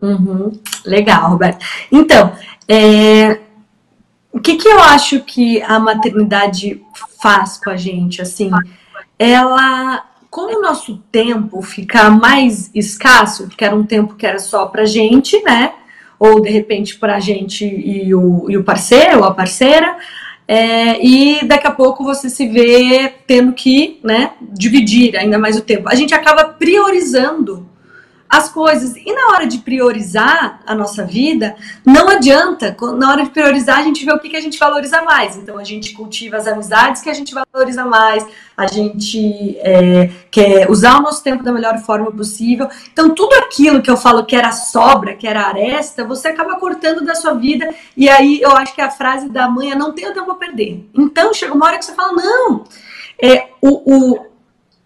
Uhum. 0.00 0.52
Legal, 0.84 1.30
Roberto. 1.30 1.64
Então, 1.90 2.32
é... 2.68 3.40
o 4.30 4.38
que, 4.38 4.56
que 4.56 4.68
eu 4.68 4.80
acho 4.80 5.20
que 5.20 5.62
a 5.62 5.78
maternidade 5.78 6.84
faz 7.20 7.56
com 7.56 7.70
a 7.70 7.76
gente, 7.76 8.20
assim? 8.20 8.50
ela, 9.22 10.04
como 10.28 10.58
o 10.58 10.60
nosso 10.60 10.98
tempo 11.12 11.62
fica 11.62 12.10
mais 12.10 12.70
escasso, 12.74 13.46
que 13.48 13.64
era 13.64 13.74
um 13.74 13.84
tempo 13.84 14.14
que 14.14 14.26
era 14.26 14.40
só 14.40 14.66
pra 14.66 14.84
gente, 14.84 15.40
né? 15.44 15.72
Ou 16.18 16.40
de 16.40 16.50
repente 16.50 16.98
pra 16.98 17.20
gente 17.20 17.64
e 17.64 18.12
o, 18.12 18.50
e 18.50 18.56
o 18.56 18.64
parceiro 18.64 19.22
a 19.22 19.32
parceira, 19.32 19.96
é, 20.52 21.02
e 21.02 21.46
daqui 21.46 21.66
a 21.66 21.70
pouco 21.70 22.04
você 22.04 22.28
se 22.28 22.46
vê 22.46 23.10
tendo 23.26 23.54
que 23.54 23.98
né, 24.04 24.32
dividir 24.42 25.16
ainda 25.16 25.38
mais 25.38 25.56
o 25.56 25.62
tempo. 25.62 25.88
A 25.88 25.94
gente 25.94 26.12
acaba 26.12 26.44
priorizando 26.44 27.66
as 28.32 28.48
coisas. 28.48 28.96
E 28.96 29.12
na 29.12 29.26
hora 29.28 29.46
de 29.46 29.58
priorizar 29.58 30.62
a 30.64 30.74
nossa 30.74 31.04
vida, 31.04 31.54
não 31.84 32.08
adianta, 32.08 32.74
na 32.96 33.10
hora 33.10 33.24
de 33.24 33.30
priorizar, 33.30 33.80
a 33.80 33.82
gente 33.82 34.06
vê 34.06 34.10
o 34.10 34.18
que, 34.18 34.30
que 34.30 34.36
a 34.38 34.40
gente 34.40 34.58
valoriza 34.58 35.02
mais. 35.02 35.36
Então, 35.36 35.58
a 35.58 35.64
gente 35.64 35.92
cultiva 35.92 36.38
as 36.38 36.46
amizades 36.46 37.02
que 37.02 37.10
a 37.10 37.12
gente 37.12 37.34
valoriza 37.34 37.84
mais, 37.84 38.26
a 38.56 38.66
gente 38.66 39.58
é, 39.58 40.10
quer 40.30 40.70
usar 40.70 40.98
o 40.98 41.02
nosso 41.02 41.22
tempo 41.22 41.42
da 41.42 41.52
melhor 41.52 41.76
forma 41.80 42.10
possível. 42.10 42.70
Então, 42.90 43.10
tudo 43.10 43.34
aquilo 43.34 43.82
que 43.82 43.90
eu 43.90 43.98
falo 43.98 44.24
que 44.24 44.34
era 44.34 44.50
sobra, 44.50 45.14
que 45.14 45.26
era 45.26 45.48
aresta, 45.48 46.02
você 46.02 46.28
acaba 46.28 46.58
cortando 46.58 47.04
da 47.04 47.14
sua 47.14 47.34
vida. 47.34 47.68
E 47.94 48.08
aí, 48.08 48.40
eu 48.40 48.52
acho 48.52 48.74
que 48.74 48.80
a 48.80 48.90
frase 48.90 49.28
da 49.28 49.46
mãe 49.46 49.72
é: 49.72 49.74
não 49.74 49.92
tenho 49.92 50.14
tempo 50.14 50.30
a 50.30 50.36
perder. 50.36 50.88
Então, 50.94 51.34
chega 51.34 51.52
uma 51.52 51.66
hora 51.66 51.78
que 51.78 51.84
você 51.84 51.94
fala: 51.94 52.12
não. 52.12 52.64
É, 53.22 53.50
o, 53.60 54.14
o 54.14 54.31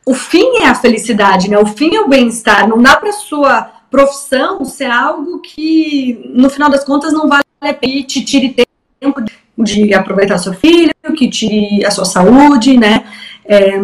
o 0.07 0.15
fim 0.15 0.59
é 0.59 0.69
a 0.69 0.75
felicidade, 0.75 1.51
né? 1.51 1.59
O 1.59 1.67
fim 1.67 1.97
é 1.97 2.01
o 2.01 2.09
bem-estar. 2.09 2.69
Não 2.69 2.81
dá 2.81 2.97
para 2.97 3.11
sua 3.11 3.63
profissão 3.91 4.65
ser 4.65 4.89
algo 4.89 5.41
que, 5.41 6.31
no 6.33 6.49
final 6.49 6.71
das 6.71 6.85
contas, 6.85 7.13
não 7.13 7.29
vale 7.29 7.43
a 7.61 7.75
pena 7.75 8.03
te 8.05 8.25
tire 8.25 8.55
tempo 9.01 9.25
de 9.59 9.93
aproveitar 9.93 10.39
seu 10.39 10.55
filho, 10.55 10.93
que 11.17 11.29
tire 11.29 11.85
a 11.85 11.91
sua 11.91 12.05
saúde, 12.05 12.79
né? 12.79 13.05
É, 13.45 13.83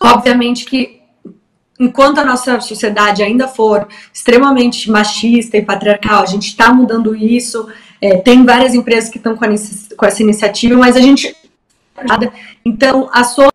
obviamente 0.00 0.64
que 0.64 1.00
enquanto 1.80 2.18
a 2.18 2.24
nossa 2.24 2.60
sociedade 2.60 3.22
ainda 3.22 3.48
for 3.48 3.88
extremamente 4.12 4.88
machista 4.88 5.56
e 5.56 5.62
patriarcal, 5.62 6.22
a 6.22 6.26
gente 6.26 6.46
está 6.46 6.72
mudando 6.72 7.16
isso. 7.16 7.68
É, 8.00 8.18
tem 8.18 8.44
várias 8.44 8.72
empresas 8.72 9.10
que 9.10 9.18
estão 9.18 9.36
com, 9.36 9.46
com, 9.96 10.06
essa 10.06 10.22
iniciativa, 10.22 10.76
mas 10.76 10.96
a 10.96 11.00
gente. 11.00 11.34
Então, 12.64 13.08
a 13.12 13.24
sua 13.24 13.50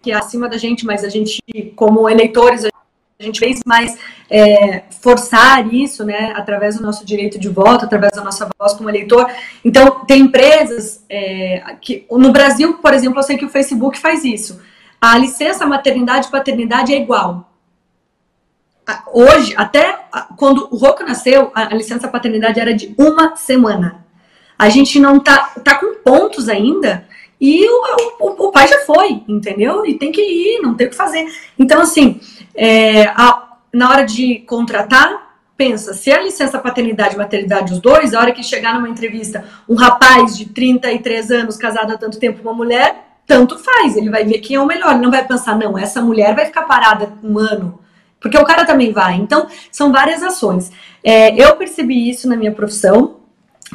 que 0.00 0.12
é 0.12 0.14
acima 0.14 0.48
da 0.48 0.56
gente, 0.56 0.86
mas 0.86 1.04
a 1.04 1.08
gente, 1.08 1.42
como 1.74 2.08
eleitores, 2.08 2.64
a 2.64 3.22
gente 3.22 3.40
fez 3.40 3.60
mais 3.66 3.98
é, 4.30 4.84
forçar 5.00 5.72
isso, 5.74 6.04
né, 6.04 6.32
através 6.36 6.76
do 6.76 6.82
nosso 6.82 7.04
direito 7.04 7.38
de 7.38 7.48
voto, 7.48 7.84
através 7.84 8.12
da 8.12 8.22
nossa 8.22 8.48
voz 8.58 8.74
como 8.74 8.88
eleitor. 8.88 9.28
Então, 9.64 10.04
tem 10.06 10.22
empresas 10.22 11.04
é, 11.08 11.76
que, 11.80 12.06
no 12.10 12.30
Brasil, 12.30 12.74
por 12.78 12.94
exemplo, 12.94 13.18
eu 13.18 13.22
sei 13.24 13.36
que 13.36 13.44
o 13.44 13.50
Facebook 13.50 13.98
faz 13.98 14.24
isso. 14.24 14.60
A 15.00 15.18
licença 15.18 15.66
maternidade 15.66 16.28
e 16.28 16.30
paternidade 16.30 16.92
é 16.92 16.96
igual. 16.96 17.52
Hoje, 19.12 19.52
até 19.56 19.98
quando 20.36 20.68
o 20.70 20.76
Roco 20.76 21.04
nasceu, 21.04 21.50
a, 21.54 21.74
licença 21.74 22.08
paternidade 22.08 22.58
era 22.58 22.72
de 22.72 22.94
uma 22.96 23.36
semana. 23.36 24.04
A 24.58 24.68
gente 24.68 24.98
não 24.98 25.20
tá, 25.20 25.52
tá 25.62 25.74
com 25.74 25.96
pontos 25.96 26.48
ainda 26.48 27.06
e 27.40 27.68
o, 27.68 27.82
o, 28.20 28.48
o 28.48 28.52
pai 28.52 28.66
já 28.66 28.78
foi, 28.80 29.22
entendeu? 29.28 29.86
E 29.86 29.94
tem 29.94 30.10
que 30.10 30.20
ir, 30.20 30.60
não 30.60 30.74
tem 30.74 30.86
o 30.86 30.90
que 30.90 30.96
fazer. 30.96 31.24
Então, 31.58 31.80
assim, 31.80 32.20
é, 32.54 33.04
a, 33.06 33.56
na 33.72 33.90
hora 33.90 34.04
de 34.04 34.40
contratar, 34.40 35.36
pensa, 35.56 35.94
se 35.94 36.10
a 36.10 36.22
licença 36.22 36.58
paternidade 36.58 37.14
e 37.14 37.18
maternidade, 37.18 37.72
os 37.72 37.80
dois, 37.80 38.14
a 38.14 38.20
hora 38.20 38.32
que 38.32 38.42
chegar 38.42 38.74
numa 38.74 38.88
entrevista, 38.88 39.44
um 39.68 39.74
rapaz 39.74 40.36
de 40.36 40.46
33 40.46 41.30
anos, 41.30 41.56
casado 41.56 41.92
há 41.92 41.96
tanto 41.96 42.18
tempo 42.18 42.42
com 42.42 42.48
uma 42.48 42.56
mulher, 42.56 43.04
tanto 43.26 43.58
faz, 43.58 43.96
ele 43.96 44.08
vai 44.08 44.24
ver 44.24 44.38
quem 44.38 44.56
é 44.56 44.60
o 44.60 44.66
melhor, 44.66 44.92
ele 44.92 45.02
não 45.02 45.10
vai 45.10 45.24
pensar, 45.26 45.56
não, 45.56 45.76
essa 45.78 46.00
mulher 46.00 46.34
vai 46.34 46.46
ficar 46.46 46.62
parada 46.62 47.12
um 47.22 47.38
ano, 47.38 47.78
porque 48.18 48.38
o 48.38 48.44
cara 48.44 48.64
também 48.64 48.92
vai. 48.92 49.14
Então, 49.16 49.46
são 49.70 49.92
várias 49.92 50.22
ações. 50.22 50.72
É, 51.04 51.34
eu 51.40 51.54
percebi 51.56 52.08
isso 52.08 52.28
na 52.28 52.36
minha 52.36 52.52
profissão, 52.52 53.17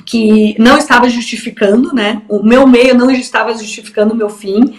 que 0.05 0.55
não 0.59 0.77
estava 0.77 1.07
justificando, 1.09 1.93
né? 1.93 2.21
O 2.27 2.43
meu 2.43 2.67
meio 2.67 2.95
não 2.95 3.11
estava 3.11 3.53
justificando 3.53 4.13
o 4.13 4.17
meu 4.17 4.29
fim. 4.29 4.75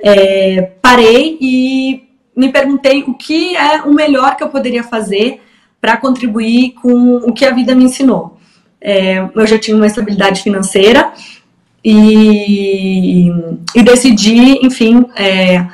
É, 0.00 0.72
parei 0.82 1.38
e 1.40 2.04
me 2.36 2.50
perguntei 2.50 3.02
o 3.04 3.14
que 3.14 3.56
é 3.56 3.82
o 3.82 3.94
melhor 3.94 4.36
que 4.36 4.42
eu 4.42 4.48
poderia 4.48 4.82
fazer 4.82 5.40
para 5.80 5.96
contribuir 5.96 6.72
com 6.72 7.16
o 7.16 7.32
que 7.32 7.44
a 7.44 7.52
vida 7.52 7.74
me 7.74 7.84
ensinou. 7.84 8.38
É, 8.80 9.18
eu 9.34 9.46
já 9.46 9.58
tinha 9.58 9.76
uma 9.76 9.86
estabilidade 9.86 10.42
financeira 10.42 11.12
e, 11.84 13.30
e 13.74 13.82
decidi, 13.82 14.58
enfim, 14.66 15.06
é, 15.14 15.64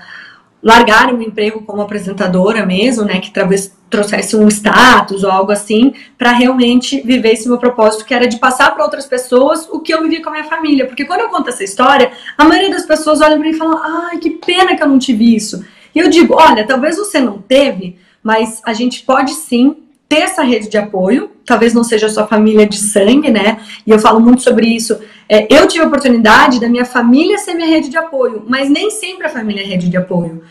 largar 0.63 1.13
meu 1.13 1.27
emprego 1.27 1.63
como 1.63 1.83
apresentadora 1.83 2.65
mesmo, 2.65 3.05
né, 3.05 3.19
que 3.19 3.33
talvez 3.33 3.75
trouxesse 3.91 4.37
um 4.37 4.49
status 4.49 5.23
ou 5.23 5.31
algo 5.31 5.53
assim, 5.53 5.93
para 6.17 6.33
realmente 6.33 7.03
viver 7.03 7.33
esse 7.33 7.49
meu 7.49 7.59
propósito, 7.59 8.05
que 8.05 8.15
era 8.15 8.27
de 8.27 8.39
passar 8.39 8.73
para 8.73 8.85
outras 8.85 9.05
pessoas 9.05 9.69
o 9.71 9.81
que 9.81 9.93
eu 9.93 10.03
vivi 10.03 10.23
com 10.23 10.31
a 10.31 10.33
minha 10.33 10.45
família. 10.45 10.87
Porque 10.87 11.05
quando 11.05 11.21
eu 11.21 11.29
conto 11.29 11.51
essa 11.51 11.63
história, 11.65 12.11
a 12.39 12.45
maioria 12.45 12.71
das 12.71 12.87
pessoas 12.87 13.21
olha 13.21 13.37
para 13.37 13.45
mim 13.45 13.51
e 13.51 13.59
fala: 13.59 14.09
ai, 14.11 14.19
que 14.19 14.31
pena 14.31 14.75
que 14.75 14.83
eu 14.83 14.89
não 14.89 14.99
tive 14.99 15.37
isso. 15.37 15.63
E 15.95 15.99
eu 15.99 16.09
digo: 16.09 16.35
olha, 16.35 16.67
talvez 16.67 16.97
você 16.97 17.21
não 17.21 17.39
teve, 17.39 17.99
mas 18.23 18.63
a 18.65 18.73
gente 18.73 19.03
pode 19.03 19.33
sim 19.33 19.77
ter 20.13 20.25
essa 20.25 20.43
rede 20.43 20.69
de 20.69 20.77
apoio, 20.77 21.31
talvez 21.43 21.73
não 21.73 21.83
seja 21.83 22.07
sua 22.07 22.27
família 22.27 22.67
de 22.67 22.77
sangue, 22.77 23.31
né? 23.31 23.65
E 23.87 23.91
eu 23.91 23.99
falo 23.99 24.21
muito 24.21 24.43
sobre 24.43 24.67
isso. 24.67 25.01
É, 25.27 25.47
eu 25.51 25.67
tive 25.67 25.83
a 25.83 25.87
oportunidade 25.87 26.61
da 26.61 26.69
minha 26.69 26.85
família 26.85 27.39
ser 27.39 27.55
minha 27.55 27.67
rede 27.67 27.89
de 27.89 27.97
apoio, 27.97 28.45
mas 28.47 28.69
nem 28.69 28.91
sempre 28.91 29.27
a 29.27 29.31
família 29.31 29.63
é 29.63 29.65
rede 29.65 29.89
de 29.89 29.97
apoio. 29.97 30.45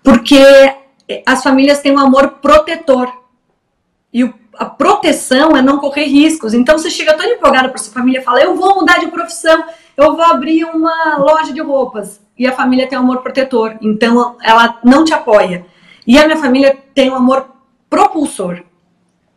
Porque 0.00 0.38
é, 0.38 1.24
as 1.26 1.42
famílias 1.42 1.80
têm 1.80 1.90
um 1.90 1.98
amor 1.98 2.36
protetor. 2.40 3.12
E 4.12 4.22
o, 4.22 4.32
a 4.56 4.66
proteção 4.66 5.56
é 5.56 5.60
não 5.60 5.78
correr 5.78 6.04
riscos. 6.04 6.54
Então 6.54 6.78
você 6.78 6.88
chega 6.88 7.14
tão 7.14 7.26
empolgada 7.26 7.68
para 7.68 7.78
sua 7.78 7.92
família 7.92 8.20
e 8.20 8.22
fala: 8.22 8.40
Eu 8.40 8.54
vou 8.54 8.76
mudar 8.76 9.00
de 9.00 9.08
profissão, 9.08 9.64
eu 9.96 10.14
vou 10.14 10.24
abrir 10.24 10.62
uma 10.66 11.16
loja 11.18 11.52
de 11.52 11.60
roupas 11.60 12.20
e 12.38 12.46
a 12.46 12.52
família 12.52 12.86
tem 12.86 12.96
um 12.96 13.02
amor 13.02 13.22
protetor, 13.22 13.76
então 13.82 14.36
ela 14.40 14.78
não 14.84 15.04
te 15.04 15.12
apoia. 15.12 15.66
E 16.06 16.16
a 16.16 16.26
minha 16.26 16.38
família 16.38 16.78
tem 16.94 17.10
um 17.10 17.16
amor 17.16 17.48
propulsor. 17.88 18.69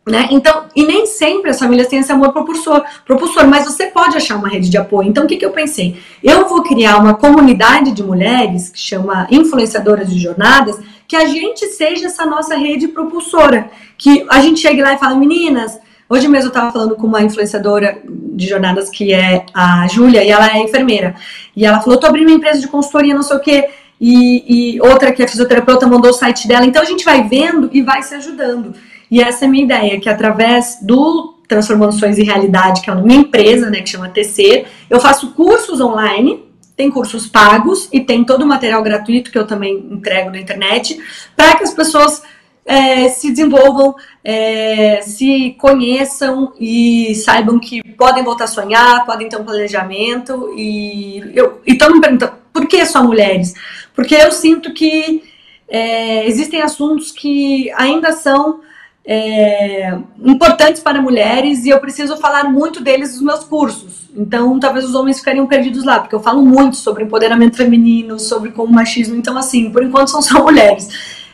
Né? 0.06 0.28
Então, 0.30 0.66
e 0.76 0.84
nem 0.84 1.06
sempre 1.06 1.50
as 1.50 1.58
famílias 1.58 1.88
têm 1.88 2.00
esse 2.00 2.12
amor 2.12 2.30
propulsor, 2.30 2.84
propulsor, 3.06 3.46
mas 3.46 3.64
você 3.64 3.86
pode 3.86 4.16
achar 4.16 4.36
uma 4.36 4.48
rede 4.48 4.68
de 4.68 4.76
apoio. 4.76 5.08
Então, 5.08 5.24
o 5.24 5.26
que, 5.26 5.36
que 5.36 5.46
eu 5.46 5.50
pensei? 5.50 5.98
Eu 6.22 6.46
vou 6.46 6.62
criar 6.62 6.98
uma 6.98 7.14
comunidade 7.14 7.90
de 7.90 8.02
mulheres, 8.02 8.68
que 8.68 8.78
chama 8.78 9.26
Influenciadoras 9.30 10.12
de 10.12 10.20
Jornadas, 10.20 10.78
que 11.08 11.16
a 11.16 11.24
gente 11.24 11.66
seja 11.68 12.06
essa 12.06 12.26
nossa 12.26 12.54
rede 12.54 12.88
propulsora. 12.88 13.70
Que 13.96 14.26
a 14.28 14.42
gente 14.42 14.60
chegue 14.60 14.82
lá 14.82 14.92
e 14.92 14.98
fala, 14.98 15.16
meninas, 15.16 15.80
Hoje 16.06 16.28
mesmo 16.28 16.48
eu 16.48 16.48
estava 16.48 16.70
falando 16.70 16.96
com 16.96 17.06
uma 17.06 17.22
influenciadora 17.22 17.98
de 18.06 18.46
jornadas 18.46 18.90
que 18.90 19.12
é 19.12 19.46
a 19.54 19.88
Júlia, 19.88 20.22
e 20.22 20.30
ela 20.30 20.48
é 20.48 20.58
enfermeira. 20.58 21.14
E 21.56 21.64
ela 21.64 21.80
falou: 21.80 21.98
tô 21.98 22.06
abrindo 22.06 22.28
uma 22.28 22.36
empresa 22.36 22.60
de 22.60 22.68
consultoria, 22.68 23.14
não 23.14 23.22
sei 23.22 23.36
o 23.36 23.40
quê. 23.40 23.70
E, 24.00 24.74
e, 24.74 24.80
outra 24.82 25.12
que 25.12 25.22
é 25.22 25.26
fisioterapeuta 25.26 25.86
mandou 25.86 26.10
o 26.10 26.14
site 26.14 26.46
dela. 26.46 26.66
Então 26.66 26.82
a 26.82 26.84
gente 26.84 27.04
vai 27.04 27.26
vendo 27.26 27.70
e 27.72 27.80
vai 27.80 28.02
se 28.02 28.14
ajudando. 28.14 28.74
E 29.14 29.20
essa 29.20 29.44
é 29.44 29.46
a 29.46 29.50
minha 29.52 29.62
ideia, 29.62 30.00
que 30.00 30.08
através 30.08 30.78
do 30.82 31.38
Transformando 31.46 31.92
Sonhos 31.92 32.18
em 32.18 32.24
Realidade, 32.24 32.80
que 32.80 32.90
é 32.90 32.92
a 32.92 32.96
minha 32.96 33.20
empresa, 33.20 33.70
né, 33.70 33.80
que 33.80 33.90
chama 33.90 34.08
TC, 34.08 34.66
eu 34.90 34.98
faço 34.98 35.30
cursos 35.34 35.80
online, 35.80 36.44
tem 36.76 36.90
cursos 36.90 37.24
pagos 37.28 37.88
e 37.92 38.00
tem 38.00 38.24
todo 38.24 38.42
o 38.42 38.46
material 38.46 38.82
gratuito 38.82 39.30
que 39.30 39.38
eu 39.38 39.46
também 39.46 39.86
entrego 39.88 40.30
na 40.30 40.40
internet, 40.40 41.00
para 41.36 41.54
que 41.54 41.62
as 41.62 41.72
pessoas 41.72 42.24
é, 42.66 43.08
se 43.08 43.30
desenvolvam, 43.30 43.94
é, 44.24 45.00
se 45.02 45.54
conheçam 45.60 46.52
e 46.58 47.14
saibam 47.14 47.60
que 47.60 47.84
podem 47.92 48.24
voltar 48.24 48.44
a 48.44 48.48
sonhar, 48.48 49.06
podem 49.06 49.28
ter 49.28 49.36
um 49.36 49.44
planejamento. 49.44 50.52
E 50.56 51.22
eu 51.36 51.60
então 51.64 51.92
me 51.92 52.00
pergunta, 52.00 52.34
por 52.52 52.66
que 52.66 52.84
só 52.84 53.00
mulheres? 53.00 53.54
Porque 53.94 54.16
eu 54.16 54.32
sinto 54.32 54.74
que 54.74 55.22
é, 55.68 56.26
existem 56.26 56.62
assuntos 56.62 57.12
que 57.12 57.70
ainda 57.76 58.10
são 58.10 58.60
é, 59.06 59.98
importantes 60.24 60.82
para 60.82 61.00
mulheres 61.00 61.64
e 61.64 61.68
eu 61.68 61.78
preciso 61.78 62.16
falar 62.16 62.44
muito 62.44 62.82
deles 62.82 63.12
nos 63.14 63.22
meus 63.22 63.44
cursos. 63.44 64.08
Então, 64.16 64.58
talvez 64.58 64.84
os 64.84 64.94
homens 64.94 65.18
ficariam 65.18 65.46
perdidos 65.46 65.84
lá, 65.84 66.00
porque 66.00 66.14
eu 66.14 66.20
falo 66.20 66.42
muito 66.42 66.76
sobre 66.76 67.04
empoderamento 67.04 67.56
feminino, 67.56 68.18
sobre 68.18 68.50
como 68.50 68.72
machismo. 68.72 69.16
Então, 69.16 69.36
assim, 69.36 69.70
por 69.70 69.82
enquanto 69.82 70.08
são 70.08 70.22
só 70.22 70.40
mulheres. 70.44 70.88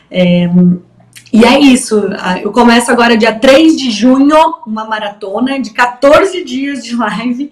É, 0.09 0.49
e 1.31 1.45
é 1.45 1.57
isso. 1.59 2.09
Eu 2.41 2.51
começo 2.51 2.91
agora 2.91 3.15
dia 3.15 3.33
3 3.33 3.77
de 3.77 3.89
junho, 3.89 4.35
uma 4.67 4.83
maratona 4.83 5.59
de 5.59 5.69
14 5.69 6.43
dias 6.43 6.83
de 6.83 6.95
live, 6.95 7.51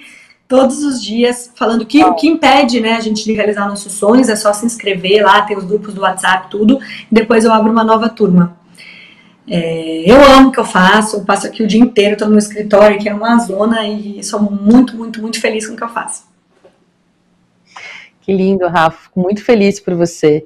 todos 0.50 0.84
os 0.84 1.02
dias, 1.02 1.50
falando 1.56 1.86
que 1.86 2.04
o 2.04 2.16
que 2.16 2.28
impede 2.28 2.82
né, 2.82 2.94
a 2.94 3.00
gente 3.00 3.24
de 3.24 3.32
realizar 3.32 3.70
nossos 3.70 3.94
sonhos 3.94 4.28
é 4.28 4.36
só 4.36 4.52
se 4.52 4.66
inscrever 4.66 5.24
lá, 5.24 5.44
tem 5.44 5.56
os 5.56 5.64
grupos 5.64 5.94
do 5.94 6.02
WhatsApp, 6.02 6.50
tudo. 6.50 6.78
Depois 7.10 7.46
eu 7.46 7.54
abro 7.54 7.72
uma 7.72 7.84
nova 7.84 8.10
turma. 8.10 8.59
É, 9.50 10.04
eu 10.06 10.24
amo 10.24 10.50
o 10.50 10.52
que 10.52 10.60
eu 10.60 10.66
faço, 10.66 11.18
eu 11.18 11.26
passo 11.26 11.48
aqui 11.48 11.64
o 11.64 11.68
dia 11.68 11.82
inteiro, 11.82 12.14
estou 12.14 12.30
no 12.30 12.38
escritório, 12.38 13.00
que 13.00 13.10
é 13.10 13.14
uma 13.14 13.40
zona, 13.40 13.88
e 13.88 14.24
sou 14.24 14.40
muito, 14.40 14.96
muito, 14.96 15.20
muito 15.20 15.42
feliz 15.42 15.66
com 15.66 15.74
o 15.74 15.78
que 15.78 15.84
eu 15.84 15.90
faço. 15.90 16.30
Que 18.22 18.32
lindo, 18.32 18.68
Rafa. 18.68 19.06
Fico 19.06 19.20
muito 19.20 19.44
feliz 19.44 19.80
por 19.80 19.96
você. 19.96 20.46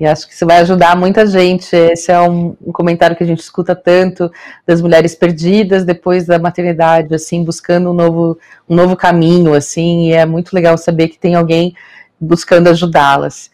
E 0.00 0.06
acho 0.06 0.26
que 0.26 0.34
isso 0.34 0.46
vai 0.46 0.58
ajudar 0.58 0.96
muita 0.96 1.24
gente. 1.26 1.76
Esse 1.76 2.10
é 2.10 2.20
um, 2.20 2.56
um, 2.66 2.72
comentário 2.72 3.14
que 3.14 3.22
a 3.22 3.26
gente 3.26 3.38
escuta 3.38 3.76
tanto 3.76 4.32
das 4.66 4.80
mulheres 4.80 5.14
perdidas 5.14 5.84
depois 5.84 6.26
da 6.26 6.38
maternidade, 6.38 7.14
assim, 7.14 7.44
buscando 7.44 7.90
um 7.90 7.94
novo, 7.94 8.36
um 8.68 8.74
novo 8.74 8.96
caminho, 8.96 9.54
assim, 9.54 10.08
e 10.08 10.12
é 10.12 10.26
muito 10.26 10.52
legal 10.54 10.76
saber 10.76 11.08
que 11.08 11.18
tem 11.18 11.36
alguém 11.36 11.74
buscando 12.18 12.68
ajudá-las. 12.68 13.50